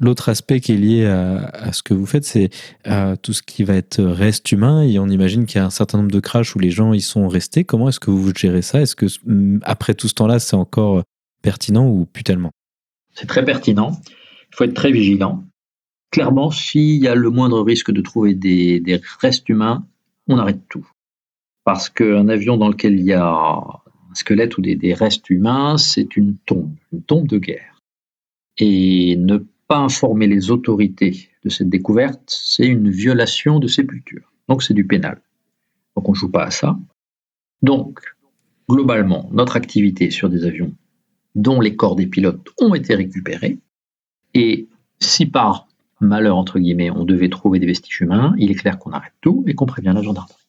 L'autre 0.00 0.28
aspect 0.28 0.60
qui 0.60 0.72
est 0.72 0.76
lié 0.76 1.06
à, 1.06 1.72
ce 1.72 1.82
que 1.82 1.92
vous 1.92 2.06
faites, 2.06 2.24
c'est 2.24 2.50
euh, 2.86 3.16
tout 3.16 3.32
ce 3.32 3.42
qui 3.42 3.64
va 3.64 3.74
être 3.74 4.00
reste 4.00 4.52
humain. 4.52 4.82
Et 4.82 4.98
on 5.00 5.08
imagine 5.08 5.44
qu'il 5.44 5.58
y 5.58 5.60
a 5.60 5.66
un 5.66 5.70
certain 5.70 5.98
nombre 5.98 6.12
de 6.12 6.20
crashs 6.20 6.54
où 6.54 6.60
les 6.60 6.70
gens 6.70 6.92
y 6.92 7.00
sont 7.00 7.26
restés. 7.26 7.64
Comment 7.64 7.88
est-ce 7.88 7.98
que 7.98 8.12
vous 8.12 8.32
gérez 8.32 8.62
ça? 8.62 8.80
Est-ce 8.80 8.94
que 8.94 9.06
mm, 9.26 9.58
après 9.64 9.94
tout 9.94 10.06
ce 10.06 10.14
temps-là, 10.14 10.38
c'est 10.38 10.54
encore 10.54 11.02
pertinent 11.42 11.88
ou 11.88 12.04
plus 12.04 12.22
tellement 12.22 12.52
C'est 13.14 13.26
très 13.26 13.44
pertinent. 13.44 14.00
Il 14.52 14.56
faut 14.56 14.64
être 14.64 14.74
très 14.74 14.92
vigilant. 14.92 15.44
Clairement, 16.12 16.52
s'il 16.52 17.02
y 17.02 17.08
a 17.08 17.16
le 17.16 17.30
moindre 17.30 17.60
risque 17.60 17.90
de 17.90 18.00
trouver 18.00 18.34
des, 18.34 18.78
des 18.78 19.00
restes 19.20 19.48
humains, 19.48 19.84
on 20.28 20.38
arrête 20.38 20.60
tout. 20.68 20.88
Parce 21.64 21.88
qu'un 21.88 22.28
avion 22.28 22.56
dans 22.56 22.68
lequel 22.68 22.94
il 22.94 23.04
y 23.04 23.12
a 23.12 23.60
un 24.18 24.20
squelette 24.20 24.58
ou 24.58 24.62
des, 24.62 24.94
restes 24.94 25.30
humains, 25.30 25.78
c'est 25.78 26.16
une 26.16 26.36
tombe, 26.46 26.74
une 26.92 27.02
tombe 27.02 27.28
de 27.28 27.38
guerre. 27.38 27.80
Et 28.56 29.16
ne 29.16 29.38
pas 29.68 29.78
informer 29.78 30.26
les 30.26 30.50
autorités 30.50 31.28
de 31.44 31.48
cette 31.48 31.68
découverte, 31.68 32.22
c'est 32.26 32.66
une 32.66 32.90
violation 32.90 33.60
de 33.60 33.68
sépulture. 33.68 34.32
Donc 34.48 34.62
c'est 34.62 34.74
du 34.74 34.86
pénal. 34.86 35.20
Donc 35.96 36.08
on 36.08 36.12
ne 36.12 36.16
joue 36.16 36.30
pas 36.30 36.44
à 36.44 36.50
ça. 36.50 36.78
Donc, 37.62 38.00
globalement, 38.68 39.28
notre 39.32 39.56
activité 39.56 40.10
sur 40.10 40.28
des 40.28 40.44
avions 40.44 40.72
dont 41.34 41.60
les 41.60 41.76
corps 41.76 41.96
des 41.96 42.06
pilotes 42.06 42.48
ont 42.60 42.74
été 42.74 42.94
récupérés, 42.94 43.58
et 44.34 44.68
si 44.98 45.26
par 45.26 45.68
malheur, 46.00 46.36
entre 46.36 46.58
guillemets, 46.58 46.90
on 46.90 47.04
devait 47.04 47.28
trouver 47.28 47.58
des 47.58 47.66
vestiges 47.66 48.00
humains, 48.00 48.34
il 48.38 48.50
est 48.50 48.54
clair 48.54 48.78
qu'on 48.78 48.90
arrête 48.90 49.12
tout 49.20 49.44
et 49.46 49.54
qu'on 49.54 49.66
prévient 49.66 49.92
la 49.94 50.02
gendarmerie. 50.02 50.47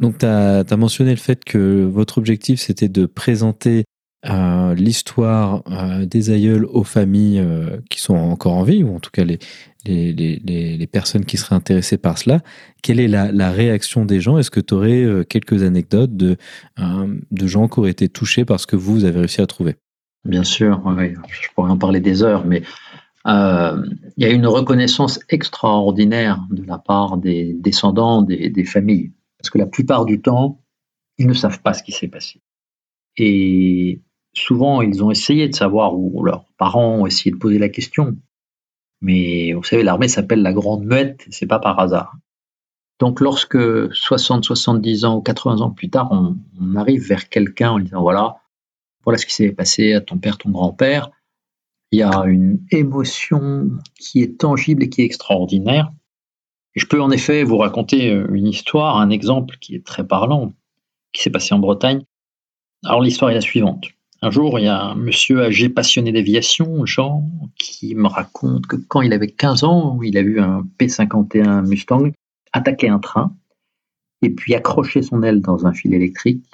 Donc, 0.00 0.18
tu 0.18 0.26
as, 0.26 0.76
mentionné 0.76 1.10
le 1.10 1.18
fait 1.18 1.44
que 1.44 1.84
votre 1.84 2.18
objectif, 2.18 2.60
c'était 2.60 2.88
de 2.88 3.06
présenter 3.06 3.84
euh, 4.28 4.74
l'histoire 4.74 5.62
euh, 5.70 6.04
des 6.04 6.30
aïeuls 6.30 6.66
aux 6.66 6.84
familles 6.84 7.38
euh, 7.38 7.78
qui 7.88 8.00
sont 8.00 8.16
encore 8.16 8.52
en 8.52 8.64
vie, 8.64 8.82
ou 8.82 8.94
en 8.94 9.00
tout 9.00 9.10
cas 9.10 9.24
les, 9.24 9.38
les, 9.86 10.12
les, 10.12 10.86
personnes 10.86 11.24
qui 11.24 11.38
seraient 11.38 11.54
intéressées 11.54 11.96
par 11.96 12.18
cela. 12.18 12.40
Quelle 12.82 13.00
est 13.00 13.08
la, 13.08 13.50
réaction 13.50 14.04
des 14.04 14.20
gens? 14.20 14.36
Est-ce 14.36 14.50
que 14.50 14.60
tu 14.60 14.74
aurais 14.74 15.24
quelques 15.26 15.62
anecdotes 15.62 16.14
de, 16.16 16.36
gens 17.46 17.66
qui 17.66 17.80
auraient 17.80 17.90
été 17.90 18.10
touchés 18.10 18.44
par 18.44 18.60
ce 18.60 18.66
que 18.66 18.76
vous 18.76 19.06
avez 19.06 19.20
réussi 19.20 19.40
à 19.40 19.46
trouver? 19.46 19.76
Bien 20.26 20.44
sûr, 20.44 20.82
je 21.30 21.48
pourrais 21.54 21.70
en 21.70 21.78
parler 21.78 22.00
des 22.00 22.22
heures, 22.22 22.44
mais 22.44 22.62
il 23.24 24.02
y 24.18 24.26
a 24.26 24.30
une 24.30 24.46
reconnaissance 24.46 25.18
extraordinaire 25.30 26.40
de 26.50 26.62
la 26.62 26.76
part 26.76 27.16
des 27.16 27.56
descendants 27.58 28.20
des, 28.20 28.50
des 28.50 28.64
familles 28.64 29.12
parce 29.40 29.50
que 29.50 29.58
la 29.58 29.66
plupart 29.66 30.04
du 30.04 30.20
temps, 30.20 30.60
ils 31.18 31.26
ne 31.26 31.32
savent 31.32 31.62
pas 31.62 31.72
ce 31.72 31.82
qui 31.82 31.92
s'est 31.92 32.08
passé. 32.08 32.42
Et 33.16 34.02
souvent, 34.34 34.82
ils 34.82 35.02
ont 35.02 35.10
essayé 35.10 35.48
de 35.48 35.54
savoir, 35.54 35.98
ou 35.98 36.22
leurs 36.24 36.44
parents 36.58 36.98
ont 36.98 37.06
essayé 37.06 37.30
de 37.30 37.36
poser 37.36 37.58
la 37.58 37.70
question. 37.70 38.16
Mais 39.00 39.54
vous 39.54 39.62
savez, 39.62 39.82
l'armée 39.82 40.08
s'appelle 40.08 40.42
la 40.42 40.52
Grande 40.52 40.84
Muette, 40.84 41.26
c'est 41.30 41.46
pas 41.46 41.58
par 41.58 41.78
hasard. 41.80 42.16
Donc, 42.98 43.20
lorsque 43.20 43.58
60, 43.94 44.44
70 44.44 45.06
ans 45.06 45.16
ou 45.16 45.22
80 45.22 45.62
ans 45.62 45.70
plus 45.70 45.88
tard, 45.88 46.10
on, 46.12 46.76
arrive 46.76 47.06
vers 47.06 47.30
quelqu'un 47.30 47.70
en 47.70 47.78
disant 47.78 48.02
voilà, 48.02 48.36
voilà 49.04 49.16
ce 49.16 49.24
qui 49.24 49.32
s'est 49.32 49.52
passé 49.52 49.94
à 49.94 50.02
ton 50.02 50.18
père, 50.18 50.36
ton 50.36 50.50
grand-père, 50.50 51.10
il 51.92 51.98
y 51.98 52.02
a 52.02 52.24
une 52.26 52.62
émotion 52.70 53.70
qui 53.98 54.22
est 54.22 54.38
tangible 54.38 54.84
et 54.84 54.90
qui 54.90 55.00
est 55.00 55.06
extraordinaire. 55.06 55.90
Je 56.74 56.86
peux 56.86 57.00
en 57.00 57.10
effet 57.10 57.42
vous 57.42 57.58
raconter 57.58 58.10
euh, 58.10 58.26
une 58.32 58.46
histoire, 58.46 58.98
un 58.98 59.10
exemple 59.10 59.56
qui 59.60 59.74
est 59.74 59.84
très 59.84 60.06
parlant, 60.06 60.52
qui 61.12 61.22
s'est 61.22 61.30
passé 61.30 61.54
en 61.54 61.58
Bretagne. 61.58 62.02
Alors 62.84 63.02
l'histoire 63.02 63.30
est 63.30 63.34
la 63.34 63.40
suivante. 63.40 63.88
Un 64.22 64.30
jour, 64.30 64.58
il 64.58 64.64
y 64.64 64.68
a 64.68 64.82
un 64.82 64.94
monsieur 64.94 65.42
âgé 65.42 65.70
passionné 65.70 66.12
d'aviation, 66.12 66.84
Jean, 66.84 67.28
qui 67.56 67.94
me 67.94 68.06
raconte 68.06 68.66
que 68.66 68.76
quand 68.76 69.00
il 69.00 69.14
avait 69.14 69.30
15 69.30 69.64
ans, 69.64 69.98
il 70.02 70.18
a 70.18 70.22
vu 70.22 70.40
un 70.40 70.66
P-51 70.76 71.66
Mustang 71.66 72.12
attaquer 72.52 72.88
un 72.88 72.98
train 72.98 73.34
et 74.22 74.28
puis 74.30 74.54
accrocher 74.54 75.00
son 75.02 75.22
aile 75.22 75.40
dans 75.40 75.66
un 75.66 75.72
fil 75.72 75.94
électrique. 75.94 76.44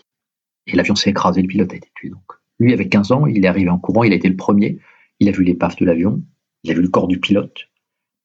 Et 0.68 0.76
l'avion 0.76 0.94
s'est 0.94 1.11
écrasé, 1.11 1.42
le 1.42 1.48
pilote 1.48 1.72
a 1.72 1.76
été 1.76 1.88
tué. 1.94 2.11
Donc, 2.11 2.22
lui 2.61 2.72
avait 2.72 2.88
15 2.88 3.12
ans, 3.12 3.26
il 3.26 3.44
est 3.44 3.48
arrivé 3.48 3.68
en 3.68 3.79
courant, 3.79 4.05
il 4.05 4.12
a 4.12 4.16
été 4.16 4.29
le 4.29 4.37
premier. 4.37 4.79
Il 5.18 5.29
a 5.29 5.33
vu 5.33 5.42
l'épave 5.42 5.76
de 5.76 5.85
l'avion, 5.85 6.22
il 6.62 6.70
a 6.70 6.74
vu 6.74 6.83
le 6.83 6.88
corps 6.88 7.09
du 7.09 7.18
pilote, 7.18 7.68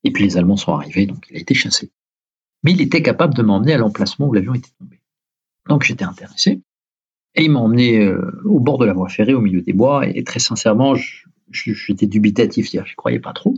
et 0.03 0.11
puis 0.11 0.23
les 0.23 0.37
Allemands 0.37 0.57
sont 0.57 0.73
arrivés, 0.73 1.05
donc 1.05 1.25
il 1.29 1.37
a 1.37 1.39
été 1.39 1.53
chassé. 1.53 1.91
Mais 2.63 2.71
il 2.71 2.81
était 2.81 3.01
capable 3.01 3.33
de 3.33 3.41
m'emmener 3.41 3.73
à 3.73 3.77
l'emplacement 3.77 4.27
où 4.27 4.33
l'avion 4.33 4.53
était 4.53 4.71
tombé. 4.77 5.01
Donc 5.67 5.83
j'étais 5.83 6.05
intéressé. 6.05 6.61
Et 7.35 7.43
il 7.45 7.51
m'a 7.51 7.59
emmené 7.59 7.99
euh, 7.99 8.41
au 8.45 8.59
bord 8.59 8.77
de 8.77 8.85
la 8.85 8.93
voie 8.93 9.09
ferrée, 9.09 9.33
au 9.33 9.41
milieu 9.41 9.61
des 9.61 9.73
bois, 9.73 10.07
et, 10.07 10.23
très 10.23 10.39
sincèrement, 10.39 10.95
j'étais 11.49 12.07
dubitatif, 12.07 12.69
je 12.71 12.77
ne 12.79 12.95
croyais 12.95 13.19
pas 13.19 13.33
trop. 13.33 13.53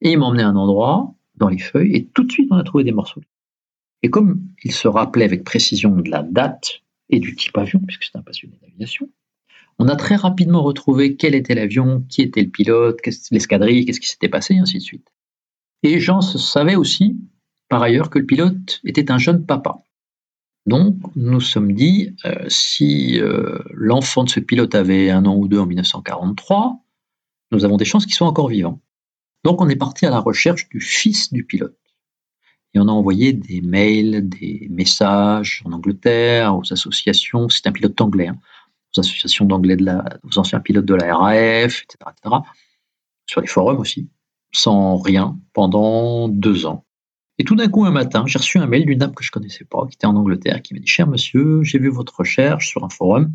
Et 0.00 0.12
il 0.12 0.18
m'a 0.18 0.26
emmené 0.26 0.44
à 0.44 0.48
un 0.48 0.56
endroit, 0.56 1.14
dans 1.34 1.48
les 1.48 1.58
feuilles, 1.58 1.94
et 1.94 2.06
tout 2.06 2.24
de 2.24 2.30
suite 2.30 2.48
on 2.50 2.56
a 2.56 2.64
trouvé 2.64 2.84
des 2.84 2.92
morceaux. 2.92 3.22
Et 4.02 4.10
comme 4.10 4.42
il 4.62 4.72
se 4.72 4.86
rappelait 4.86 5.24
avec 5.24 5.42
précision 5.42 5.96
de 5.96 6.08
la 6.08 6.22
date 6.22 6.82
et 7.08 7.18
du 7.18 7.34
type 7.34 7.56
avion, 7.58 7.80
puisque 7.80 8.04
c'est 8.04 8.16
un 8.16 8.22
passionné 8.22 8.58
d'aviation, 8.62 9.08
on 9.80 9.88
a 9.88 9.96
très 9.96 10.16
rapidement 10.16 10.62
retrouvé 10.62 11.16
quel 11.16 11.34
était 11.34 11.54
l'avion, 11.54 12.04
qui 12.08 12.22
était 12.22 12.42
le 12.42 12.50
pilote, 12.50 13.00
l'escadrille, 13.30 13.86
qu'est-ce 13.86 14.00
qui 14.00 14.08
s'était 14.08 14.28
passé, 14.28 14.54
et 14.54 14.58
ainsi 14.58 14.78
de 14.78 14.82
suite. 14.82 15.08
Et 15.82 16.00
Jean 16.00 16.20
savait 16.20 16.76
aussi, 16.76 17.16
par 17.68 17.82
ailleurs, 17.82 18.10
que 18.10 18.18
le 18.18 18.26
pilote 18.26 18.80
était 18.84 19.10
un 19.10 19.18
jeune 19.18 19.46
papa. 19.46 19.78
Donc, 20.66 20.96
nous 21.16 21.40
sommes 21.40 21.72
dit, 21.72 22.14
euh, 22.24 22.44
si 22.48 23.18
euh, 23.20 23.58
l'enfant 23.72 24.24
de 24.24 24.28
ce 24.28 24.40
pilote 24.40 24.74
avait 24.74 25.10
un 25.10 25.24
an 25.24 25.36
ou 25.36 25.48
deux 25.48 25.58
en 25.58 25.66
1943, 25.66 26.84
nous 27.52 27.64
avons 27.64 27.76
des 27.76 27.84
chances 27.84 28.04
qu'il 28.04 28.14
soit 28.14 28.26
encore 28.26 28.48
vivant. 28.48 28.80
Donc, 29.44 29.62
on 29.62 29.68
est 29.68 29.76
parti 29.76 30.04
à 30.04 30.10
la 30.10 30.18
recherche 30.18 30.68
du 30.68 30.80
fils 30.80 31.32
du 31.32 31.44
pilote. 31.44 31.78
Et 32.74 32.80
on 32.80 32.88
a 32.88 32.92
envoyé 32.92 33.32
des 33.32 33.62
mails, 33.62 34.28
des 34.28 34.66
messages 34.70 35.62
en 35.64 35.72
Angleterre, 35.72 36.56
aux 36.56 36.70
associations, 36.70 37.48
c'est 37.48 37.66
un 37.66 37.72
pilote 37.72 37.98
anglais, 38.00 38.28
hein, 38.28 38.38
aux 38.94 39.00
associations 39.00 39.46
d'anglais, 39.46 39.76
aux 40.22 40.38
anciens 40.38 40.60
pilotes 40.60 40.84
de 40.84 40.94
la 40.94 41.16
RAF, 41.16 41.84
etc., 41.84 41.96
etc., 42.10 42.36
sur 43.26 43.40
les 43.40 43.46
forums 43.46 43.78
aussi 43.78 44.08
sans 44.52 44.96
rien, 44.96 45.38
pendant 45.52 46.28
deux 46.28 46.66
ans. 46.66 46.84
Et 47.38 47.44
tout 47.44 47.54
d'un 47.54 47.68
coup, 47.68 47.84
un 47.84 47.90
matin, 47.92 48.24
j'ai 48.26 48.38
reçu 48.38 48.58
un 48.58 48.66
mail 48.66 48.84
d'une 48.84 48.98
dame 48.98 49.14
que 49.14 49.22
je 49.22 49.30
connaissais 49.30 49.64
pas, 49.64 49.86
qui 49.86 49.94
était 49.94 50.06
en 50.06 50.16
Angleterre, 50.16 50.60
qui 50.60 50.74
m'a 50.74 50.80
dit 50.80 50.86
Cher 50.88 51.06
monsieur, 51.06 51.62
j'ai 51.62 51.78
vu 51.78 51.88
votre 51.88 52.16
recherche 52.18 52.68
sur 52.68 52.84
un 52.84 52.88
forum. 52.88 53.32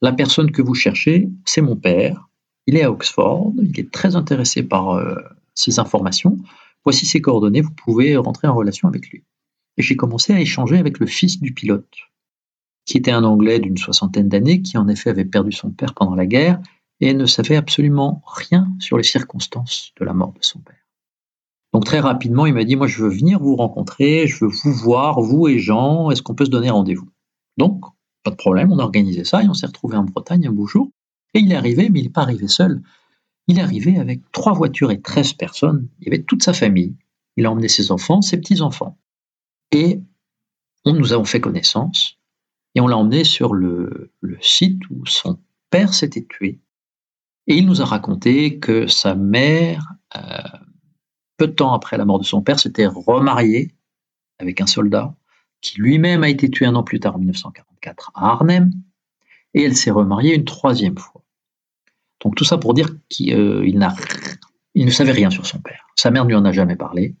La 0.00 0.12
personne 0.12 0.50
que 0.50 0.62
vous 0.62 0.74
cherchez, 0.74 1.28
c'est 1.44 1.60
mon 1.60 1.76
père. 1.76 2.28
Il 2.66 2.76
est 2.76 2.82
à 2.82 2.90
Oxford. 2.90 3.52
Il 3.62 3.78
est 3.78 3.90
très 3.90 4.16
intéressé 4.16 4.62
par 4.62 4.90
euh, 4.90 5.16
ces 5.54 5.78
informations. 5.78 6.38
Voici 6.84 7.04
ses 7.04 7.20
coordonnées. 7.20 7.60
Vous 7.60 7.72
pouvez 7.72 8.16
rentrer 8.16 8.48
en 8.48 8.54
relation 8.54 8.88
avec 8.88 9.08
lui. 9.10 9.22
Et 9.76 9.82
j'ai 9.82 9.96
commencé 9.96 10.32
à 10.32 10.40
échanger 10.40 10.78
avec 10.78 10.98
le 10.98 11.06
fils 11.06 11.40
du 11.40 11.52
pilote, 11.52 11.94
qui 12.86 12.96
était 12.96 13.10
un 13.10 13.24
Anglais 13.24 13.58
d'une 13.58 13.76
soixantaine 13.76 14.28
d'années, 14.28 14.62
qui 14.62 14.78
en 14.78 14.88
effet 14.88 15.10
avait 15.10 15.24
perdu 15.24 15.52
son 15.52 15.70
père 15.70 15.94
pendant 15.94 16.14
la 16.14 16.26
guerre 16.26 16.60
et 17.02 17.14
ne 17.14 17.26
savait 17.26 17.56
absolument 17.56 18.22
rien 18.26 18.72
sur 18.78 18.96
les 18.96 19.02
circonstances 19.02 19.92
de 20.00 20.04
la 20.04 20.14
mort 20.14 20.32
de 20.32 20.42
son 20.42 20.60
père. 20.60 20.86
Donc 21.74 21.84
très 21.84 22.00
rapidement, 22.00 22.46
il 22.46 22.54
m'a 22.54 22.64
dit, 22.64 22.76
moi 22.76 22.86
je 22.86 23.02
veux 23.02 23.10
venir 23.10 23.40
vous 23.40 23.56
rencontrer, 23.56 24.26
je 24.26 24.44
veux 24.44 24.50
vous 24.62 24.72
voir, 24.72 25.20
vous 25.20 25.48
et 25.48 25.58
Jean, 25.58 26.10
est-ce 26.10 26.22
qu'on 26.22 26.34
peut 26.34 26.44
se 26.44 26.50
donner 26.50 26.70
rendez-vous? 26.70 27.10
Donc, 27.56 27.84
pas 28.22 28.30
de 28.30 28.36
problème, 28.36 28.72
on 28.72 28.78
a 28.78 28.84
organisé 28.84 29.24
ça 29.24 29.42
et 29.42 29.48
on 29.48 29.54
s'est 29.54 29.66
retrouvé 29.66 29.96
en 29.96 30.04
Bretagne 30.04 30.46
un 30.46 30.52
beau 30.52 30.66
jour. 30.66 30.90
Et 31.34 31.40
il 31.40 31.50
est 31.50 31.56
arrivé, 31.56 31.88
mais 31.90 32.00
il 32.00 32.04
n'est 32.04 32.10
pas 32.10 32.22
arrivé 32.22 32.46
seul. 32.46 32.82
Il 33.48 33.58
est 33.58 33.62
arrivé 33.62 33.98
avec 33.98 34.20
trois 34.30 34.52
voitures 34.52 34.92
et 34.92 35.00
13 35.00 35.32
personnes. 35.32 35.88
Il 35.98 36.04
y 36.04 36.08
avait 36.08 36.22
toute 36.22 36.42
sa 36.42 36.52
famille. 36.52 36.94
Il 37.36 37.46
a 37.46 37.50
emmené 37.50 37.68
ses 37.68 37.90
enfants, 37.90 38.22
ses 38.22 38.36
petits-enfants. 38.38 38.96
Et 39.72 40.00
on, 40.84 40.92
nous 40.92 41.12
avons 41.12 41.24
fait 41.24 41.40
connaissance 41.40 42.18
et 42.74 42.80
on 42.80 42.86
l'a 42.86 42.96
emmené 42.96 43.24
sur 43.24 43.54
le, 43.54 44.10
site 44.40 44.82
où 44.90 45.04
son 45.06 45.38
père 45.70 45.94
s'était 45.94 46.24
tué. 46.24 46.60
Et 47.46 47.56
il 47.56 47.66
nous 47.66 47.82
a 47.82 47.84
raconté 47.84 48.58
que 48.58 48.86
sa 48.86 49.14
mère, 49.14 49.92
euh, 50.16 50.20
peu 51.36 51.48
de 51.48 51.52
temps 51.52 51.72
après 51.72 51.96
la 51.96 52.04
mort 52.04 52.18
de 52.18 52.24
son 52.24 52.42
père, 52.42 52.60
s'était 52.60 52.86
remariée 52.86 53.74
avec 54.38 54.60
un 54.60 54.66
soldat 54.66 55.14
qui 55.60 55.80
lui-même 55.80 56.22
a 56.24 56.28
été 56.28 56.50
tué 56.50 56.66
un 56.66 56.74
an 56.74 56.82
plus 56.82 57.00
tard, 57.00 57.16
en 57.16 57.18
1944, 57.18 58.12
à 58.14 58.30
Arnhem, 58.30 58.72
et 59.54 59.62
elle 59.62 59.76
s'est 59.76 59.90
remariée 59.90 60.34
une 60.34 60.44
troisième 60.44 60.98
fois. 60.98 61.22
Donc 62.20 62.34
tout 62.36 62.44
ça 62.44 62.58
pour 62.58 62.74
dire 62.74 62.90
qu'il 63.08 63.34
euh, 63.34 63.92
ne 64.74 64.90
savait 64.90 65.12
rien 65.12 65.30
sur 65.30 65.46
son 65.46 65.60
père. 65.60 65.86
Sa 65.96 66.10
mère 66.10 66.24
ne 66.24 66.28
lui 66.30 66.36
en 66.36 66.44
a 66.44 66.52
jamais 66.52 66.76
parlé. 66.76 67.14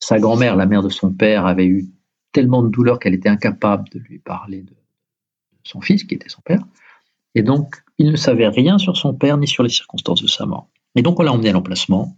Sa 0.00 0.18
grand-mère, 0.18 0.56
la 0.56 0.66
mère 0.66 0.82
de 0.82 0.88
son 0.88 1.12
père, 1.12 1.46
avait 1.46 1.66
eu 1.66 1.86
tellement 2.32 2.62
de 2.62 2.68
douleur 2.68 2.98
qu'elle 2.98 3.14
était 3.14 3.28
incapable 3.28 3.88
de 3.90 3.98
lui 3.98 4.18
parler 4.18 4.62
de 4.62 4.74
son 5.64 5.80
fils, 5.80 6.04
qui 6.04 6.14
était 6.14 6.28
son 6.28 6.40
père. 6.40 6.64
Et 7.34 7.42
donc, 7.42 7.81
il 7.98 8.10
ne 8.10 8.16
savait 8.16 8.48
rien 8.48 8.78
sur 8.78 8.96
son 8.96 9.14
père 9.14 9.38
ni 9.38 9.46
sur 9.46 9.62
les 9.62 9.68
circonstances 9.68 10.22
de 10.22 10.28
sa 10.28 10.46
mort. 10.46 10.68
Et 10.94 11.02
donc, 11.02 11.20
on 11.20 11.22
l'a 11.22 11.32
emmené 11.32 11.50
à 11.50 11.52
l'emplacement. 11.52 12.16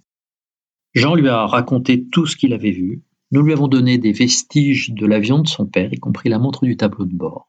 Jean 0.95 1.15
lui 1.15 1.29
a 1.29 1.47
raconté 1.47 2.07
tout 2.07 2.27
ce 2.27 2.37
qu'il 2.37 2.53
avait 2.53 2.71
vu. 2.71 3.03
Nous 3.31 3.43
lui 3.43 3.53
avons 3.53 3.69
donné 3.69 3.99
des 3.99 4.13
vestiges 4.13 4.91
de 4.91 5.07
l'avion 5.07 5.41
de 5.41 5.49
son 5.49 5.67
père, 5.67 5.93
y 5.93 5.99
compris 5.99 6.29
la 6.29 6.39
montre 6.39 6.65
du 6.65 6.77
tableau 6.77 7.05
de 7.05 7.15
bord. 7.15 7.49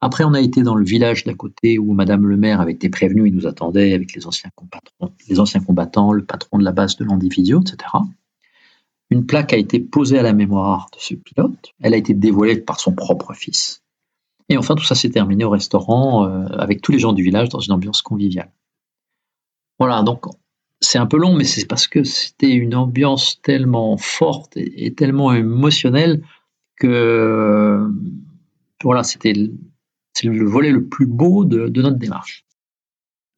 Après, 0.00 0.24
on 0.24 0.34
a 0.34 0.40
été 0.40 0.62
dans 0.62 0.74
le 0.74 0.84
village 0.84 1.24
d'à 1.24 1.34
côté 1.34 1.78
où 1.78 1.92
Madame 1.92 2.26
le 2.26 2.36
maire 2.36 2.60
avait 2.60 2.72
été 2.72 2.90
prévenue, 2.90 3.28
il 3.28 3.34
nous 3.34 3.46
attendait 3.46 3.94
avec 3.94 4.14
les 4.14 4.26
anciens, 4.26 4.50
les 5.28 5.38
anciens 5.38 5.60
combattants, 5.60 6.12
le 6.12 6.24
patron 6.24 6.58
de 6.58 6.64
la 6.64 6.72
base 6.72 6.96
de 6.96 7.04
l'Andivisio, 7.04 7.60
etc. 7.60 7.76
Une 9.10 9.26
plaque 9.26 9.52
a 9.52 9.56
été 9.56 9.78
posée 9.78 10.18
à 10.18 10.22
la 10.22 10.32
mémoire 10.32 10.88
de 10.92 10.98
ce 10.98 11.14
pilote. 11.14 11.72
Elle 11.80 11.94
a 11.94 11.98
été 11.98 12.14
dévoilée 12.14 12.56
par 12.56 12.80
son 12.80 12.94
propre 12.94 13.32
fils. 13.34 13.81
Et 14.48 14.56
enfin, 14.56 14.74
tout 14.74 14.84
ça 14.84 14.94
s'est 14.94 15.10
terminé 15.10 15.44
au 15.44 15.50
restaurant 15.50 16.26
euh, 16.26 16.46
avec 16.58 16.82
tous 16.82 16.92
les 16.92 16.98
gens 16.98 17.12
du 17.12 17.22
village 17.22 17.48
dans 17.48 17.60
une 17.60 17.72
ambiance 17.72 18.02
conviviale. 18.02 18.52
Voilà, 19.78 20.02
donc 20.02 20.26
c'est 20.80 20.98
un 20.98 21.06
peu 21.06 21.16
long, 21.16 21.34
mais 21.34 21.44
c'est 21.44 21.66
parce 21.66 21.86
que 21.86 22.04
c'était 22.04 22.52
une 22.52 22.74
ambiance 22.74 23.40
tellement 23.42 23.96
forte 23.96 24.56
et, 24.56 24.94
tellement 24.94 25.32
émotionnelle 25.32 26.24
que 26.76 27.88
voilà, 28.82 29.04
c'était 29.04 29.32
le 29.32 30.44
volet 30.44 30.70
le 30.70 30.84
plus 30.84 31.06
beau 31.06 31.44
de 31.44 31.82
notre 31.82 31.98
démarche 31.98 32.44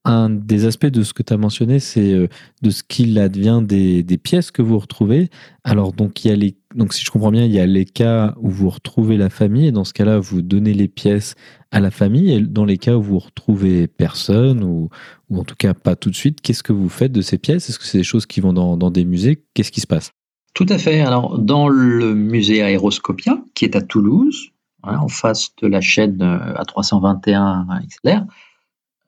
un 0.05 0.29
des 0.29 0.67
aspects 0.67 0.87
de 0.87 1.03
ce 1.03 1.15
que 1.15 1.23
tu 1.23 1.33
as 1.33 1.39
mentionné, 1.39 1.79
c'est 1.79 2.13
euh, 2.13 2.29
de 2.63 2.71
ce 2.71 2.83
qu'il 2.83 3.19
advient 3.19 3.61
des, 3.63 4.05
pièces 4.23 4.51
que 4.51 4.61
vous 4.61 4.79
retrouvez. 4.79 5.31
Alors, 5.65 5.93
donc, 5.93 6.25
il 6.25 6.31
y 6.31 6.49
a 6.49 6.53
donc, 6.75 6.93
si 6.93 7.05
je 7.05 7.11
comprends 7.11 7.31
bien, 7.31 7.45
il 7.45 7.53
y 7.53 7.61
a 7.61 7.67
les 7.67 7.85
cas 7.85 8.35
où 8.37 8.51
vous 8.51 8.69
retrouvez 8.69 9.17
la 9.17 9.31
famille, 9.31 9.69
et 9.69 9.73
dans 9.73 9.85
ce 9.85 9.93
cas-là, 9.95 10.19
vous 10.19 10.43
donnez 10.43 10.75
les 10.75 10.89
pièces 10.89 11.37
à 11.71 11.81
la 11.81 11.91
famille, 11.91 12.33
et 12.33 12.41
dans 12.41 12.65
les 12.65 12.79
cas 12.79 12.97
où 12.97 13.03
vous 13.03 13.19
retrouvez 13.19 13.87
personne, 13.87 14.63
ou, 14.63 14.91
ou 15.31 15.39
en 15.39 15.45
tout 15.45 15.57
cas 15.57 15.73
pas 15.73 15.97
tout 15.97 16.11
de 16.11 16.17
suite, 16.17 16.41
qu'est-ce 16.41 16.63
que 16.63 16.73
vous 16.73 16.89
faites 16.89 17.13
de 17.13 17.23
ces 17.23 17.39
pièces? 17.39 17.69
Est-ce 17.71 17.79
que 17.79 17.87
c'est 17.87 17.99
des 17.99 18.05
choses 18.05 18.27
qui 18.27 18.41
vont 18.41 18.53
dans, 18.53 18.91
des 18.91 19.05
musées? 19.05 19.43
Qu'est-ce 19.55 19.73
qui 19.73 19.81
se 19.81 19.87
passe? 19.87 20.13
Tout 20.53 20.67
à 20.69 20.79
fait. 20.79 21.01
Alors, 21.01 21.39
dans 21.39 21.69
le 21.69 22.15
musée 22.15 22.63
Aéroscopia, 22.63 23.39
qui 23.55 23.65
est 23.65 23.75
à 23.75 23.81
Toulouse, 23.81 24.51
hein, 24.83 24.99
en 24.99 25.09
face 25.09 25.51
de 25.63 25.67
la 25.67 25.81
chaîne 25.81 26.23
euh, 26.23 26.55
A321 26.55 27.67
XLR, 27.87 28.25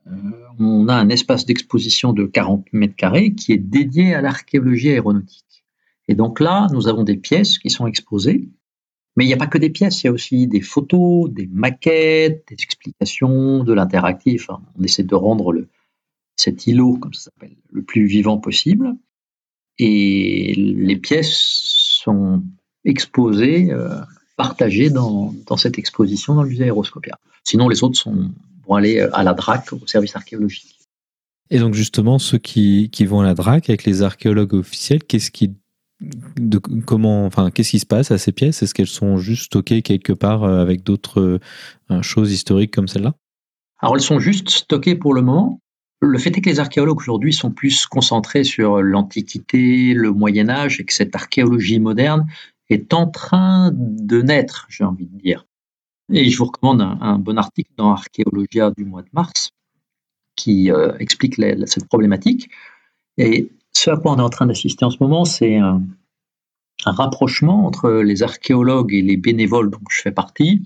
euh, 0.09 0.13
on 0.59 0.89
a 0.89 0.95
un 0.95 1.09
espace 1.09 1.47
d'exposition 1.47 2.13
de 2.13 2.25
40 2.25 2.67
mètres 2.73 2.97
carrés 2.97 3.35
qui 3.35 3.53
est 3.53 3.59
dédié 3.59 4.15
à 4.15 4.21
l'archéologie 4.21 4.91
aéronautique. 4.91 5.65
Et 6.09 6.15
donc 6.15 6.41
là, 6.41 6.69
nous 6.73 6.89
avons 6.89 7.03
des 7.03 7.17
pièces 7.17 7.59
qui 7.59 7.71
sont 7.71 7.87
exposées, 7.87 8.49
mais 9.17 9.25
il 9.25 9.29
n'y 9.29 9.35
a 9.35 9.39
pas 9.39 9.47
que 9.47 9.59
des 9.59 9.71
pièces, 9.71 10.03
il 10.03 10.07
y 10.07 10.11
a 10.11 10.13
aussi 10.13 10.47
des 10.47 10.61
photos, 10.61 11.31
des 11.31 11.47
maquettes, 11.47 12.45
des 12.49 12.63
explications, 12.63 13.65
de 13.65 13.73
l'interactif. 13.73 14.49
On 14.79 14.83
essaie 14.83 15.03
de 15.03 15.15
rendre 15.15 15.55
cet 16.37 16.67
îlot, 16.67 16.99
comme 16.99 17.15
ça 17.15 17.23
s'appelle, 17.23 17.57
le 17.71 17.83
plus 17.83 18.07
vivant 18.07 18.39
possible. 18.39 18.95
Et 19.79 20.55
les 20.55 20.97
pièces 20.97 21.33
sont 21.33 22.43
exposées, 22.85 23.73
euh, 23.73 24.01
partagées 24.37 24.91
dans, 24.91 25.35
dans, 25.47 25.57
cette 25.57 25.79
exposition 25.79 26.35
dans 26.35 26.43
le 26.43 26.51
musée 26.51 26.65
Aéroscopia. 26.65 27.19
Sinon, 27.43 27.69
les 27.69 27.83
autres 27.83 27.99
sont, 27.99 28.31
vont 28.67 28.75
aller 28.75 29.01
euh, 29.01 29.15
à 29.15 29.23
la 29.23 29.35
DRAC, 29.35 29.73
au 29.73 29.87
service 29.87 30.17
archéologique. 30.17 30.77
Et 31.51 31.59
donc 31.59 31.75
justement, 31.75 32.19
ceux 32.19 32.39
qui, 32.39 32.91
qui 32.91 33.05
vont 33.07 33.21
à 33.21 33.25
la 33.25 33.35
DRAC 33.35 33.69
avec 33.71 33.85
les 33.85 34.03
archéologues 34.03 34.55
officiels, 34.55 35.05
qu'est-ce 35.05 35.31
qui, 35.31 35.55
de, 36.01 36.59
comment, 36.59 37.25
enfin, 37.25 37.51
qu'est-ce 37.51 37.71
qui 37.71 37.79
se 37.79 37.87
passe 37.87 38.11
à 38.11 38.19
ces 38.19 38.33
pièces? 38.33 38.63
Est-ce 38.63 38.75
qu'elles 38.75 38.87
sont 38.87 39.17
juste 39.17 39.45
stockées 39.45 39.83
quelque 39.83 40.13
part 40.13 40.45
euh, 40.45 40.61
avec 40.61 40.83
d'autres 40.83 41.41
euh, 41.91 42.03
choses 42.03 42.33
historiques 42.33 42.75
comme 42.75 42.89
celle-là? 42.89 43.15
Alors 43.81 43.97
elles 43.97 44.03
sont 44.03 44.19
juste 44.19 44.51
stockées 44.51 44.97
pour 44.97 45.15
le 45.15 45.23
moment. 45.23 45.61
Le 46.01 46.19
fait 46.19 46.37
est 46.37 46.41
que 46.41 46.51
les 46.51 46.61
archéologues 46.61 46.99
aujourd'hui 46.99 47.33
sont 47.33 47.51
plus 47.51 47.87
concentrés 47.87 48.45
sur 48.45 48.83
l'Antiquité, 48.83 49.95
le 49.95 50.13
Moyen 50.13 50.51
Âge, 50.51 50.81
et 50.81 50.85
que 50.85 50.93
cette 50.93 51.15
archéologie 51.15 51.81
moderne 51.81 52.27
est 52.69 52.93
en 52.93 53.07
train 53.07 53.71
de 53.75 54.21
naître, 54.23 54.67
j'ai 54.69 54.85
envie 54.85 55.07
de 55.07 55.19
dire. 55.19 55.47
Et 56.13 56.31
je 56.31 56.39
vous 56.39 56.45
recommande 56.45 56.81
un, 57.01 57.19
bon 57.19 57.37
article 57.37 57.73
dans 57.77 57.91
Archéologia 57.91 58.71
du 58.71 58.85
mois 58.85 59.03
de 59.03 59.09
mars 59.13 59.51
qui 60.37 60.71
euh, 60.71 60.97
explique 60.99 61.35
cette 61.67 61.89
problématique. 61.89 62.51
Et 63.19 63.51
ce 63.73 63.91
à 63.91 63.97
quoi 63.97 64.13
on 64.13 64.19
est 64.19 64.23
en 64.23 64.31
train 64.31 64.47
d'assister 64.47 64.85
en 64.85 64.91
ce 64.91 64.99
moment, 65.01 65.25
c'est 65.25 65.57
un, 65.57 65.83
rapprochement 66.85 67.67
entre 67.67 67.91
les 67.91 68.23
archéologues 68.23 68.93
et 68.93 69.03
les 69.03 69.17
bénévoles 69.17 69.71
dont 69.71 69.81
je 69.91 70.03
fais 70.03 70.13
partie 70.13 70.63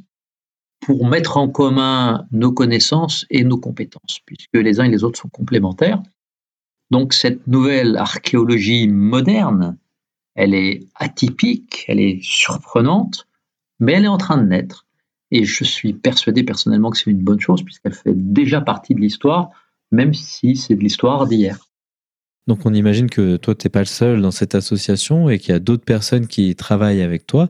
pour 0.81 1.07
mettre 1.07 1.37
en 1.37 1.49
commun 1.49 2.27
nos 2.33 2.53
connaissances 2.53 3.27
et 3.31 3.45
nos 3.45 3.59
compétences, 3.59 4.21
puisque 4.25 4.55
les 4.55 4.81
uns 4.81 4.85
et 4.85 4.91
les 4.91 5.05
autres 5.05 5.21
sont 5.21 5.29
complémentaires. 5.29 6.03
Donc 6.91 7.13
cette 7.13 7.47
nouvelle 7.47 7.97
archéologie 7.97 8.89
moderne, 8.89 9.79
elle 10.35 10.55
est 10.55 10.87
atypique, 10.95 11.85
elle 11.87 12.01
est 12.01 12.23
surprenante, 12.23 13.29
mais 13.79 13.93
elle 13.93 14.05
est 14.05 14.09
en 14.09 14.19
train 14.19 14.39
de 14.39 14.47
naître. 14.47 14.87
Et 15.31 15.45
je 15.45 15.65
suis 15.65 15.93
persuadé 15.93 16.43
personnellement 16.43 16.91
que 16.91 16.99
c'est 16.99 17.11
une 17.11 17.23
bonne 17.23 17.41
chose 17.41 17.63
puisqu'elle 17.63 17.95
fait 17.95 18.15
déjà 18.15 18.61
partie 18.61 18.95
de 18.95 19.01
l'histoire, 19.01 19.51
même 19.93 20.15
si 20.15 20.57
c'est 20.57 20.75
de 20.75 20.81
l'histoire 20.81 21.27
d'hier. 21.27 21.59
Donc 22.47 22.67
on 22.67 22.75
imagine 22.75 23.09
que 23.09 23.37
toi, 23.37 23.55
tu 23.55 23.67
n'es 23.67 23.71
pas 23.71 23.81
le 23.81 23.85
seul 23.85 24.23
dans 24.23 24.31
cette 24.31 24.55
association 24.55 25.31
et 25.31 25.39
qu'il 25.39 25.53
y 25.53 25.57
a 25.57 25.61
d'autres 25.61 25.85
personnes 25.85 26.27
qui 26.27 26.55
travaillent 26.57 27.03
avec 27.03 27.27
toi. 27.27 27.49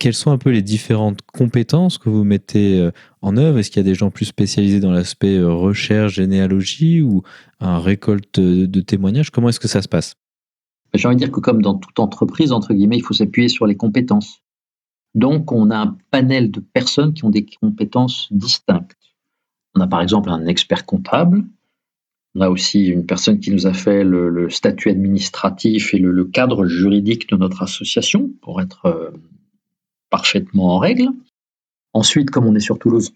Quelles 0.00 0.14
sont 0.14 0.32
un 0.32 0.38
peu 0.38 0.50
les 0.50 0.62
différentes 0.62 1.20
compétences 1.22 1.98
que 1.98 2.08
vous 2.08 2.24
mettez 2.24 2.80
euh, 2.80 2.90
en 3.22 3.36
œuvre? 3.36 3.58
Est-ce 3.58 3.70
qu'il 3.70 3.78
y 3.78 3.86
a 3.86 3.88
des 3.88 3.94
gens 3.94 4.10
plus 4.10 4.24
spécialisés 4.24 4.80
dans 4.80 4.90
l'aspect 4.90 5.36
euh, 5.36 5.52
recherche, 5.52 6.14
généalogie 6.14 7.00
ou 7.00 7.22
un 7.60 7.78
récolte 7.78 8.40
de 8.40 8.80
témoignages? 8.80 9.30
Comment 9.30 9.50
est-ce 9.50 9.60
que 9.60 9.68
ça 9.68 9.82
se 9.82 9.88
passe? 9.88 10.16
J'ai 10.94 11.08
envie 11.08 11.16
de 11.16 11.20
dire 11.20 11.32
que 11.32 11.40
comme 11.40 11.62
dans 11.62 11.74
toute 11.74 11.98
entreprise, 11.98 12.52
entre 12.52 12.74
guillemets, 12.74 12.96
il 12.96 13.02
faut 13.02 13.14
s'appuyer 13.14 13.48
sur 13.48 13.66
les 13.66 13.76
compétences. 13.76 14.43
Donc, 15.14 15.52
on 15.52 15.70
a 15.70 15.78
un 15.78 15.96
panel 16.10 16.50
de 16.50 16.60
personnes 16.60 17.14
qui 17.14 17.24
ont 17.24 17.30
des 17.30 17.46
compétences 17.46 18.28
distinctes. 18.32 18.96
On 19.74 19.80
a 19.80 19.86
par 19.86 20.02
exemple 20.02 20.30
un 20.30 20.46
expert 20.46 20.86
comptable. 20.86 21.44
On 22.34 22.40
a 22.40 22.50
aussi 22.50 22.86
une 22.86 23.06
personne 23.06 23.38
qui 23.38 23.52
nous 23.52 23.66
a 23.66 23.72
fait 23.72 24.02
le, 24.02 24.50
statut 24.50 24.90
administratif 24.90 25.94
et 25.94 25.98
le, 25.98 26.24
cadre 26.24 26.66
juridique 26.66 27.28
de 27.28 27.36
notre 27.36 27.62
association 27.62 28.30
pour 28.42 28.60
être 28.60 28.86
euh, 28.86 29.10
parfaitement 30.10 30.74
en 30.74 30.78
règle. 30.78 31.08
Ensuite, 31.92 32.30
comme 32.30 32.46
on 32.46 32.54
est 32.56 32.60
sur 32.60 32.78
Toulouse, 32.78 33.12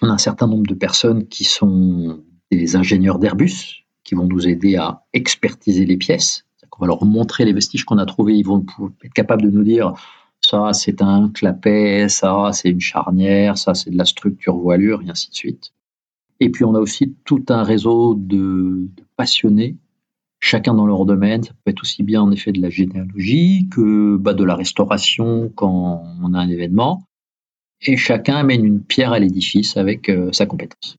on 0.00 0.08
a 0.08 0.12
un 0.12 0.18
certain 0.18 0.46
nombre 0.46 0.66
de 0.66 0.74
personnes 0.74 1.26
qui 1.28 1.44
sont 1.44 2.22
des 2.50 2.76
ingénieurs 2.76 3.18
d'Airbus, 3.18 3.84
qui 4.04 4.14
vont 4.14 4.26
nous 4.26 4.48
aider 4.48 4.76
à 4.76 5.02
expertiser 5.12 5.84
les 5.84 5.96
pièces. 5.96 6.46
On 6.78 6.84
va 6.84 6.88
leur 6.88 7.04
montrer 7.04 7.44
les 7.46 7.54
vestiges 7.54 7.84
qu'on 7.84 7.96
a 7.96 8.04
trouvés. 8.04 8.34
Ils 8.34 8.44
vont 8.44 8.64
être 9.02 9.12
capables 9.14 9.42
de 9.42 9.50
nous 9.50 9.64
dire 9.64 9.94
ça, 10.48 10.72
c'est 10.72 11.02
un 11.02 11.28
clapet, 11.28 12.08
ça, 12.08 12.50
c'est 12.52 12.70
une 12.70 12.80
charnière, 12.80 13.58
ça, 13.58 13.74
c'est 13.74 13.90
de 13.90 13.98
la 13.98 14.04
structure 14.04 14.56
voilure, 14.56 15.02
et 15.02 15.10
ainsi 15.10 15.28
de 15.30 15.34
suite. 15.34 15.72
Et 16.38 16.50
puis, 16.50 16.64
on 16.64 16.74
a 16.76 16.78
aussi 16.78 17.16
tout 17.24 17.44
un 17.48 17.64
réseau 17.64 18.14
de, 18.14 18.88
passionnés, 19.16 19.76
chacun 20.38 20.74
dans 20.74 20.86
leur 20.86 21.04
domaine. 21.04 21.42
Ça 21.42 21.50
peut 21.52 21.72
être 21.72 21.82
aussi 21.82 22.04
bien, 22.04 22.22
en 22.22 22.30
effet, 22.30 22.52
de 22.52 22.60
la 22.62 22.70
généalogie 22.70 23.68
que 23.72 24.16
bah, 24.18 24.34
de 24.34 24.44
la 24.44 24.54
restauration 24.54 25.50
quand 25.54 26.04
on 26.22 26.34
a 26.34 26.38
un 26.38 26.48
événement. 26.48 27.02
Et 27.80 27.96
chacun 27.96 28.36
amène 28.36 28.64
une 28.64 28.82
pierre 28.82 29.12
à 29.12 29.18
l'édifice 29.18 29.76
avec 29.76 30.08
euh, 30.08 30.30
sa 30.32 30.46
compétence. 30.46 30.96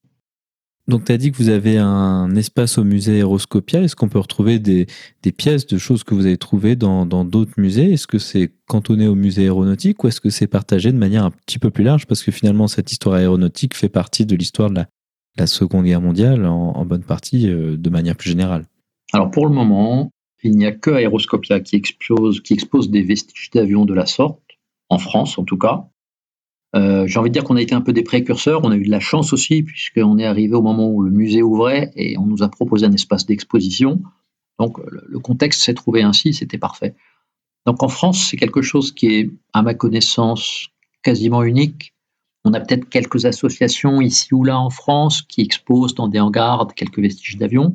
Donc, 0.87 1.03
tu 1.03 1.11
as 1.11 1.17
dit 1.17 1.31
que 1.31 1.37
vous 1.37 1.49
avez 1.49 1.77
un 1.77 2.33
espace 2.35 2.77
au 2.77 2.85
musée 2.85 3.15
Aéroscopia. 3.15 3.81
Est-ce 3.81 3.95
qu'on 3.95 4.07
peut 4.07 4.19
retrouver 4.19 4.57
des, 4.57 4.87
pièces 5.37 5.67
de 5.67 5.77
choses 5.77 6.05
que 6.05 6.15
vous 6.15 6.25
avez 6.25 6.37
trouvées 6.37 6.77
dans 6.77 7.05
d'autres 7.05 7.51
musées? 7.57 7.91
Est-ce 7.91 8.07
que 8.07 8.19
c'est 8.19 8.53
cantonné 8.67 9.07
au 9.07 9.15
musée 9.15 9.43
aéronautique 9.43 10.01
ou 10.03 10.07
est-ce 10.07 10.21
que 10.21 10.29
c'est 10.29 10.47
partagé 10.47 10.93
de 10.93 10.97
manière 10.97 11.25
un 11.25 11.31
petit 11.31 11.59
peu 11.59 11.71
plus 11.71 11.83
large? 11.83 12.05
Parce 12.05 12.23
que 12.23 12.31
finalement, 12.31 12.67
cette 12.67 12.91
histoire 12.91 13.15
aéronautique 13.15 13.75
fait 13.75 13.89
partie 13.89 14.25
de 14.25 14.35
l'histoire 14.35 14.69
de 14.69 14.83
la, 15.37 15.47
Seconde 15.47 15.85
Guerre 15.85 16.01
mondiale 16.01 16.45
en, 16.45 16.83
bonne 16.85 17.03
partie 17.03 17.47
euh, 17.47 17.77
de 17.77 17.89
manière 17.89 18.15
plus 18.15 18.29
générale. 18.29 18.65
Alors, 19.13 19.29
pour 19.29 19.45
le 19.45 19.53
moment, 19.53 20.09
il 20.41 20.55
n'y 20.55 20.65
a 20.65 20.71
que 20.71 20.91
Aéroscopia 20.91 21.59
qui, 21.59 21.81
qui 21.81 22.53
expose 22.53 22.89
des 22.89 23.03
vestiges 23.03 23.49
d'avions 23.53 23.85
de 23.85 23.93
la 23.93 24.05
sorte, 24.05 24.39
en 24.89 24.97
France 24.97 25.37
en 25.37 25.43
tout 25.43 25.57
cas. 25.57 25.89
Euh, 26.77 27.07
j'ai 27.07 27.19
envie 27.19 27.29
de 27.29 27.33
dire 27.33 27.43
qu'on 27.43 27.55
a 27.55 27.61
été 27.61 27.73
un 27.73 27.81
peu 27.81 27.93
des 27.93 28.03
précurseurs. 28.03 28.61
On 28.63 28.71
a 28.71 28.75
eu 28.75 28.85
de 28.85 28.91
la 28.91 28.99
chance 28.99 29.33
aussi, 29.33 29.63
puisqu'on 29.63 30.17
est 30.19 30.25
arrivé 30.25 30.53
au 30.53 30.61
moment 30.61 30.89
où 30.89 31.01
le 31.01 31.11
musée 31.11 31.41
ouvrait 31.41 31.91
et 31.95 32.17
on 32.17 32.25
nous 32.25 32.43
a 32.43 32.49
proposé 32.49 32.85
un 32.85 32.91
espace 32.91 33.25
d'exposition. 33.25 34.01
Donc 34.59 34.77
le 34.87 35.19
contexte 35.19 35.61
s'est 35.61 35.73
trouvé 35.73 36.01
ainsi, 36.01 36.33
c'était 36.33 36.57
parfait. 36.57 36.95
Donc 37.65 37.83
en 37.83 37.89
France, 37.89 38.27
c'est 38.29 38.37
quelque 38.37 38.61
chose 38.61 38.91
qui 38.91 39.07
est, 39.07 39.31
à 39.53 39.61
ma 39.61 39.73
connaissance, 39.73 40.67
quasiment 41.03 41.43
unique. 41.43 41.93
On 42.45 42.53
a 42.53 42.59
peut-être 42.59 42.87
quelques 42.89 43.25
associations 43.25 43.99
ici 43.99 44.33
ou 44.33 44.43
là 44.43 44.59
en 44.59 44.69
France 44.69 45.21
qui 45.21 45.41
exposent 45.41 45.95
dans 45.95 46.07
des 46.07 46.19
hangars 46.19 46.67
quelques 46.75 46.99
vestiges 46.99 47.37
d'avions. 47.37 47.73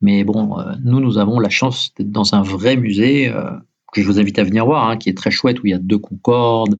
Mais 0.00 0.24
bon, 0.24 0.58
euh, 0.58 0.74
nous, 0.84 1.00
nous 1.00 1.16
avons 1.16 1.40
la 1.40 1.48
chance 1.48 1.94
d'être 1.94 2.10
dans 2.10 2.34
un 2.34 2.42
vrai 2.42 2.76
musée 2.76 3.28
euh, 3.28 3.50
que 3.92 4.02
je 4.02 4.06
vous 4.06 4.20
invite 4.20 4.38
à 4.38 4.44
venir 4.44 4.66
voir, 4.66 4.88
hein, 4.88 4.96
qui 4.96 5.08
est 5.08 5.16
très 5.16 5.30
chouette, 5.30 5.62
où 5.62 5.66
il 5.66 5.70
y 5.70 5.74
a 5.74 5.78
deux 5.78 5.98
Concorde, 5.98 6.76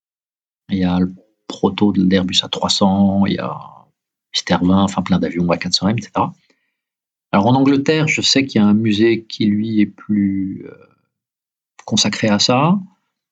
il 0.71 0.79
y 0.79 0.85
a 0.85 0.99
proto 1.47 1.93
de 1.93 2.03
l'Airbus 2.03 2.43
A300, 2.43 3.25
il 3.29 3.35
y 3.35 3.39
a 3.39 3.59
Mister 4.35 4.57
20, 4.61 4.83
enfin 4.83 5.03
plein 5.03 5.19
d'avions 5.19 5.47
A400M, 5.47 5.93
etc. 5.99 6.27
Alors 7.33 7.47
en 7.47 7.55
Angleterre, 7.55 8.09
je 8.09 8.21
sais 8.21 8.45
qu'il 8.45 8.61
y 8.61 8.65
a 8.65 8.67
un 8.67 8.75
musée 8.75 9.25
qui 9.25 9.47
lui 9.47 9.81
est 9.81 9.87
plus 9.87 10.67
euh, 10.67 10.75
consacré 11.85 12.29
à 12.29 12.39
ça. 12.39 12.79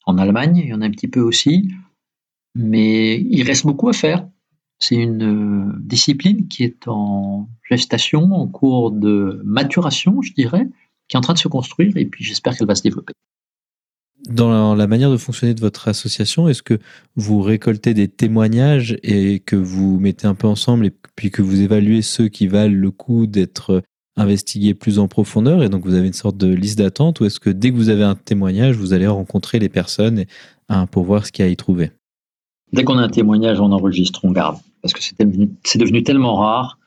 En 0.07 0.19
Allemagne, 0.19 0.57
il 0.57 0.69
y 0.69 0.75
en 0.75 0.83
a 0.83 0.87
un 0.87 0.91
petit 0.91 1.09
peu 1.09 1.21
aussi. 1.21 1.71
Mais 2.55 3.21
il 3.21 3.43
reste 3.43 3.67
beaucoup 3.67 3.89
à 3.89 3.93
faire. 3.93 4.29
C'est 4.79 4.97
une 4.97 5.71
euh, 5.71 5.73
discipline 5.79 6.49
qui 6.49 6.65
est 6.65 6.89
en 6.89 7.49
gestation, 7.69 8.33
en 8.33 8.47
cours 8.47 8.91
de 8.91 9.41
maturation, 9.45 10.21
je 10.23 10.33
dirais, 10.33 10.69
qui 11.09 11.17
est 11.17 11.19
en 11.19 11.23
train 11.23 11.35
de 11.35 11.39
se 11.39 11.49
construire 11.49 11.97
et 11.97 12.05
puis 12.05 12.25
j'espère 12.25 12.57
qu'elle 12.57 12.67
va 12.67 12.75
se 12.75 12.83
développer. 12.83 13.15
Dans 14.29 14.75
la 14.75 14.87
manière 14.87 15.11
de 15.11 15.19
fonctionner 15.19 15.53
de 15.53 15.61
votre 15.61 15.89
association, 15.89 16.49
est-ce 16.49 16.63
que 16.63 16.79
vous 17.15 17.43
récoltez 17.43 17.93
des 17.93 18.09
témoignages 18.09 18.97
et 19.03 19.41
que 19.41 19.57
vous 19.57 19.99
mettez 19.99 20.27
un 20.27 20.35
peu 20.35 20.47
ensemble 20.47 20.87
et 20.87 20.93
puis 21.15 21.31
que 21.31 21.43
vous 21.43 21.61
évaluez 21.61 22.01
ceux 22.01 22.29
qui 22.29 22.47
valent 22.47 22.75
le 22.75 22.91
coup 22.91 23.27
d'être 23.27 23.83
investigués 24.17 24.75
plus 24.75 24.99
en 24.99 25.09
profondeur 25.09 25.63
et 25.63 25.69
donc 25.69 25.85
vous 25.85 25.95
avez 25.95 26.07
une 26.07 26.13
sorte 26.15 26.37
de 26.37 26.47
liste 26.47 26.79
d'attente 26.79 27.21
ou 27.21 27.27
est-ce 27.27 27.41
que 27.41 27.51
dès 27.51 27.71
que 27.71 27.77
vous 27.77 27.89
avez 27.89 28.05
un 28.05 28.15
témoignage, 28.15 28.77
vous 28.77 28.93
allez 28.93 29.07
rencontrer 29.07 29.59
les 29.59 29.69
personnes 29.69 30.25
hein, 30.69 30.87
pour 30.87 31.05
voir 31.05 31.27
ce 31.27 31.33
qu'il 31.33 31.45
y 31.45 31.47
a 31.47 31.49
à 31.49 31.53
y 31.53 31.57
trouver? 31.57 31.91
Dès 32.73 32.85
qu'on 32.85 32.97
a 32.97 33.03
un 33.03 33.09
témoignage, 33.09 33.61
on 33.61 33.73
enregistre, 33.73 34.25
on 34.25 34.33
garde. 34.33 34.57
Parce 34.81 34.95
que 34.95 35.01
c'est 35.03 35.19
devenu, 35.19 36.03
tellement 36.03 36.37
rare. 36.37 36.79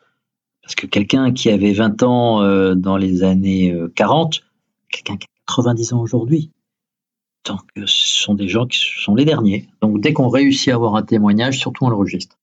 Parce 0.61 0.75
que 0.75 0.87
quelqu'un 0.87 1.31
qui 1.31 1.49
avait 1.49 1.73
20 1.73 2.03
ans 2.03 2.41
euh, 2.41 2.75
dans 2.75 2.97
les 2.97 3.23
années 3.23 3.73
40, 3.95 4.35
euh, 4.35 4.39
quelqu'un 4.89 5.17
qui 5.17 5.25
a 5.25 5.29
90 5.47 5.93
ans 5.93 6.01
aujourd'hui, 6.01 6.51
donc 7.47 7.61
ce 7.75 8.23
sont 8.23 8.33
des 8.33 8.47
gens 8.47 8.65
qui 8.65 8.79
sont 8.79 9.15
les 9.15 9.25
derniers. 9.25 9.67
Donc 9.81 10.01
dès 10.01 10.13
qu'on 10.13 10.29
réussit 10.29 10.69
à 10.69 10.75
avoir 10.75 10.95
un 10.95 11.03
témoignage, 11.03 11.59
surtout 11.59 11.85
on 11.85 11.89
le 11.89 11.95
registre. 11.95 12.37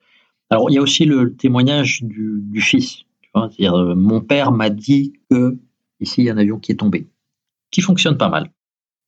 Alors 0.51 0.71
il 0.71 0.75
y 0.75 0.79
a 0.79 0.83
aussi 0.83 1.05
le 1.05 1.35
témoignage 1.35 2.03
du, 2.03 2.61
fils. 2.61 3.05
C'est-à-dire, 3.35 3.75
euh, 3.75 3.95
mon 3.95 4.21
père 4.21 4.53
m'a 4.53 4.71
dit 4.71 5.15
que 5.31 5.57
ici 6.01 6.23
il 6.23 6.25
y 6.25 6.31
a 6.31 6.35
un 6.35 6.39
avion 6.39 6.59
qui 6.59 6.73
est 6.73 6.77
tombé, 6.77 7.09
qui 7.71 7.81
fonctionne 7.81 8.17
pas 8.17 8.29
mal, 8.29 8.51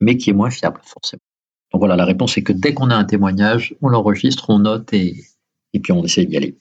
mais 0.01 0.17
qui 0.17 0.31
est 0.31 0.35
moins 0.35 0.51
fiable 0.51 0.81
forcément. 0.85 1.23
Donc 1.73 1.81
voilà, 1.81 1.97
la 1.97 2.05
réponse 2.05 2.37
est 2.39 2.43
que 2.43 2.53
dès 2.53 2.75
qu'on 2.75 2.91
a 2.91 2.97
un 2.97 3.05
témoignage, 3.05 3.75
on 3.83 3.89
l'enregistre, 3.89 4.51
on 4.51 4.61
note 4.61 4.93
et, 4.93 5.17
et 5.73 5.81
puis 5.81 5.93
on 5.93 6.05
essaie 6.05 6.25
d'y 6.25 6.37
aller. 6.37 6.57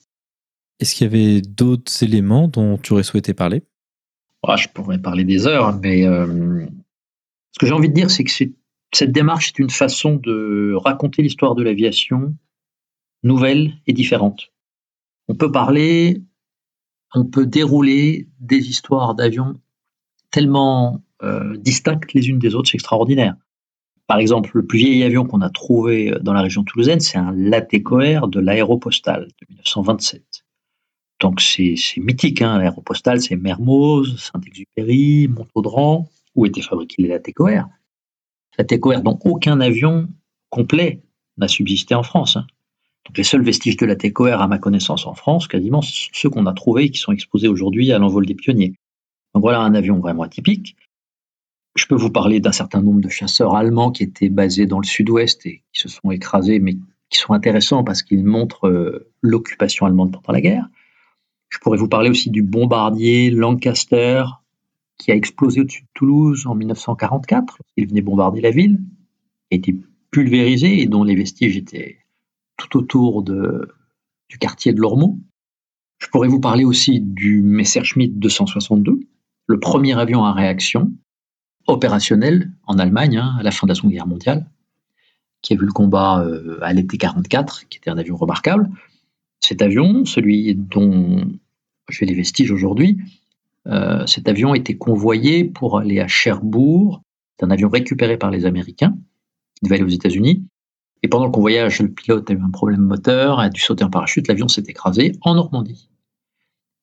Est-ce 0.78 0.94
qu'il 0.94 1.06
y 1.06 1.08
avait 1.08 1.40
d'autres 1.40 2.02
éléments 2.02 2.48
dont 2.48 2.76
tu 2.76 2.92
aurais 2.92 3.02
souhaité 3.02 3.32
parler? 3.34 3.62
Ah, 4.42 4.56
Je 4.56 4.68
pourrais 4.68 4.98
parler 4.98 5.24
des 5.24 5.46
heures, 5.46 5.74
mais 5.80 6.06
euh, 6.06 6.66
ce 7.52 7.58
que 7.58 7.66
j'ai 7.66 7.72
envie 7.72 7.88
de 7.88 7.94
dire, 7.94 8.10
c'est 8.10 8.24
que 8.24 8.30
c'est 8.30 8.52
cette 8.92 9.12
démarche 9.12 9.48
est 9.48 9.58
une 9.58 9.70
façon 9.70 10.14
de 10.14 10.74
raconter 10.76 11.22
l'histoire 11.22 11.54
de 11.54 11.62
l'aviation 11.62 12.34
nouvelle 13.22 13.74
et 13.86 13.92
différente. 13.92 14.52
On 15.28 15.34
peut 15.34 15.50
parler, 15.50 16.22
on 17.14 17.24
peut 17.24 17.46
dérouler 17.46 18.28
des 18.40 18.68
histoires 18.68 19.14
d'avions 19.14 19.60
tellement 20.30 21.02
euh, 21.22 21.56
distinctes 21.56 22.12
les 22.12 22.28
unes 22.28 22.38
des 22.38 22.54
autres, 22.54 22.70
c'est 22.70 22.76
extraordinaire. 22.76 23.36
Par 24.06 24.18
exemple, 24.18 24.50
le 24.54 24.64
plus 24.64 24.78
vieil 24.78 25.02
avion 25.02 25.24
qu'on 25.26 25.40
a 25.40 25.50
trouvé 25.50 26.14
dans 26.20 26.32
la 26.32 26.42
région 26.42 26.62
toulousaine, 26.62 27.00
c'est 27.00 27.18
un 27.18 27.32
Latécoère 27.32 28.28
de 28.28 28.38
l'aéropostale 28.38 29.26
de 29.26 29.46
1927. 29.48 30.22
Donc 31.20 31.40
c'est 31.40 31.74
mythique, 31.96 32.42
hein, 32.42 32.58
l'aéropostale, 32.58 33.20
c'est 33.20 33.36
Mermoz, 33.36 34.16
Saint-Exupéry, 34.18 35.28
Montaudran, 35.28 36.08
où 36.34 36.46
étaient 36.46 36.62
fabriqués 36.62 37.02
les 37.02 37.08
Latécoères? 37.08 37.68
La 38.58 38.64
TECOR, 38.64 39.00
dont 39.02 39.18
aucun 39.24 39.60
avion 39.60 40.08
complet 40.50 41.02
n'a 41.36 41.48
subsisté 41.48 41.94
en 41.94 42.02
France. 42.02 42.36
Hein. 42.36 42.46
Les 43.16 43.24
seuls 43.24 43.42
vestiges 43.42 43.76
de 43.76 43.86
la 43.86 43.96
TECOR, 43.96 44.40
à 44.40 44.48
ma 44.48 44.58
connaissance, 44.58 45.06
en 45.06 45.14
France, 45.14 45.46
quasiment 45.48 45.82
ceux 45.82 46.30
qu'on 46.30 46.46
a 46.46 46.52
trouvés 46.52 46.90
qui 46.90 46.98
sont 46.98 47.12
exposés 47.12 47.48
aujourd'hui 47.48 47.92
à 47.92 47.98
l'envol 47.98 48.26
des 48.26 48.34
pionniers. 48.34 48.74
Donc 49.34 49.42
voilà 49.42 49.60
un 49.60 49.74
avion 49.74 49.98
vraiment 49.98 50.22
atypique. 50.22 50.76
Je 51.76 51.86
peux 51.86 51.94
vous 51.94 52.10
parler 52.10 52.40
d'un 52.40 52.52
certain 52.52 52.80
nombre 52.80 53.02
de 53.02 53.08
chasseurs 53.08 53.54
allemands 53.54 53.90
qui 53.90 54.02
étaient 54.02 54.30
basés 54.30 54.66
dans 54.66 54.80
le 54.80 54.86
sud-ouest 54.86 55.44
et 55.44 55.62
qui 55.72 55.80
se 55.80 55.88
sont 55.88 56.10
écrasés, 56.10 56.58
mais 56.58 56.74
qui 57.10 57.20
sont 57.20 57.34
intéressants 57.34 57.84
parce 57.84 58.02
qu'ils 58.02 58.24
montrent 58.24 58.66
euh, 58.68 59.10
l'occupation 59.20 59.86
allemande 59.86 60.12
pendant 60.12 60.32
la 60.32 60.40
guerre. 60.40 60.66
Je 61.48 61.58
pourrais 61.58 61.78
vous 61.78 61.88
parler 61.88 62.10
aussi 62.10 62.30
du 62.30 62.42
bombardier 62.42 63.30
Lancaster, 63.30 64.24
qui 64.98 65.12
a 65.12 65.14
explosé 65.14 65.60
au-dessus 65.60 65.82
de 65.82 65.88
Toulouse 65.94 66.46
en 66.46 66.54
1944, 66.54 67.58
Il 67.76 67.88
venait 67.88 68.00
bombarder 68.00 68.40
la 68.40 68.50
ville, 68.50 68.80
a 69.52 69.56
été 69.56 69.76
pulvérisé 70.10 70.80
et 70.80 70.86
dont 70.86 71.04
les 71.04 71.14
vestiges 71.14 71.56
étaient 71.56 71.98
tout 72.56 72.78
autour 72.78 73.22
du 73.22 74.38
quartier 74.38 74.72
de 74.72 74.80
Lormeau. 74.80 75.18
Je 75.98 76.08
pourrais 76.08 76.28
vous 76.28 76.40
parler 76.40 76.64
aussi 76.64 77.00
du 77.00 77.42
Messerschmitt 77.42 78.18
262, 78.18 79.00
le 79.46 79.60
premier 79.60 79.98
avion 79.98 80.24
à 80.24 80.32
réaction 80.32 80.92
opérationnel 81.66 82.52
en 82.66 82.78
Allemagne 82.78 83.18
hein, 83.18 83.36
à 83.38 83.42
la 83.42 83.50
fin 83.50 83.66
de 83.66 83.70
la 83.70 83.74
Seconde 83.74 83.92
Guerre 83.92 84.06
mondiale, 84.06 84.46
qui 85.42 85.52
a 85.52 85.56
vu 85.56 85.66
le 85.66 85.72
combat 85.72 86.20
euh, 86.20 86.58
à 86.62 86.72
l'été 86.72 86.98
44, 86.98 87.68
qui 87.68 87.78
était 87.78 87.90
un 87.90 87.98
avion 87.98 88.16
remarquable. 88.16 88.70
Cet 89.40 89.62
avion, 89.62 90.04
celui 90.04 90.54
dont 90.54 91.24
j'ai 91.88 92.06
les 92.06 92.14
vestiges 92.14 92.50
aujourd'hui, 92.50 92.98
euh, 93.66 94.06
cet 94.06 94.28
avion 94.28 94.54
était 94.54 94.76
convoyé 94.76 95.44
pour 95.44 95.78
aller 95.78 96.00
à 96.00 96.08
Cherbourg. 96.08 97.02
C'est 97.38 97.44
un 97.44 97.50
avion 97.50 97.68
récupéré 97.68 98.16
par 98.16 98.30
les 98.30 98.46
Américains. 98.46 98.96
Il 99.60 99.66
devait 99.66 99.76
aller 99.76 99.84
aux 99.84 99.94
États-Unis. 99.94 100.44
Et 101.02 101.08
pendant 101.08 101.26
le 101.26 101.30
convoyage, 101.30 101.80
le 101.80 101.90
pilote 101.90 102.30
a 102.30 102.34
eu 102.34 102.40
un 102.40 102.50
problème 102.50 102.80
moteur, 102.80 103.38
a 103.38 103.48
dû 103.48 103.60
sauter 103.60 103.84
en 103.84 103.90
parachute. 103.90 104.28
L'avion 104.28 104.48
s'est 104.48 104.64
écrasé 104.66 105.12
en 105.22 105.34
Normandie. 105.34 105.90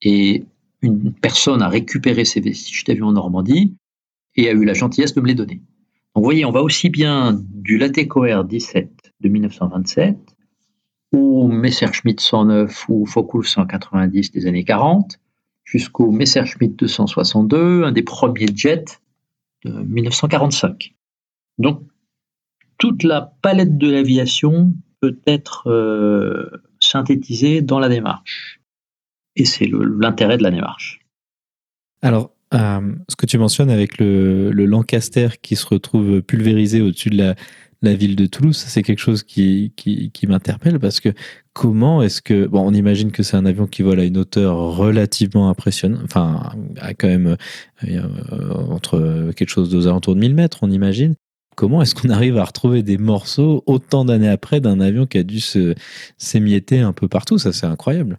Et 0.02 0.44
une 0.82 1.12
personne 1.12 1.62
a 1.62 1.68
récupéré 1.68 2.24
ces 2.24 2.40
vestiges 2.40 2.84
d'avion 2.84 3.08
en 3.08 3.12
Normandie 3.12 3.74
et 4.36 4.48
a 4.48 4.52
eu 4.52 4.64
la 4.64 4.74
gentillesse 4.74 5.14
de 5.14 5.20
me 5.20 5.26
les 5.26 5.34
donner. 5.34 5.62
Donc 6.14 6.22
vous 6.22 6.24
voyez, 6.24 6.44
on 6.44 6.52
va 6.52 6.62
aussi 6.62 6.90
bien 6.90 7.40
du 7.50 7.78
Latécoère 7.78 8.44
17 8.44 8.90
de 9.20 9.28
1927 9.28 10.16
ou 11.12 11.48
Messerschmitt 11.48 12.20
109 12.20 12.86
ou 12.88 13.06
Focke 13.06 13.44
190 13.44 14.32
des 14.32 14.46
années 14.46 14.64
40, 14.64 15.18
jusqu'au 15.64 16.10
Messerschmitt 16.10 16.78
262, 16.78 17.84
un 17.84 17.92
des 17.92 18.02
premiers 18.02 18.54
jets 18.54 19.00
de 19.64 19.72
1945. 19.72 20.94
Donc, 21.58 21.82
toute 22.78 23.02
la 23.02 23.32
palette 23.42 23.78
de 23.78 23.90
l'aviation 23.90 24.74
peut 25.00 25.18
être 25.26 25.68
euh, 25.68 26.50
synthétisée 26.80 27.62
dans 27.62 27.78
la 27.78 27.88
démarche. 27.88 28.60
Et 29.36 29.44
c'est 29.44 29.66
l'intérêt 29.66 30.36
de 30.36 30.42
la 30.42 30.50
démarche. 30.50 31.00
Alors, 32.02 32.30
ce 32.52 33.16
que 33.16 33.26
tu 33.26 33.38
mentionnes 33.38 33.70
avec 33.70 33.98
le, 33.98 34.50
Lancaster 34.50 35.28
qui 35.42 35.56
se 35.56 35.66
retrouve 35.66 36.22
pulvérisé 36.22 36.80
au-dessus 36.80 37.10
de 37.10 37.18
la, 37.18 37.34
la 37.82 37.94
ville 37.94 38.16
de 38.16 38.26
Toulouse, 38.26 38.56
c'est 38.56 38.82
quelque 38.82 38.98
chose 38.98 39.22
qui, 39.22 39.72
m'interpelle 40.26 40.78
parce 40.78 41.00
que 41.00 41.10
comment 41.52 42.02
est-ce 42.02 42.22
que. 42.22 42.48
On 42.52 42.72
imagine 42.74 43.12
que 43.12 43.22
c'est 43.22 43.36
un 43.36 43.46
avion 43.46 43.66
qui 43.66 43.82
vole 43.82 44.00
à 44.00 44.04
une 44.04 44.18
hauteur 44.18 44.56
relativement 44.76 45.48
impressionnante, 45.48 46.02
enfin, 46.04 46.52
à 46.80 46.94
quand 46.94 47.08
même 47.08 47.36
euh, 47.84 48.02
entre 48.70 49.30
quelque 49.36 49.50
chose 49.50 49.74
aux 49.74 49.86
alentours 49.86 50.14
de 50.14 50.20
1000 50.20 50.34
mètres, 50.34 50.58
on 50.62 50.70
imagine. 50.70 51.14
Comment 51.56 51.82
est-ce 51.82 51.94
qu'on 51.94 52.10
arrive 52.10 52.36
à 52.38 52.44
retrouver 52.44 52.82
des 52.82 52.98
morceaux 52.98 53.62
autant 53.66 54.04
d'années 54.04 54.28
après 54.28 54.60
d'un 54.60 54.80
avion 54.80 55.06
qui 55.06 55.18
a 55.18 55.22
dû 55.22 55.40
s'émietter 56.18 56.80
un 56.80 56.92
peu 56.92 57.06
partout? 57.06 57.38
Ça, 57.38 57.52
c'est 57.52 57.66
incroyable. 57.66 58.18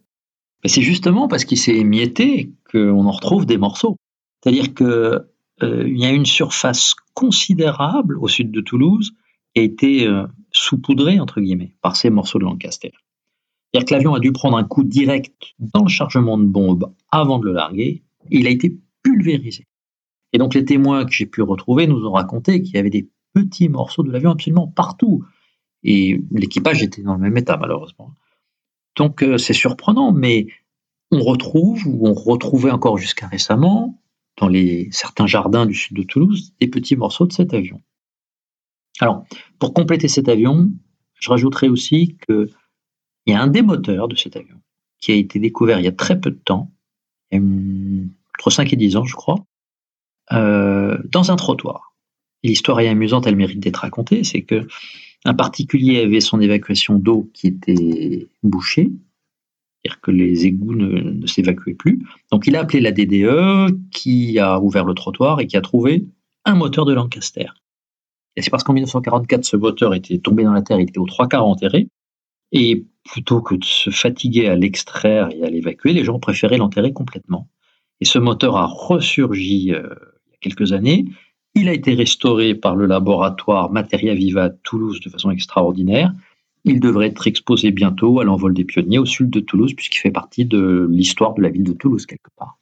C'est 0.64 0.82
justement 0.82 1.28
parce 1.28 1.46
qu'il 1.46 1.58
s'est 1.58 1.76
émietté 1.76 2.52
qu'on 2.72 3.06
en 3.06 3.12
retrouve 3.12 3.46
des 3.46 3.58
morceaux. 3.58 3.98
C'est-à-dire 4.42 4.74
qu'il 4.74 4.86
euh, 4.88 5.88
y 5.88 6.06
a 6.06 6.12
une 6.12 6.26
surface 6.26 6.96
considérable 7.14 8.18
au 8.20 8.28
sud 8.28 8.52
de 8.52 8.62
Toulouse 8.62 9.12
a 9.56 9.62
été 9.62 10.08
euh, 10.08 10.26
saupoudré, 10.52 11.20
entre 11.20 11.42
guillemets, 11.42 11.76
par 11.82 11.96
ces 11.96 12.10
morceaux 12.10 12.40
de 12.40 12.44
Lancaster. 12.44 12.92
C'est-à-dire 13.72 13.88
que 13.88 13.94
l'avion 13.94 14.14
a 14.14 14.20
dû 14.20 14.32
prendre 14.32 14.58
un 14.58 14.64
coup 14.64 14.84
direct 14.84 15.56
dans 15.60 15.84
le 15.84 15.90
chargement 15.90 16.38
de 16.38 16.46
bombes 16.46 16.94
avant 17.12 17.40
de 17.40 17.46
le 17.46 17.54
larguer, 17.54 18.04
et 18.32 18.40
il 18.40 18.48
a 18.48 18.50
été 18.50 18.78
pulvérisé. 19.04 19.68
Et 20.34 20.38
donc 20.38 20.54
les 20.54 20.66
témoins 20.66 21.06
que 21.06 21.14
j'ai 21.14 21.26
pu 21.26 21.42
retrouver 21.42 21.88
nous 21.88 22.06
ont 22.06 22.14
raconté 22.14 22.62
qu'il 22.62 22.76
y 22.76 22.78
avait 22.78 22.90
des 22.90 23.10
petits 23.34 23.70
morceaux 23.70 24.04
de 24.04 24.12
l'avion 24.12 24.32
absolument 24.32 24.68
partout. 24.68 25.24
Et 25.84 26.22
l'équipage 26.32 26.84
était 26.84 27.04
dans 27.04 27.14
le 27.14 27.20
même 27.20 27.38
état, 27.38 27.58
malheureusement. 27.58 28.12
Donc 28.96 29.24
euh, 29.24 29.38
c'est 29.38 29.54
surprenant, 29.54 30.12
mais 30.12 30.48
on 31.12 31.22
retrouve, 31.22 31.86
ou 31.86 32.08
on 32.08 32.14
retrouvait 32.14 32.72
encore 32.72 32.98
jusqu'à 32.98 33.28
récemment, 33.28 34.02
dans 34.38 34.50
certains 34.92 35.28
jardins 35.28 35.66
du 35.66 35.74
sud 35.74 35.96
de 35.96 36.04
Toulouse, 36.04 36.54
des 36.60 36.68
petits 36.68 36.96
morceaux 36.96 37.28
de 37.28 37.34
cet 37.34 37.54
avion. 37.54 37.82
Alors, 39.00 39.26
pour 39.60 39.74
compléter 39.74 40.08
cet 40.08 40.30
avion, 40.30 40.72
je 41.20 41.30
rajouterai 41.30 41.70
aussi 41.70 42.18
qu'il 42.26 42.48
y 43.28 43.34
a 43.34 43.42
un 43.42 43.48
des 43.48 43.62
moteurs 43.62 44.08
de 44.08 44.16
cet 44.16 44.36
avion 44.36 44.60
qui 45.00 45.12
a 45.12 45.16
été 45.16 45.40
découvert 45.40 45.80
il 45.80 45.86
y 45.86 45.88
a 45.88 45.92
très 45.92 46.20
peu 46.20 46.32
de 46.32 46.40
temps, 46.44 46.72
entre 47.32 48.50
5 48.50 48.74
et 48.74 48.76
10 48.76 48.96
ans, 48.96 49.04
je 49.04 49.16
crois, 49.16 49.46
euh, 50.32 50.98
dans 51.12 51.32
un 51.32 51.36
trottoir. 51.36 51.96
L'histoire 52.44 52.80
est 52.80 52.88
amusante, 52.88 53.28
elle 53.28 53.36
mérite 53.36 53.60
d'être 53.60 53.78
racontée. 53.78 54.24
C'est 54.24 54.42
que 54.42 54.68
un 55.26 55.34
particulier 55.34 56.02
avait 56.02 56.22
son 56.22 56.40
évacuation 56.40 56.98
d'eau 56.98 57.30
qui 57.34 57.48
était 57.48 58.28
bouchée, 58.44 58.92
c'est-à-dire 59.84 60.02
que 60.02 60.12
les 60.12 60.46
égouts 60.46 60.76
ne, 60.76 61.02
ne 61.02 61.28
s'évacuaient 61.28 61.74
plus. 61.74 62.04
Donc 62.32 62.48
il 62.48 62.56
a 62.56 62.62
appelé 62.62 62.80
la 62.80 62.92
DDE 62.92 63.90
qui 63.92 64.40
a 64.40 64.60
ouvert 64.60 64.86
le 64.86 64.94
trottoir 64.94 65.40
et 65.40 65.48
qui 65.48 65.58
a 65.58 65.62
trouvé 65.62 66.06
un 66.46 66.56
moteur 66.56 66.86
de 66.86 66.94
Lancaster. 66.94 67.48
Et 68.36 68.42
c'est 68.42 68.50
parce 68.50 68.64
qu'en 68.64 68.74
1944, 68.74 69.46
ce 69.46 69.58
moteur 69.58 69.94
était 69.94 70.18
tombé 70.18 70.44
dans 70.44 70.54
la 70.54 70.62
terre, 70.62 70.80
il 70.80 70.90
était 70.90 71.00
aux 71.00 71.06
trois 71.06 71.28
quarts 71.28 71.46
enterré. 71.46 71.88
Et 72.52 72.86
plutôt 73.04 73.42
que 73.42 73.56
de 73.56 73.64
se 73.64 73.90
fatiguer 73.90 74.48
à 74.48 74.56
l'extraire 74.56 75.30
et 75.32 75.44
à 75.44 75.50
l'évacuer, 75.50 75.94
les 75.94 76.04
gens 76.04 76.20
préféraient 76.20 76.58
l'enterrer 76.58 76.94
complètement. 76.94 77.48
Et 78.02 78.06
ce 78.06 78.20
moteur 78.20 78.58
a 78.58 78.66
ressurgi 78.66 79.72
euh, 79.74 79.96
il 80.28 80.32
y 80.32 80.36
a 80.36 80.38
quelques 80.42 80.74
années. 80.74 81.06
Il 81.54 81.70
a 81.70 81.74
été 81.74 81.94
restauré 81.94 82.56
par 82.56 82.76
le 82.76 82.86
laboratoire 82.86 83.72
Materia 83.72 84.14
Viva 84.14 84.50
Toulouse 84.50 85.00
de 85.00 85.10
façon 85.10 85.32
extraordinaire. 85.32 86.12
Il 86.66 86.80
devrait 86.80 87.08
être 87.08 87.28
exposé 87.28 87.72
bientôt 87.72 88.20
à 88.20 88.26
l'envol 88.26 88.54
des 88.54 88.66
pionniers 88.66 89.00
au 89.00 89.06
sud 89.06 89.30
de 89.30 89.40
Toulouse, 89.40 89.74
puisqu'il 89.74 90.00
fait 90.00 90.12
partie 90.12 90.46
de 90.46 90.88
l'histoire 90.92 91.34
de 91.36 91.42
la 91.42 91.50
ville 91.50 91.64
de 91.64 91.74
Toulouse 91.74 92.06
quelque 92.06 92.30
part. 92.36 92.58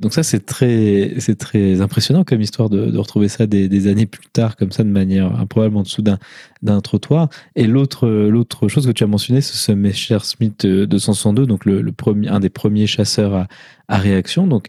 Donc 0.00 0.12
ça, 0.12 0.24
c'est 0.24 0.44
très, 0.44 1.14
c'est 1.18 1.36
très 1.36 1.80
impressionnant 1.80 2.24
comme 2.24 2.40
histoire 2.40 2.68
de, 2.68 2.96
retrouver 2.96 3.28
ça 3.28 3.46
des, 3.46 3.86
années 3.86 4.06
plus 4.06 4.26
tard, 4.32 4.56
comme 4.56 4.72
ça, 4.72 4.82
de 4.82 4.88
manière 4.88 5.32
improbable 5.38 5.76
en 5.76 5.82
dessous 5.82 6.02
d'un, 6.02 6.80
trottoir. 6.80 7.28
Et 7.54 7.66
l'autre, 7.66 8.08
l'autre 8.08 8.66
chose 8.66 8.86
que 8.86 8.92
tu 8.92 9.04
as 9.04 9.06
mentionné, 9.06 9.40
c'est 9.40 9.54
ce 9.54 9.72
Messerschmitt 9.72 10.66
262, 10.66 11.46
donc 11.46 11.64
le, 11.64 11.92
premier, 11.92 12.28
un 12.28 12.40
des 12.40 12.50
premiers 12.50 12.88
chasseurs 12.88 13.46
à, 13.88 13.98
réaction. 13.98 14.48
Donc, 14.48 14.66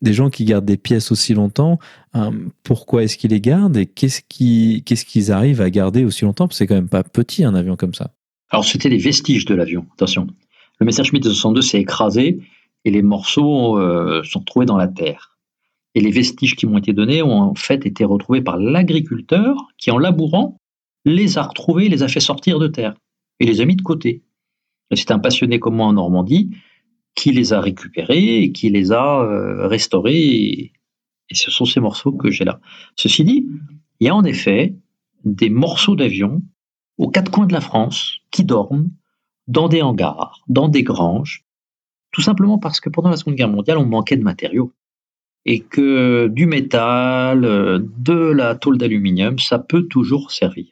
des 0.00 0.14
gens 0.14 0.30
qui 0.30 0.46
gardent 0.46 0.64
des 0.64 0.78
pièces 0.78 1.12
aussi 1.12 1.34
longtemps, 1.34 1.78
hein, 2.14 2.32
pourquoi 2.62 3.04
est-ce 3.04 3.18
qu'ils 3.18 3.32
les 3.32 3.42
gardent 3.42 3.76
et 3.76 3.84
qu'est-ce, 3.84 4.22
qui, 4.26 4.82
qu'est-ce 4.86 5.04
qu'ils 5.04 5.30
arrivent 5.30 5.60
à 5.60 5.68
garder 5.68 6.06
aussi 6.06 6.24
longtemps? 6.24 6.48
Parce 6.48 6.58
que 6.58 6.64
c'est 6.64 6.66
quand 6.66 6.76
même 6.76 6.88
pas 6.88 7.02
petit 7.02 7.44
un 7.44 7.54
avion 7.54 7.76
comme 7.76 7.92
ça. 7.92 8.14
Alors, 8.48 8.64
c'était 8.64 8.88
les 8.88 8.96
vestiges 8.96 9.44
de 9.44 9.54
l'avion, 9.54 9.84
attention. 9.92 10.26
Le 10.78 10.86
Messerschmitt 10.86 11.22
262 11.22 11.60
s'est 11.60 11.80
écrasé 11.80 12.40
et 12.84 12.90
les 12.90 13.02
morceaux 13.02 13.78
euh, 13.78 14.22
sont 14.24 14.40
trouvés 14.40 14.66
dans 14.66 14.76
la 14.76 14.88
terre. 14.88 15.38
Et 15.94 16.00
les 16.00 16.10
vestiges 16.10 16.56
qui 16.56 16.66
m'ont 16.66 16.78
été 16.78 16.92
donnés 16.92 17.22
ont 17.22 17.40
en 17.40 17.54
fait 17.54 17.84
été 17.84 18.04
retrouvés 18.04 18.42
par 18.42 18.56
l'agriculteur 18.56 19.56
qui, 19.76 19.90
en 19.90 19.98
labourant, 19.98 20.56
les 21.04 21.38
a 21.38 21.42
retrouvés, 21.42 21.88
les 21.88 22.02
a 22.02 22.08
fait 22.08 22.20
sortir 22.20 22.58
de 22.58 22.68
terre 22.68 22.94
et 23.40 23.46
les 23.46 23.60
a 23.60 23.64
mis 23.64 23.76
de 23.76 23.82
côté. 23.82 24.22
C'est 24.92 25.10
un 25.10 25.18
passionné 25.18 25.58
comme 25.58 25.76
moi 25.76 25.86
en 25.86 25.94
Normandie 25.94 26.50
qui 27.14 27.32
les 27.32 27.52
a 27.52 27.60
récupérés 27.60 28.42
et 28.42 28.52
qui 28.52 28.70
les 28.70 28.92
a 28.92 29.22
euh, 29.22 29.66
restaurés. 29.66 30.18
Et, 30.18 30.72
et 31.28 31.34
ce 31.34 31.50
sont 31.50 31.64
ces 31.64 31.80
morceaux 31.80 32.12
que 32.12 32.30
j'ai 32.30 32.44
là. 32.44 32.60
Ceci 32.96 33.24
dit, 33.24 33.46
il 33.98 34.06
y 34.06 34.10
a 34.10 34.14
en 34.14 34.24
effet 34.24 34.76
des 35.24 35.50
morceaux 35.50 35.96
d'avion 35.96 36.42
aux 36.98 37.08
quatre 37.08 37.30
coins 37.30 37.46
de 37.46 37.52
la 37.52 37.60
France 37.60 38.18
qui 38.30 38.44
dorment 38.44 38.90
dans 39.48 39.68
des 39.68 39.82
hangars, 39.82 40.42
dans 40.48 40.68
des 40.68 40.82
granges, 40.82 41.44
tout 42.12 42.22
simplement 42.22 42.58
parce 42.58 42.80
que 42.80 42.88
pendant 42.88 43.10
la 43.10 43.16
Seconde 43.16 43.34
Guerre 43.34 43.48
mondiale, 43.48 43.78
on 43.78 43.86
manquait 43.86 44.16
de 44.16 44.22
matériaux. 44.22 44.72
Et 45.46 45.60
que 45.60 46.28
du 46.28 46.44
métal, 46.46 47.40
de 47.42 48.12
la 48.12 48.54
tôle 48.54 48.76
d'aluminium, 48.76 49.38
ça 49.38 49.58
peut 49.58 49.84
toujours 49.84 50.32
servir. 50.32 50.66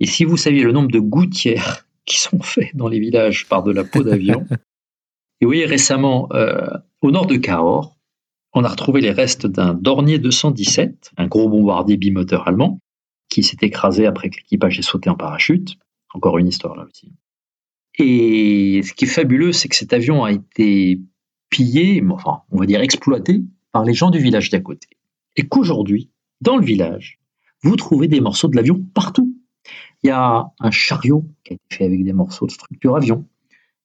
Et 0.00 0.06
si 0.06 0.24
vous 0.24 0.36
saviez 0.36 0.64
le 0.64 0.72
nombre 0.72 0.90
de 0.90 0.98
gouttières 0.98 1.86
qui 2.04 2.18
sont 2.18 2.40
faites 2.40 2.74
dans 2.74 2.88
les 2.88 2.98
villages 2.98 3.46
par 3.48 3.62
de 3.62 3.72
la 3.72 3.84
peau 3.84 4.02
d'avion, 4.02 4.46
et 4.50 5.44
vous 5.44 5.48
voyez 5.48 5.66
récemment, 5.66 6.28
euh, 6.32 6.66
au 7.02 7.10
nord 7.10 7.26
de 7.26 7.36
Cahors, 7.36 7.96
on 8.52 8.64
a 8.64 8.68
retrouvé 8.68 9.00
les 9.00 9.10
restes 9.10 9.46
d'un 9.46 9.74
Dornier 9.74 10.18
217, 10.18 11.12
un 11.16 11.26
gros 11.26 11.48
bombardier 11.48 11.96
bimoteur 11.96 12.46
allemand, 12.46 12.78
qui 13.28 13.42
s'est 13.42 13.58
écrasé 13.62 14.06
après 14.06 14.30
que 14.30 14.36
l'équipage 14.36 14.78
ait 14.78 14.82
sauté 14.82 15.10
en 15.10 15.16
parachute. 15.16 15.76
Encore 16.12 16.38
une 16.38 16.46
histoire 16.46 16.76
là 16.76 16.84
aussi. 16.84 17.12
Et 17.98 18.80
ce 18.82 18.92
qui 18.92 19.04
est 19.04 19.08
fabuleux, 19.08 19.52
c'est 19.52 19.68
que 19.68 19.76
cet 19.76 19.92
avion 19.92 20.24
a 20.24 20.32
été 20.32 21.00
pillé, 21.50 22.02
enfin, 22.10 22.42
on 22.50 22.58
va 22.58 22.66
dire 22.66 22.80
exploité 22.80 23.42
par 23.72 23.84
les 23.84 23.94
gens 23.94 24.10
du 24.10 24.18
village 24.18 24.50
d'à 24.50 24.60
côté. 24.60 24.88
Et 25.36 25.46
qu'aujourd'hui, 25.46 26.10
dans 26.40 26.56
le 26.56 26.64
village, 26.64 27.20
vous 27.62 27.76
trouvez 27.76 28.08
des 28.08 28.20
morceaux 28.20 28.48
de 28.48 28.56
l'avion 28.56 28.84
partout. 28.94 29.36
Il 30.02 30.08
y 30.08 30.10
a 30.10 30.46
un 30.60 30.70
chariot 30.70 31.24
qui 31.44 31.52
a 31.52 31.54
été 31.54 31.76
fait 31.76 31.84
avec 31.84 32.04
des 32.04 32.12
morceaux 32.12 32.46
de 32.46 32.50
structure 32.50 32.96
avion. 32.96 33.24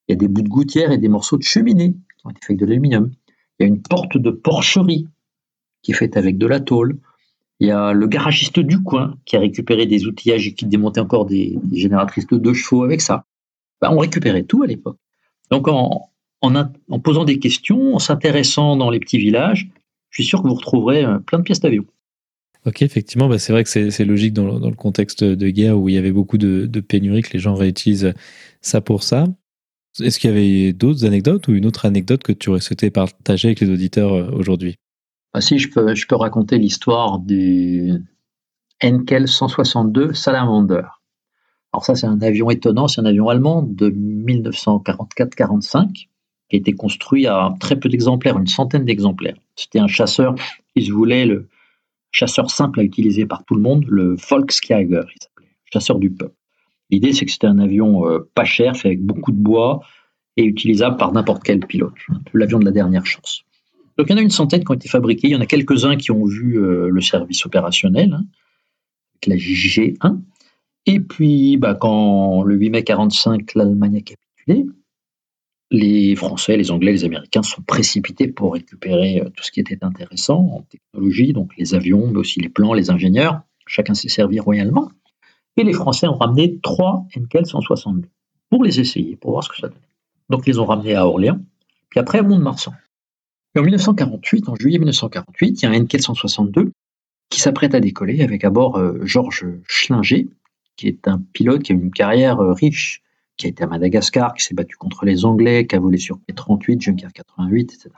Il 0.08 0.12
y 0.12 0.14
a 0.14 0.18
des 0.18 0.28
bouts 0.28 0.42
de 0.42 0.50
gouttière 0.50 0.92
et 0.92 0.98
des 0.98 1.08
morceaux 1.08 1.38
de 1.38 1.44
cheminée 1.44 1.96
qui 2.18 2.26
ont 2.26 2.30
été 2.32 2.40
faits 2.42 2.50
avec 2.50 2.60
de 2.60 2.66
l'aluminium. 2.66 3.12
Il 3.60 3.64
y 3.64 3.66
a 3.66 3.68
une 3.68 3.82
porte 3.82 4.18
de 4.18 4.32
porcherie 4.32 5.08
qui 5.82 5.92
est 5.92 5.96
faite 5.96 6.18
avec 6.18 6.38
de 6.38 6.48
la 6.48 6.60
tôle. 6.60 6.98
Il 7.60 7.68
y 7.68 7.72
a 7.72 7.94
le 7.94 8.08
garagiste 8.08 8.60
du 8.60 8.82
coin 8.82 9.18
qui 9.26 9.38
a 9.38 9.40
récupéré 9.40 9.86
des 9.86 10.08
outillages 10.08 10.48
et 10.48 10.54
qui 10.54 10.66
démontait 10.66 11.00
encore 11.00 11.26
des, 11.26 11.58
des 11.64 11.78
génératrices 11.78 12.28
de 12.28 12.38
deux 12.38 12.54
chevaux 12.54 12.84
avec 12.84 13.02
ça. 13.02 13.26
Bah, 13.82 13.90
on 13.92 13.98
récupérait 13.98 14.44
tout 14.44 14.64
à 14.64 14.68
l'époque. 14.68 14.98
Donc 15.52 15.68
en, 15.68 16.10
posant 17.04 17.26
des 17.26 17.40
questions, 17.40 17.96
en 17.96 18.00
s'intéressant 18.00 18.76
dans 18.76 18.90
les 18.90 19.00
petits 19.00 19.18
villages, 19.18 19.70
je 20.10 20.22
suis 20.22 20.30
sûr 20.30 20.42
que 20.42 20.48
vous 20.48 20.56
retrouverez 20.56 21.04
euh, 21.04 21.20
plein 21.20 21.40
de 21.40 21.44
pièces 21.44 21.60
d'avion. 21.60 21.86
Ok, 22.66 22.82
effectivement, 22.82 23.30
bah, 23.30 23.40
c'est 23.40 23.54
vrai 23.54 23.64
que 23.64 23.70
c'est 23.70 24.06
logique 24.06 24.34
dans, 24.34 24.60
le 24.60 24.76
contexte 24.76 25.24
de 25.24 25.50
guerre 25.50 25.80
où 25.80 25.88
il 25.88 25.96
y 25.96 25.98
avait 25.98 26.12
beaucoup 26.12 26.38
de, 26.38 26.68
pénuries 26.82 27.22
que 27.22 27.34
les 27.34 27.40
gens 27.40 27.56
réutilisent 27.56 28.14
ça 28.62 28.82
pour 28.82 29.04
ça. 29.04 29.28
Est-ce 30.02 30.20
qu'il 30.20 30.30
y 30.30 30.34
avait 30.34 30.74
d'autres 30.74 31.06
anecdotes 31.06 31.48
ou 31.48 31.54
une 31.54 31.66
autre 31.66 31.86
anecdote 31.86 32.22
que 32.22 32.32
tu 32.32 32.50
aurais 32.50 32.60
souhaité 32.60 32.92
partager 32.92 33.48
avec 33.48 33.62
les 33.62 33.70
auditeurs 33.70 34.14
euh, 34.14 34.30
aujourd'hui? 34.32 34.76
Ah, 35.34 35.42
Si, 35.42 35.58
je 35.58 35.70
peux, 35.70 35.96
je 35.96 36.06
peux 36.06 36.16
raconter 36.16 36.58
l'histoire 36.58 37.20
du 37.20 37.94
Enkel 38.84 39.28
162 39.28 40.14
Salamander. 40.14 40.84
Alors 41.74 41.86
ça, 41.86 41.96
c'est 41.96 42.08
un 42.08 42.22
avion 42.22 42.50
étonnant, 42.50 42.88
c'est 42.88 43.02
un 43.02 43.06
avion 43.06 43.30
allemand 43.30 43.62
de 43.62 43.90
1944-45 43.90 46.08
qui 46.50 46.56
a 46.56 46.58
été 46.58 46.74
construit 46.74 47.28
à 47.28 47.54
très 47.60 47.80
peu 47.80 47.90
d'exemplaires, 47.90 48.38
une 48.38 48.48
centaine 48.48 48.86
d'exemplaires. 48.86 49.38
C'était 49.56 49.80
un 49.80 49.88
chasseur 49.88 50.36
qui 50.76 50.84
se 50.84 50.92
voulait 50.92 51.26
le 51.26 51.48
chasseur 52.12 52.50
simple 52.50 52.80
à 52.80 52.84
utiliser 52.84 53.28
par 53.28 53.46
tout 53.46 53.56
le 53.56 53.62
monde, 53.62 53.86
le 53.88 54.16
Volksjäger, 54.16 55.04
il 55.16 55.22
s'appelait, 55.22 55.52
chasseur 55.72 56.00
du 56.00 56.10
peuple. 56.10 56.34
L'idée, 56.90 57.14
c'est 57.14 57.26
que 57.26 57.32
c'était 57.32 57.46
un 57.46 57.60
avion 57.60 58.10
euh, 58.10 58.28
pas 58.34 58.46
cher, 58.46 58.76
fait 58.76 58.88
avec 58.88 59.06
beaucoup 59.06 59.32
de 59.32 59.38
bois 59.38 59.82
et 60.38 60.44
utilisable 60.44 60.98
par 60.98 61.12
n'importe 61.12 61.44
quel 61.44 61.60
pilote, 61.60 61.94
l'avion 62.34 62.58
de 62.58 62.66
la 62.66 62.72
dernière 62.72 63.06
chance. 63.06 63.44
Donc 63.98 64.08
il 64.08 64.12
y 64.12 64.16
en 64.16 64.18
a 64.18 64.22
une 64.22 64.30
centaine 64.30 64.64
qui 64.64 64.72
ont 64.72 64.76
été 64.76 64.90
fabriqués, 64.90 65.28
il 65.28 65.32
y 65.32 65.36
en 65.36 65.42
a 65.42 65.46
quelques-uns 65.46 65.98
qui 65.98 66.12
ont 66.12 66.26
vu 66.26 66.58
euh, 66.58 66.90
le 66.90 67.02
service 67.02 67.46
opérationnel, 67.46 68.14
hein, 68.14 68.26
avec 69.16 69.28
la 69.28 69.36
JG1, 69.36 70.20
et 70.92 71.00
puis, 71.00 71.58
bah, 71.58 71.76
quand 71.76 72.42
le 72.42 72.56
8 72.56 72.72
mai 72.72 72.84
45, 72.84 73.54
l'Allemagne 73.54 73.98
a 73.98 74.02
capitulé, 74.02 74.66
les 75.70 76.16
Français, 76.16 76.58
les 76.58 76.72
Anglais, 76.72 76.92
les 76.92 77.06
Américains 77.06 77.44
sont 77.44 77.62
précipités 77.62 78.28
pour 78.28 78.54
récupérer 78.54 79.22
euh, 79.22 79.30
tout 79.30 79.44
ce 79.44 79.52
qui 79.52 79.60
était 79.60 79.78
intéressant 79.84 80.40
en 80.40 80.62
technologie, 80.64 81.32
donc 81.32 81.52
les 81.60 81.76
avions, 81.76 82.08
mais 82.08 82.18
aussi 82.18 82.40
les 82.40 82.50
plans, 82.50 82.74
les 82.74 82.90
ingénieurs. 82.90 83.42
Chacun 83.68 83.94
s'est 83.94 84.10
servi 84.10 84.40
royalement. 84.40 84.90
Et 85.58 85.64
les 85.64 85.74
Français 85.74 86.08
ont 86.08 86.18
ramené 86.18 86.58
trois 86.58 87.06
Henkel 87.16 87.46
162 87.46 88.10
pour 88.50 88.64
les 88.64 88.80
essayer, 88.80 89.16
pour 89.16 89.30
voir 89.30 89.44
ce 89.44 89.50
que 89.50 89.58
ça 89.58 89.68
donnait. 89.68 89.80
Donc 90.32 90.48
ils 90.48 90.54
les 90.54 90.60
ont 90.60 90.66
ramenés 90.66 90.96
à 90.96 91.06
Orléans, 91.06 91.40
puis 91.90 92.00
après 92.00 92.18
à 92.18 92.24
Mont-de-Marsan. 92.24 92.74
Et 93.54 93.60
en 93.60 93.62
1948, 93.62 94.50
en 94.50 94.56
juillet 94.56 94.80
1948, 94.80 95.62
il 95.62 95.66
y 95.66 95.68
a 95.68 95.70
un 95.70 95.84
Henkel 95.84 96.02
162 96.02 96.72
qui 97.30 97.40
s'apprête 97.40 97.76
à 97.76 97.80
décoller 97.80 98.24
avec 98.24 98.44
à 98.44 98.50
bord 98.50 98.78
euh, 98.78 98.98
Georges 99.04 99.46
Schlinger, 99.68 100.30
qui 100.80 100.88
est 100.88 101.10
un 101.10 101.22
pilote 101.34 101.62
qui 101.64 101.74
a 101.74 101.76
une 101.76 101.92
carrière 101.92 102.40
euh, 102.40 102.54
riche 102.54 103.04
qui 103.36 103.48
a 103.48 103.50
été 103.50 103.64
à 103.64 103.68
Madagascar, 103.68 104.34
qui 104.34 104.44
s'est 104.44 104.56
battu 104.56 104.78
contre 104.78 105.06
les 105.06 105.26
Anglais, 105.26 105.68
qui 105.68 105.76
a 105.76 105.80
volé 105.80 105.98
sur 105.98 106.20
P-38, 106.20 106.82
Junker 106.82 107.08
88, 107.14 107.74
etc. 107.74 107.90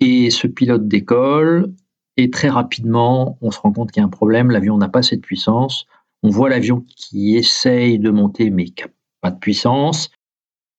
Et 0.00 0.30
ce 0.30 0.48
pilote 0.48 0.86
décolle, 0.88 1.72
et 2.16 2.30
très 2.30 2.48
rapidement, 2.48 3.38
on 3.40 3.50
se 3.50 3.60
rend 3.60 3.72
compte 3.72 3.92
qu'il 3.92 4.00
y 4.00 4.04
a 4.04 4.06
un 4.06 4.10
problème, 4.10 4.50
l'avion 4.50 4.76
n'a 4.78 4.88
pas 4.88 5.00
assez 5.00 5.16
de 5.16 5.20
puissance. 5.20 5.86
On 6.22 6.30
voit 6.30 6.48
l'avion 6.48 6.84
qui 6.96 7.36
essaye 7.36 7.98
de 7.98 8.10
monter, 8.10 8.50
mais 8.50 8.64
qui 8.64 8.84
n'a 8.84 8.90
pas 9.20 9.30
de 9.30 9.38
puissance. 9.38 10.10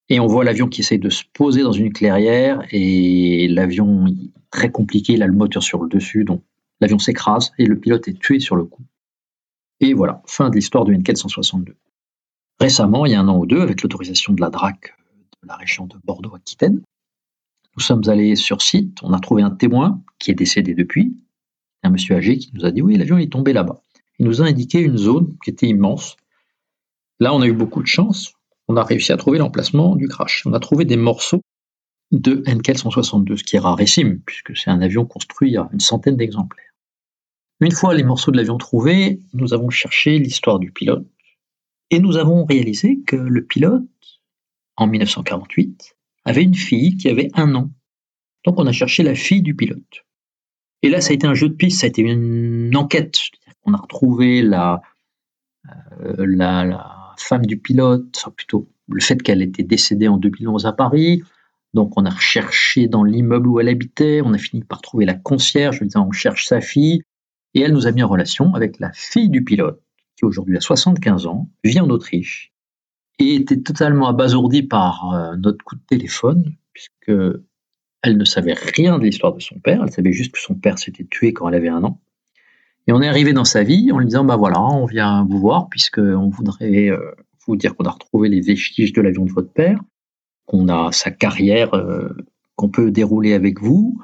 Et 0.09 0.19
on 0.19 0.27
voit 0.27 0.43
l'avion 0.43 0.67
qui 0.67 0.81
essaye 0.81 0.99
de 0.99 1.09
se 1.09 1.23
poser 1.33 1.63
dans 1.63 1.71
une 1.71 1.91
clairière, 1.91 2.63
et 2.71 3.47
l'avion, 3.49 4.05
très 4.51 4.71
compliqué, 4.71 5.13
il 5.13 5.23
a 5.23 5.27
le 5.27 5.33
moteur 5.33 5.63
sur 5.63 5.81
le 5.83 5.89
dessus, 5.89 6.25
donc 6.25 6.41
l'avion 6.81 6.99
s'écrase, 6.99 7.51
et 7.57 7.65
le 7.65 7.79
pilote 7.79 8.07
est 8.07 8.19
tué 8.19 8.39
sur 8.39 8.57
le 8.57 8.65
coup. 8.65 8.83
Et 9.79 9.93
voilà, 9.93 10.21
fin 10.25 10.49
de 10.49 10.55
l'histoire 10.55 10.85
du 10.85 10.97
NK 10.97 11.17
162. 11.17 11.75
Récemment, 12.59 13.05
il 13.05 13.11
y 13.11 13.15
a 13.15 13.19
un 13.19 13.27
an 13.27 13.37
ou 13.37 13.45
deux, 13.45 13.61
avec 13.61 13.81
l'autorisation 13.81 14.33
de 14.33 14.41
la 14.41 14.49
DRAC 14.49 14.95
de 15.41 15.47
la 15.47 15.55
région 15.55 15.85
de 15.87 15.95
Bordeaux-Aquitaine, 16.05 16.81
nous 17.75 17.83
sommes 17.83 18.03
allés 18.07 18.35
sur 18.35 18.61
site, 18.61 18.99
on 19.01 19.13
a 19.13 19.19
trouvé 19.19 19.41
un 19.41 19.49
témoin 19.49 20.01
qui 20.19 20.29
est 20.29 20.35
décédé 20.35 20.75
depuis, 20.75 21.17
un 21.81 21.89
monsieur 21.89 22.15
âgé 22.15 22.37
qui 22.37 22.51
nous 22.53 22.65
a 22.65 22.71
dit 22.71 22.81
oui, 22.81 22.97
l'avion 22.97 23.17
est 23.17 23.31
tombé 23.31 23.51
là-bas. 23.51 23.81
Il 24.19 24.27
nous 24.27 24.41
a 24.41 24.45
indiqué 24.45 24.79
une 24.79 24.97
zone 24.97 25.35
qui 25.43 25.49
était 25.49 25.67
immense. 25.67 26.15
Là, 27.19 27.33
on 27.33 27.41
a 27.41 27.47
eu 27.47 27.53
beaucoup 27.53 27.81
de 27.81 27.87
chance. 27.87 28.33
On 28.67 28.77
a 28.77 28.83
réussi 28.83 29.11
à 29.11 29.17
trouver 29.17 29.39
l'emplacement 29.39 29.95
du 29.95 30.07
crash. 30.07 30.43
On 30.45 30.53
a 30.53 30.59
trouvé 30.59 30.85
des 30.85 30.97
morceaux 30.97 31.41
de 32.11 32.43
Henkel 32.47 32.77
162, 32.77 33.37
ce 33.37 33.43
qui 33.43 33.55
est 33.55 33.59
rarissime, 33.59 34.19
puisque 34.19 34.55
c'est 34.55 34.69
un 34.69 34.81
avion 34.81 35.05
construit 35.05 35.57
à 35.57 35.67
une 35.73 35.79
centaine 35.79 36.15
d'exemplaires. 36.15 36.72
Une 37.63 37.71
fois 37.71 37.93
les 37.93 38.03
morceaux 38.03 38.31
de 38.31 38.35
l'avion 38.35 38.57
trouvés, 38.57 39.21
nous 39.33 39.53
avons 39.53 39.69
cherché 39.69 40.19
l'histoire 40.19 40.59
du 40.59 40.69
pilote, 40.69 41.07
et 41.91 41.99
nous 41.99 42.17
avons 42.17 42.43
réalisé 42.43 42.99
que 43.07 43.15
le 43.15 43.45
pilote, 43.45 43.83
en 44.75 44.85
1948, 44.85 45.95
avait 46.25 46.43
une 46.43 46.55
fille 46.55 46.97
qui 46.97 47.07
avait 47.07 47.29
un 47.35 47.55
an. 47.55 47.69
Donc 48.43 48.59
on 48.59 48.67
a 48.67 48.73
cherché 48.73 49.01
la 49.01 49.15
fille 49.15 49.41
du 49.41 49.55
pilote. 49.55 50.03
Et 50.81 50.89
là, 50.89 50.99
ça 50.99 51.11
a 51.11 51.13
été 51.13 51.25
un 51.25 51.35
jeu 51.35 51.47
de 51.47 51.53
piste, 51.53 51.79
ça 51.79 51.85
a 51.85 51.87
été 51.87 52.01
une 52.01 52.75
enquête. 52.75 53.17
On 53.63 53.73
a 53.73 53.77
retrouvé 53.77 54.41
la, 54.41 54.81
euh, 56.01 56.25
la, 56.27 57.15
femme 57.17 57.45
du 57.45 57.57
pilote, 57.57 58.17
enfin 58.17 58.31
plutôt 58.31 58.67
le 58.89 58.99
fait 58.99 59.23
qu'elle 59.23 59.41
était 59.41 59.63
décédée 59.63 60.09
en 60.09 60.17
2011 60.17 60.65
à 60.65 60.73
Paris. 60.73 61.23
Donc 61.73 61.93
on 61.95 62.05
a 62.05 62.09
recherché 62.09 62.89
dans 62.89 63.05
l'immeuble 63.05 63.47
où 63.47 63.61
elle 63.61 63.69
habitait, 63.69 64.19
on 64.21 64.33
a 64.33 64.37
fini 64.37 64.63
par 64.63 64.81
trouver 64.81 65.05
la 65.05 65.13
concierge, 65.13 65.81
on 65.95 66.11
cherche 66.11 66.45
sa 66.47 66.59
fille, 66.59 67.03
et 67.53 67.61
elle 67.61 67.73
nous 67.73 67.87
a 67.87 67.91
mis 67.91 68.03
en 68.03 68.07
relation 68.07 68.53
avec 68.55 68.79
la 68.79 68.91
fille 68.93 69.29
du 69.29 69.43
pilote 69.43 69.81
qui 70.17 70.25
aujourd'hui 70.25 70.57
a 70.57 70.61
75 70.61 71.27
ans, 71.27 71.49
vit 71.63 71.79
en 71.79 71.89
Autriche 71.89 72.53
et 73.19 73.35
était 73.35 73.61
totalement 73.61 74.07
abasourdie 74.07 74.63
par 74.63 75.13
euh, 75.13 75.35
notre 75.37 75.63
coup 75.63 75.75
de 75.75 75.83
téléphone, 75.87 76.55
puisque 76.73 77.11
elle 78.01 78.17
ne 78.17 78.25
savait 78.25 78.53
rien 78.53 78.97
de 78.97 79.03
l'histoire 79.03 79.33
de 79.33 79.39
son 79.39 79.59
père, 79.59 79.81
elle 79.83 79.91
savait 79.91 80.11
juste 80.11 80.33
que 80.33 80.39
son 80.39 80.55
père 80.55 80.77
s'était 80.79 81.05
tué 81.05 81.33
quand 81.33 81.47
elle 81.47 81.55
avait 81.55 81.69
un 81.69 81.83
an. 81.83 82.01
Et 82.87 82.91
on 82.91 83.01
est 83.01 83.07
arrivé 83.07 83.31
dans 83.31 83.45
sa 83.45 83.63
vie 83.63 83.91
en 83.91 83.99
lui 83.99 84.07
disant 84.07 84.25
bah 84.25 84.35
voilà, 84.35 84.61
on 84.61 84.85
vient 84.85 85.25
vous 85.25 85.39
voir 85.39 85.69
puisqu'on 85.69 86.29
voudrait 86.29 86.89
euh, 86.89 87.11
vous 87.45 87.55
dire 87.55 87.75
qu'on 87.75 87.85
a 87.85 87.91
retrouvé 87.91 88.29
les 88.29 88.41
vestiges 88.41 88.93
de 88.93 89.01
l'avion 89.01 89.25
de 89.25 89.31
votre 89.31 89.51
père, 89.53 89.79
qu'on 90.45 90.67
a 90.67 90.91
sa 90.91 91.11
carrière 91.11 91.73
euh, 91.75 92.09
qu'on 92.55 92.69
peut 92.69 92.91
dérouler 92.91 93.33
avec 93.33 93.61
vous 93.61 94.01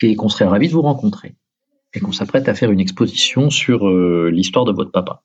et 0.00 0.16
qu'on 0.16 0.28
serait 0.28 0.46
ravi 0.46 0.68
de 0.68 0.72
vous 0.72 0.82
rencontrer 0.82 1.36
et 1.94 2.00
qu'on 2.00 2.12
s'apprête 2.12 2.48
à 2.48 2.54
faire 2.54 2.70
une 2.70 2.80
exposition 2.80 3.50
sur 3.50 3.88
l'histoire 3.88 4.64
de 4.64 4.72
votre 4.72 4.90
papa. 4.90 5.22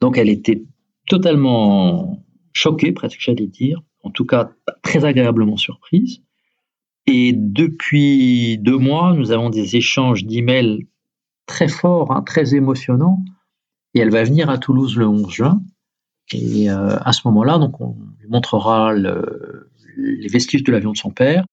Donc 0.00 0.18
elle 0.18 0.28
était 0.28 0.64
totalement 1.08 2.24
choquée, 2.52 2.92
presque 2.92 3.20
j'allais 3.20 3.46
dire, 3.46 3.82
en 4.02 4.10
tout 4.10 4.24
cas 4.24 4.50
très 4.82 5.04
agréablement 5.04 5.56
surprise. 5.56 6.22
Et 7.06 7.32
depuis 7.32 8.58
deux 8.58 8.78
mois, 8.78 9.14
nous 9.14 9.32
avons 9.32 9.50
des 9.50 9.76
échanges 9.76 10.24
d'emails 10.24 10.86
très 11.46 11.68
forts, 11.68 12.12
hein, 12.12 12.22
très 12.22 12.54
émotionnants. 12.54 13.22
Et 13.94 14.00
elle 14.00 14.10
va 14.10 14.24
venir 14.24 14.48
à 14.48 14.58
Toulouse 14.58 14.96
le 14.96 15.06
11 15.06 15.30
juin. 15.30 15.62
Et 16.32 16.70
euh, 16.70 16.96
à 17.00 17.12
ce 17.12 17.22
moment-là, 17.26 17.58
donc 17.58 17.80
on 17.80 17.96
lui 18.20 18.28
montrera 18.28 18.94
les 18.94 20.28
vestiges 20.28 20.62
de 20.62 20.72
l'avion 20.72 20.92
de 20.92 20.96
son 20.96 21.10
père, 21.10 21.44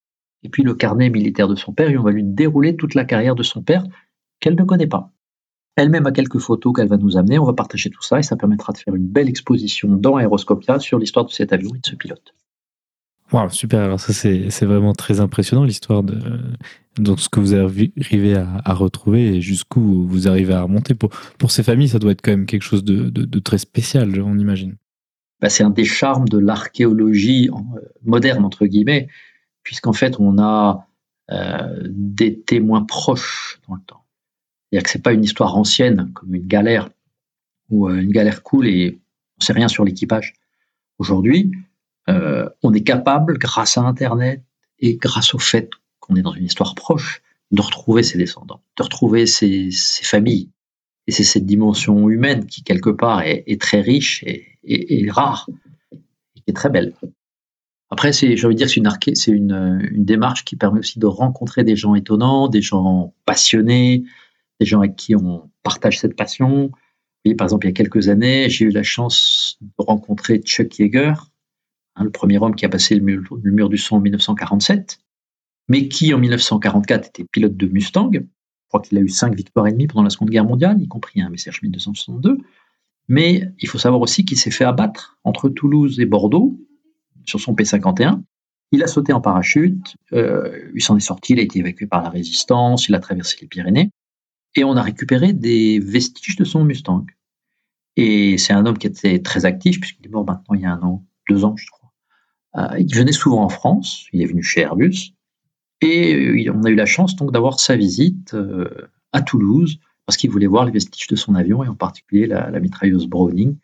et 0.44 0.50
puis 0.50 0.64
le 0.64 0.74
carnet 0.74 1.10
militaire 1.10 1.48
de 1.48 1.56
son 1.56 1.74
père, 1.74 1.90
et 1.90 1.98
on 1.98 2.04
va 2.04 2.12
lui 2.12 2.24
dérouler 2.24 2.78
toute 2.78 2.96
la 2.96 3.04
carrière 3.04 3.36
de 3.36 3.44
son 3.44 3.62
père 3.62 3.84
qu'elle 4.40 4.56
ne 4.56 4.64
connaît 4.64 4.88
pas. 4.88 5.12
Elle-même 5.76 6.08
a 6.08 6.12
quelques 6.12 6.40
photos 6.40 6.74
qu'elle 6.76 6.90
va 6.90 6.98
nous 6.98 7.18
amener. 7.18 7.40
On 7.40 7.46
va 7.46 7.54
partager 7.54 7.90
tout 7.90 8.02
ça 8.02 8.20
et 8.20 8.24
ça 8.24 8.36
permettra 8.36 8.74
de 8.74 8.78
faire 8.78 8.96
une 8.96 9.08
belle 9.08 9.30
exposition 9.30 9.90
dans 9.90 10.20
Aeroscopia 10.20 10.80
sur 10.80 11.00
l'histoire 11.00 11.26
de 11.26 11.32
cet 11.32 11.54
avion 11.54 11.74
et 11.74 11.80
de 11.80 11.86
ce 11.86 11.96
pilote. 11.96 12.34
Wow, 13.32 13.50
super. 13.50 13.82
Alors 13.82 14.00
ça, 14.00 14.12
c'est 14.12 14.66
vraiment 14.66 14.94
très 14.94 15.20
impressionnant 15.20 15.64
l'histoire 15.64 16.04
de 16.04 16.20
donc 16.98 17.20
ce 17.20 17.30
que 17.30 17.40
vous 17.40 17.56
arrivez 17.56 18.36
à, 18.36 18.74
retrouver 18.74 19.36
et 19.36 19.42
jusqu'où 19.42 20.06
vous 20.08 20.28
arrivez 20.28 20.54
à 20.54 20.64
remonter. 20.64 20.96
Pour, 20.96 21.12
pour 21.38 21.52
ces 21.52 21.64
familles, 21.64 21.90
ça 21.90 22.00
doit 22.00 22.12
être 22.12 22.22
quand 22.22 22.32
même 22.32 22.46
quelque 22.46 22.64
chose 22.64 22.84
de, 22.84 23.40
très 23.40 23.58
spécial, 23.58 24.22
on 24.22 24.38
imagine. 24.38 24.76
Bah, 25.42 25.50
c'est 25.50 25.64
un 25.64 25.70
des 25.70 25.86
charmes 25.86 26.28
de 26.28 26.38
l'archéologie 26.38 27.50
euh, 27.50 27.80
moderne, 28.04 28.44
entre 28.44 28.66
guillemets, 28.66 29.08
puisqu'en 29.64 29.94
fait, 29.94 30.20
on 30.20 30.38
a 30.38 30.86
euh, 31.32 31.88
des 31.90 32.42
témoins 32.42 32.84
proches 32.84 33.62
dans 33.68 33.76
le 33.76 33.82
temps. 33.82 34.04
C'est-à-dire 34.70 34.84
que 34.84 34.90
c'est 34.90 35.04
pas 35.04 35.14
une 35.14 35.24
histoire 35.24 35.58
ancienne 35.58 36.12
comme 36.14 36.36
une 36.36 36.48
galère 36.48 36.90
où 37.70 37.88
euh, 37.88 38.00
une 38.00 38.12
galère 38.12 38.44
coule 38.44 38.68
et 38.68 39.00
on 39.40 39.44
sait 39.44 39.54
rien 39.54 39.68
sur 39.68 39.84
l'équipage. 39.84 40.34
Aujourd'hui, 41.00 41.52
euh, 42.10 42.50
on 42.62 42.74
est 42.74 42.84
capable, 42.84 43.38
grâce 43.38 43.78
à 43.78 43.82
Internet 43.82 44.44
et 44.80 44.98
grâce 44.98 45.34
au 45.34 45.40
fait 45.40 45.70
qu'on 46.00 46.16
est 46.16 46.22
dans 46.22 46.34
une 46.34 46.46
histoire 46.46 46.76
proche, 46.76 47.22
de 47.52 47.62
retrouver 47.62 48.04
ses 48.04 48.18
descendants, 48.18 48.62
de 48.78 48.84
retrouver 48.84 49.26
ses, 49.26 49.70
familles. 50.04 50.50
Et 51.08 51.12
c'est 51.12 51.24
cette 51.24 51.46
dimension 51.46 52.10
humaine 52.10 52.46
qui, 52.46 52.64
quelque 52.64 52.92
part, 52.92 53.24
est, 53.24 53.60
très 53.60 53.82
riche 53.82 54.24
et, 54.24 55.10
rare, 55.10 55.50
et 55.92 56.42
qui 56.42 56.50
est 56.50 56.54
très 56.54 56.70
belle. 56.70 56.94
Après, 57.90 58.14
j'ai 58.14 58.46
envie 58.46 58.54
de 58.54 58.66
dire, 58.66 58.70
c'est 58.70 59.16
c'est 59.16 59.32
une 59.32 59.90
démarche 59.94 60.46
qui 60.46 60.56
permet 60.56 60.80
aussi 60.80 61.00
de 61.00 61.08
rencontrer 61.08 61.64
des 61.64 61.76
gens 61.76 61.96
étonnants, 61.96 62.48
des 62.48 62.62
gens 62.62 63.16
passionnés, 63.26 64.04
des 64.60 64.66
gens 64.66 64.80
avec 64.80 64.96
qui 64.96 65.16
on 65.16 65.50
partage 65.64 66.00
cette 66.00 66.16
passion. 66.16 66.72
Oui, 67.26 67.36
par 67.36 67.46
exemple, 67.46 67.66
il 67.66 67.70
y 67.70 67.72
a 67.72 67.74
quelques 67.74 68.10
années, 68.10 68.50
j'ai 68.50 68.66
eu 68.66 68.70
la 68.70 68.84
chance 68.84 69.58
de 69.62 69.68
rencontrer 69.78 70.40
Chuck 70.40 70.78
Yeager, 70.80 71.14
hein, 71.96 72.04
le 72.04 72.12
premier 72.12 72.38
homme 72.40 72.56
qui 72.56 72.66
a 72.66 72.70
passé 72.70 72.96
le 72.96 73.02
mur, 73.02 73.70
du 73.70 73.78
son 73.78 73.98
en 73.98 74.00
1947, 74.00 75.00
mais 75.68 75.88
qui 75.88 76.14
en 76.14 76.20
1944 76.20 77.08
était 77.10 77.26
pilote 77.26 77.56
de 77.56 77.68
Mustang. 77.68 78.12
Je 78.14 78.20
crois 78.68 78.82
qu'il 78.82 78.98
a 78.98 79.02
eu 79.02 79.10
cinq 79.10 79.36
victoires 79.36 79.68
et 79.68 79.72
demie 79.72 79.88
pendant 79.88 80.04
la 80.04 80.10
Seconde 80.10 80.30
Guerre 80.30 80.46
mondiale, 80.46 80.82
y 80.82 80.88
compris 80.88 81.22
un 81.22 81.30
Messerschmitt 81.30 81.72
1262. 81.72 82.38
Mais 83.08 83.52
il 83.60 83.68
faut 83.68 83.80
savoir 83.80 84.02
aussi 84.02 84.24
qu'il 84.24 84.38
s'est 84.38 84.52
fait 84.52 84.66
abattre 84.66 85.18
entre 85.24 85.50
Toulouse 85.50 86.00
et 86.00 86.06
Bordeaux 86.06 86.60
sur 87.26 87.40
son 87.40 87.54
P51. 87.54 88.22
Il 88.72 88.84
a 88.84 88.88
sauté 88.88 89.14
en 89.14 89.22
parachute, 89.22 89.96
euh, 90.14 90.70
il 90.76 90.82
s'en 90.82 90.96
est 90.96 91.02
sorti, 91.02 91.34
il 91.34 91.40
a 91.40 91.42
été 91.42 91.58
évacué 91.58 91.88
par 91.88 92.04
la 92.04 92.10
résistance, 92.10 92.88
il 92.88 92.94
a 92.94 93.00
traversé 93.00 93.38
les 93.42 93.48
Pyrénées 93.48 93.90
et 94.56 94.64
on 94.64 94.76
a 94.76 94.82
récupéré 94.82 95.34
des 95.34 95.80
vestiges 95.80 96.36
de 96.36 96.44
son 96.44 96.64
Mustang. 96.64 97.06
Et 97.96 98.38
c'est 98.38 98.54
un 98.54 98.66
homme 98.66 98.78
qui 98.78 98.88
était 98.88 99.20
très 99.20 99.46
actif, 99.46 99.80
puisqu'il 99.80 100.06
est 100.06 100.10
mort 100.10 100.26
maintenant 100.26 100.56
il 100.56 100.62
y 100.62 100.66
a 100.66 100.72
un 100.72 100.82
an, 100.82 101.06
deux 101.30 101.44
ans, 101.46 101.56
je 101.58 101.68
crois. 101.68 101.92
Euh, 102.56 102.80
il 102.80 102.94
venait 102.96 103.12
souvent 103.12 103.44
en 103.44 103.50
France, 103.50 104.06
il 104.14 104.22
est 104.22 104.26
venu 104.26 104.42
chez 104.42 104.62
Airbus, 104.62 105.14
et 105.82 106.16
euh, 106.16 106.54
on 106.56 106.64
a 106.64 106.70
eu 106.70 106.76
la 106.76 106.86
chance 106.86 107.16
donc 107.16 107.32
d'avoir 107.32 107.60
sa 107.60 107.76
visite 107.76 108.34
euh, 108.34 108.70
à 109.12 109.22
Toulouse, 109.22 109.80
parce 110.06 110.18
qu'il 110.18 110.32
voulait 110.32 110.48
voir 110.48 110.66
les 110.66 110.72
vestiges 110.72 111.08
de 111.08 111.16
son 111.16 111.36
avion, 111.36 111.64
et 111.64 111.68
en 111.68 111.76
particulier 111.76 112.26
la, 112.26 112.60
mitrailleuse 112.60 113.08
Browning, 113.08 113.58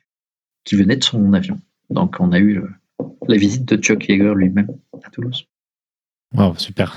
qui 0.64 0.76
venait 0.76 0.98
de 0.98 1.04
son 1.04 1.34
avion. 1.34 1.60
Donc 1.90 2.18
on 2.20 2.32
a 2.32 2.40
eu 2.40 2.62
la 3.28 3.38
visite 3.38 3.66
de 3.66 3.82
Chuck 3.82 4.08
Yeager 4.08 4.34
lui-même 4.36 4.68
à 5.04 5.10
Toulouse. 5.10 5.48
Wow, 6.34 6.56
super. 6.58 6.96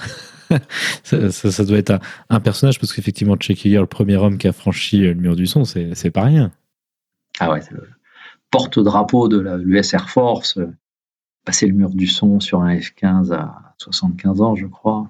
ça, 1.02 1.64
doit 1.64 1.78
être 1.78 1.98
un, 2.30 2.40
personnage 2.40 2.78
parce 2.78 2.92
qu'effectivement, 2.92 3.36
Chuck 3.36 3.64
Yeager, 3.64 3.80
le 3.80 3.86
premier 3.86 4.16
homme 4.16 4.38
qui 4.38 4.48
a 4.48 4.52
franchi 4.52 4.98
le 4.98 5.14
mur 5.14 5.36
du 5.36 5.46
son, 5.46 5.64
c'est 5.64 6.10
pas 6.10 6.24
rien. 6.24 6.50
Ah 7.40 7.52
ouais, 7.52 7.60
c'est 7.60 7.72
le 7.72 7.88
porte-drapeau 8.50 9.28
de 9.28 9.38
l'US 9.38 9.94
Air 9.94 10.08
Force. 10.08 10.58
passer 11.44 11.66
le 11.66 11.74
mur 11.74 11.90
du 11.90 12.06
son 12.06 12.40
sur 12.40 12.62
un 12.62 12.76
F-15 12.76 13.32
à 13.32 13.74
75 13.78 14.40
ans, 14.40 14.54
je 14.54 14.66
crois. 14.66 15.08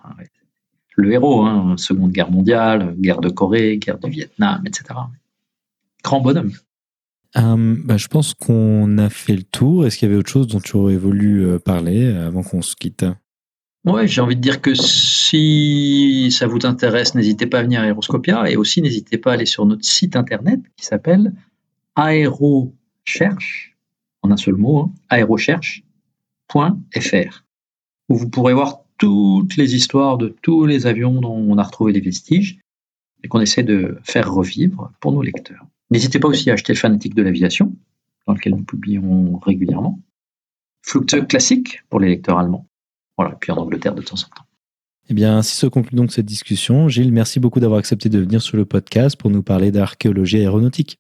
Le 0.97 1.13
héros, 1.13 1.43
hein, 1.45 1.77
Seconde 1.77 2.11
Guerre 2.11 2.31
mondiale, 2.31 2.95
guerre 2.99 3.21
de 3.21 3.29
Corée, 3.29 3.79
guerre 3.79 3.99
du 3.99 4.11
Vietnam, 4.11 4.63
etc. 4.67 4.99
Grand 6.03 6.21
bonhomme. 6.21 6.53
Euh, 7.37 7.77
bah, 7.85 7.97
je 7.97 8.09
pense 8.09 8.35
qu'on 8.35 8.99
a 8.99 9.11
fait 9.11 9.37
le 9.37 9.43
tour. 9.43 9.87
Est-ce 9.87 9.99
qu'il 9.99 10.09
y 10.09 10.11
avait 10.11 10.19
autre 10.19 10.31
chose 10.31 10.49
dont 10.49 10.61
tu 10.61 10.77
aurais 10.77 10.97
voulu 10.97 11.45
euh, 11.45 11.59
parler 11.59 12.09
avant 12.09 12.43
qu'on 12.43 12.63
se 12.63 12.75
quitte? 12.75 13.05
Ouais, 13.85 14.09
j'ai 14.09 14.21
envie 14.21 14.37
de 14.37 14.41
dire 14.41 14.61
que 14.61 14.75
si 15.29 16.31
ça 16.31 16.47
vous 16.47 16.65
intéresse, 16.65 17.15
n'hésitez 17.15 17.47
pas 17.47 17.59
à 17.59 17.63
venir 17.63 17.83
à 17.83 17.87
Aeroscopia 17.87 18.51
et 18.51 18.57
aussi 18.57 18.81
n'hésitez 18.81 19.19
pas 19.19 19.33
à 19.33 19.35
aller 19.35 19.45
sur 19.45 19.67
notre 19.67 19.85
site 19.85 20.17
internet 20.17 20.61
qui 20.77 20.87
s'appelle 20.87 21.35
aérocherche, 21.97 23.77
en 24.23 24.31
un 24.31 24.39
seul 24.39 24.55
mot, 24.55 24.79
hein, 24.79 24.91
aérocherche.fr, 25.11 27.45
où 28.09 28.17
vous 28.17 28.31
pourrez 28.31 28.55
voir 28.55 28.85
toutes 28.97 29.57
les 29.57 29.75
histoires 29.75 30.17
de 30.17 30.35
tous 30.41 30.65
les 30.65 30.87
avions 30.87 31.21
dont 31.21 31.37
on 31.37 31.59
a 31.59 31.63
retrouvé 31.63 31.93
les 31.93 32.01
vestiges 32.01 32.59
et 33.23 33.29
qu'on 33.29 33.41
essaie 33.41 33.65
de 33.65 33.99
faire 34.05 34.33
revivre 34.33 34.93
pour 35.01 35.13
nos 35.13 35.21
lecteurs. 35.21 35.67
N'hésitez 35.91 36.21
pas 36.21 36.29
aussi 36.29 36.49
à 36.49 36.55
acheter 36.55 36.75
Fanatique 36.75 37.15
de 37.15 37.23
l'aviation, 37.23 37.77
dans 38.27 38.33
lequel 38.33 38.55
nous 38.55 38.65
publions 38.65 39.37
régulièrement. 39.39 40.01
Flugzeug 40.83 41.27
classique 41.27 41.83
pour 41.91 42.01
les 42.01 42.09
lecteurs 42.09 42.39
allemands. 42.39 42.67
Voilà, 43.19 43.35
puis 43.35 43.53
en 43.53 43.57
Angleterre 43.57 43.95
de 43.95 44.03
temps 44.03 44.17
en 44.17 44.35
temps. 44.35 44.48
Eh 45.11 45.15
bien, 45.15 45.39
ainsi 45.39 45.57
se 45.57 45.67
conclut 45.67 45.97
donc 45.97 46.13
cette 46.13 46.27
discussion. 46.27 46.89
Gilles, 46.89 47.13
merci 47.13 47.41
beaucoup 47.41 47.61
d'avoir 47.61 47.79
accepté 47.79 48.11
de 48.11 48.19
venir 48.19 48.43
sur 48.43 48.59
le 48.59 48.67
podcast 48.67 49.17
pour 49.17 49.31
nous 49.31 49.43
parler 49.43 49.71
d'archéologie 49.71 50.37
aéronautique. 50.37 50.99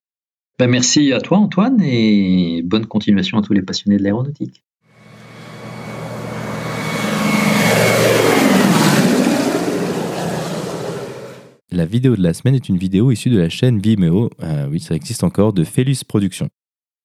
Ben, 0.59 0.67
merci 0.67 1.13
à 1.13 1.21
toi, 1.21 1.37
Antoine, 1.37 1.81
et 1.83 2.63
bonne 2.65 2.87
continuation 2.87 3.37
à 3.39 3.43
tous 3.43 3.53
les 3.53 3.61
passionnés 3.61 3.99
de 3.99 4.03
l'aéronautique. 4.03 4.65
La 11.71 11.85
vidéo 11.85 12.17
de 12.17 12.23
la 12.23 12.33
semaine 12.33 12.55
est 12.55 12.71
une 12.71 12.79
vidéo 12.79 13.13
issue 13.13 13.29
de 13.29 13.39
la 13.39 13.51
chaîne 13.51 13.79
Vimeo, 13.79 14.31
euh, 14.43 14.67
oui 14.71 14.81
ça 14.81 14.95
existe 14.95 15.23
encore, 15.23 15.53
de 15.53 15.65
Felus 15.65 15.99
Productions. 16.09 16.49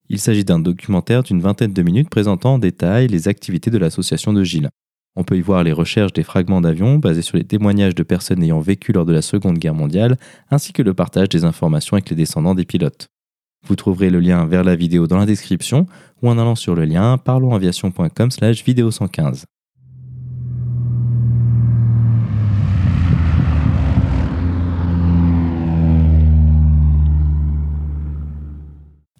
Il 0.07 0.19
s'agit 0.19 0.45
d'un 0.45 0.59
documentaire 0.59 1.21
d'une 1.21 1.41
vingtaine 1.41 1.73
de 1.73 1.81
minutes 1.83 2.09
présentant 2.09 2.53
en 2.53 2.59
détail 2.59 3.07
les 3.07 3.27
activités 3.27 3.71
de 3.71 3.77
l'association 3.77 4.31
de 4.31 4.43
Gilles. 4.43 4.69
On 5.15 5.23
peut 5.23 5.37
y 5.37 5.41
voir 5.41 5.63
les 5.63 5.73
recherches 5.73 6.13
des 6.13 6.23
fragments 6.23 6.61
d'avions 6.61 6.97
basés 6.97 7.21
sur 7.21 7.37
les 7.37 7.43
témoignages 7.43 7.93
de 7.93 8.03
personnes 8.03 8.41
ayant 8.41 8.59
vécu 8.59 8.91
lors 8.93 9.05
de 9.05 9.13
la 9.13 9.21
Seconde 9.21 9.59
Guerre 9.59 9.75
mondiale, 9.75 10.17
ainsi 10.49 10.73
que 10.73 10.81
le 10.81 10.93
partage 10.93 11.29
des 11.29 11.45
informations 11.45 11.95
avec 11.95 12.09
les 12.09 12.15
descendants 12.15 12.55
des 12.55 12.65
pilotes. 12.65 13.09
Vous 13.65 13.75
trouverez 13.75 14.09
le 14.09 14.19
lien 14.19 14.45
vers 14.45 14.63
la 14.63 14.75
vidéo 14.75 15.07
dans 15.07 15.17
la 15.17 15.25
description 15.25 15.85
ou 16.21 16.29
en 16.29 16.37
allant 16.37 16.55
sur 16.55 16.75
le 16.75 16.85
lien 16.85 17.17
parlonsaviation.com 17.17 18.31
slash 18.31 18.63
vidéo 18.65 18.91
115. 18.91 19.45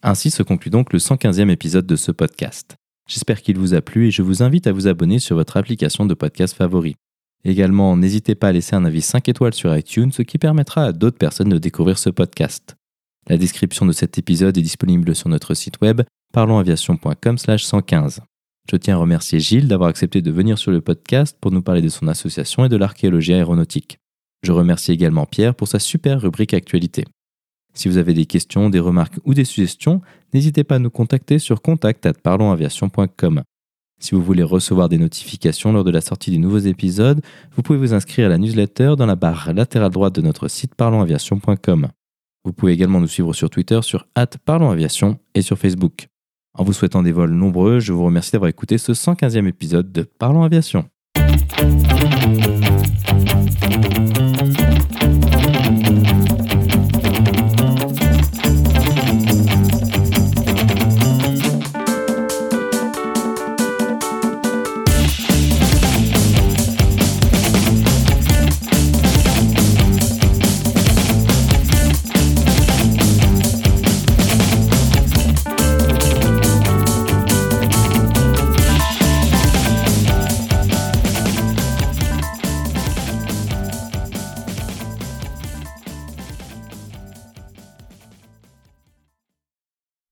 Ainsi 0.06 0.32
se 0.32 0.44
conclut 0.44 0.70
donc 0.70 0.91
le 0.91 1.00
115e 1.00 1.50
épisode 1.50 1.86
de 1.86 1.96
ce 1.96 2.12
podcast. 2.12 2.76
J'espère 3.08 3.41
qu'il 3.41 3.58
vous 3.58 3.74
a 3.74 3.82
plu 3.82 4.08
et 4.08 4.12
je 4.12 4.22
vous 4.22 4.43
invite 4.43 4.68
à 4.68 4.72
vous 4.72 4.88
abonner 4.88 5.20
sur 5.20 5.36
votre 5.36 5.58
application 5.58 6.06
de 6.06 6.14
podcast 6.14 6.56
favori. 6.56 6.95
Également, 7.43 7.97
n'hésitez 7.97 8.36
pas 8.36 8.47
à 8.47 8.51
laisser 8.54 8.76
un 8.76 8.86
avis 8.86 9.01
5 9.01 9.28
étoiles 9.28 9.54
sur 9.54 9.76
iTunes, 9.76 10.12
ce 10.12 10.22
qui 10.22 10.38
permettra 10.38 10.86
à 10.86 10.91
d'autres 10.93 11.18
personnes 11.18 11.49
de 11.49 11.58
découvrir 11.58 11.97
ce 11.97 12.10
podcast. 12.10 12.76
La 13.28 13.38
description 13.38 13.86
de 13.86 13.91
cet 13.91 14.18
épisode 14.18 14.58
est 14.58 14.62
disponible 14.62 15.16
sur 15.16 15.30
notre 15.30 15.54
site 15.54 15.82
web 15.82 16.01
parlonsaviation.com/115. 16.34 18.22
Je 18.72 18.78
tiens 18.78 18.95
à 18.95 18.99
remercier 18.99 19.39
Gilles 19.39 19.68
d'avoir 19.68 19.89
accepté 19.89 20.22
de 20.22 20.32
venir 20.32 20.58
sur 20.58 20.72
le 20.72 20.80
podcast 20.80 21.38
pour 21.39 21.51
nous 21.51 21.62
parler 21.62 21.82
de 21.82 21.89
son 21.89 22.08
association 22.08 22.64
et 22.64 22.70
de 22.70 22.78
l'archéologie 22.78 23.34
aéronautique. 23.34 23.97
Je 24.41 24.54
remercie 24.54 24.93
également 24.93 25.26
Pierre 25.26 25.56
pour 25.56 25.68
sa 25.68 25.80
super 25.80 26.22
rubrique 26.22 26.54
actualité. 26.54 27.06
Si 27.74 27.89
vous 27.89 27.97
avez 27.97 28.13
des 28.13 28.26
questions, 28.26 28.69
des 28.69 28.80
remarques 28.80 29.19
ou 29.26 29.34
des 29.34 29.45
suggestions, 29.45 30.01
n'hésitez 30.34 30.63
pas 30.63 30.76
à 30.76 30.80
nous 30.80 30.89
contacter 30.89 31.39
sur 31.39 31.61
contact@parlonsaviation.com. 31.61 33.43
Si 33.99 34.15
vous 34.15 34.21
voulez 34.21 34.43
recevoir 34.43 34.89
des 34.89 34.97
notifications 34.97 35.71
lors 35.71 35.84
de 35.84 35.91
la 35.91 36.01
sortie 36.01 36.32
des 36.32 36.38
nouveaux 36.38 36.57
épisodes, 36.57 37.21
vous 37.55 37.61
pouvez 37.61 37.80
vous 37.80 37.93
inscrire 37.93 38.26
à 38.26 38.30
la 38.30 38.38
newsletter 38.38 38.95
dans 38.97 39.05
la 39.05 39.15
barre 39.15 39.53
latérale 39.53 39.91
droite 39.91 40.13
de 40.15 40.21
notre 40.21 40.49
site 40.49 40.76
parlonsaviation.com. 40.76 41.88
Vous 42.43 42.51
pouvez 42.51 42.74
également 42.74 42.99
nous 42.99 43.07
suivre 43.07 43.34
sur 43.34 43.49
Twitter 43.49 43.80
sur 43.82 44.05
@parlonsaviation 44.45 45.19
et 45.34 45.41
sur 45.41 45.57
Facebook. 45.57 46.07
En 46.55 46.63
vous 46.63 46.74
souhaitant 46.74 47.01
des 47.01 47.13
vols 47.13 47.32
nombreux, 47.32 47.80
je 47.80 47.93
vous 47.93 48.03
remercie 48.03 48.32
d'avoir 48.32 48.49
écouté 48.49 48.78
ce 48.78 48.93
115e 48.93 49.47
épisode 49.47 49.91
de 49.91 50.03
Parlons 50.03 50.43
Aviation. 50.43 50.86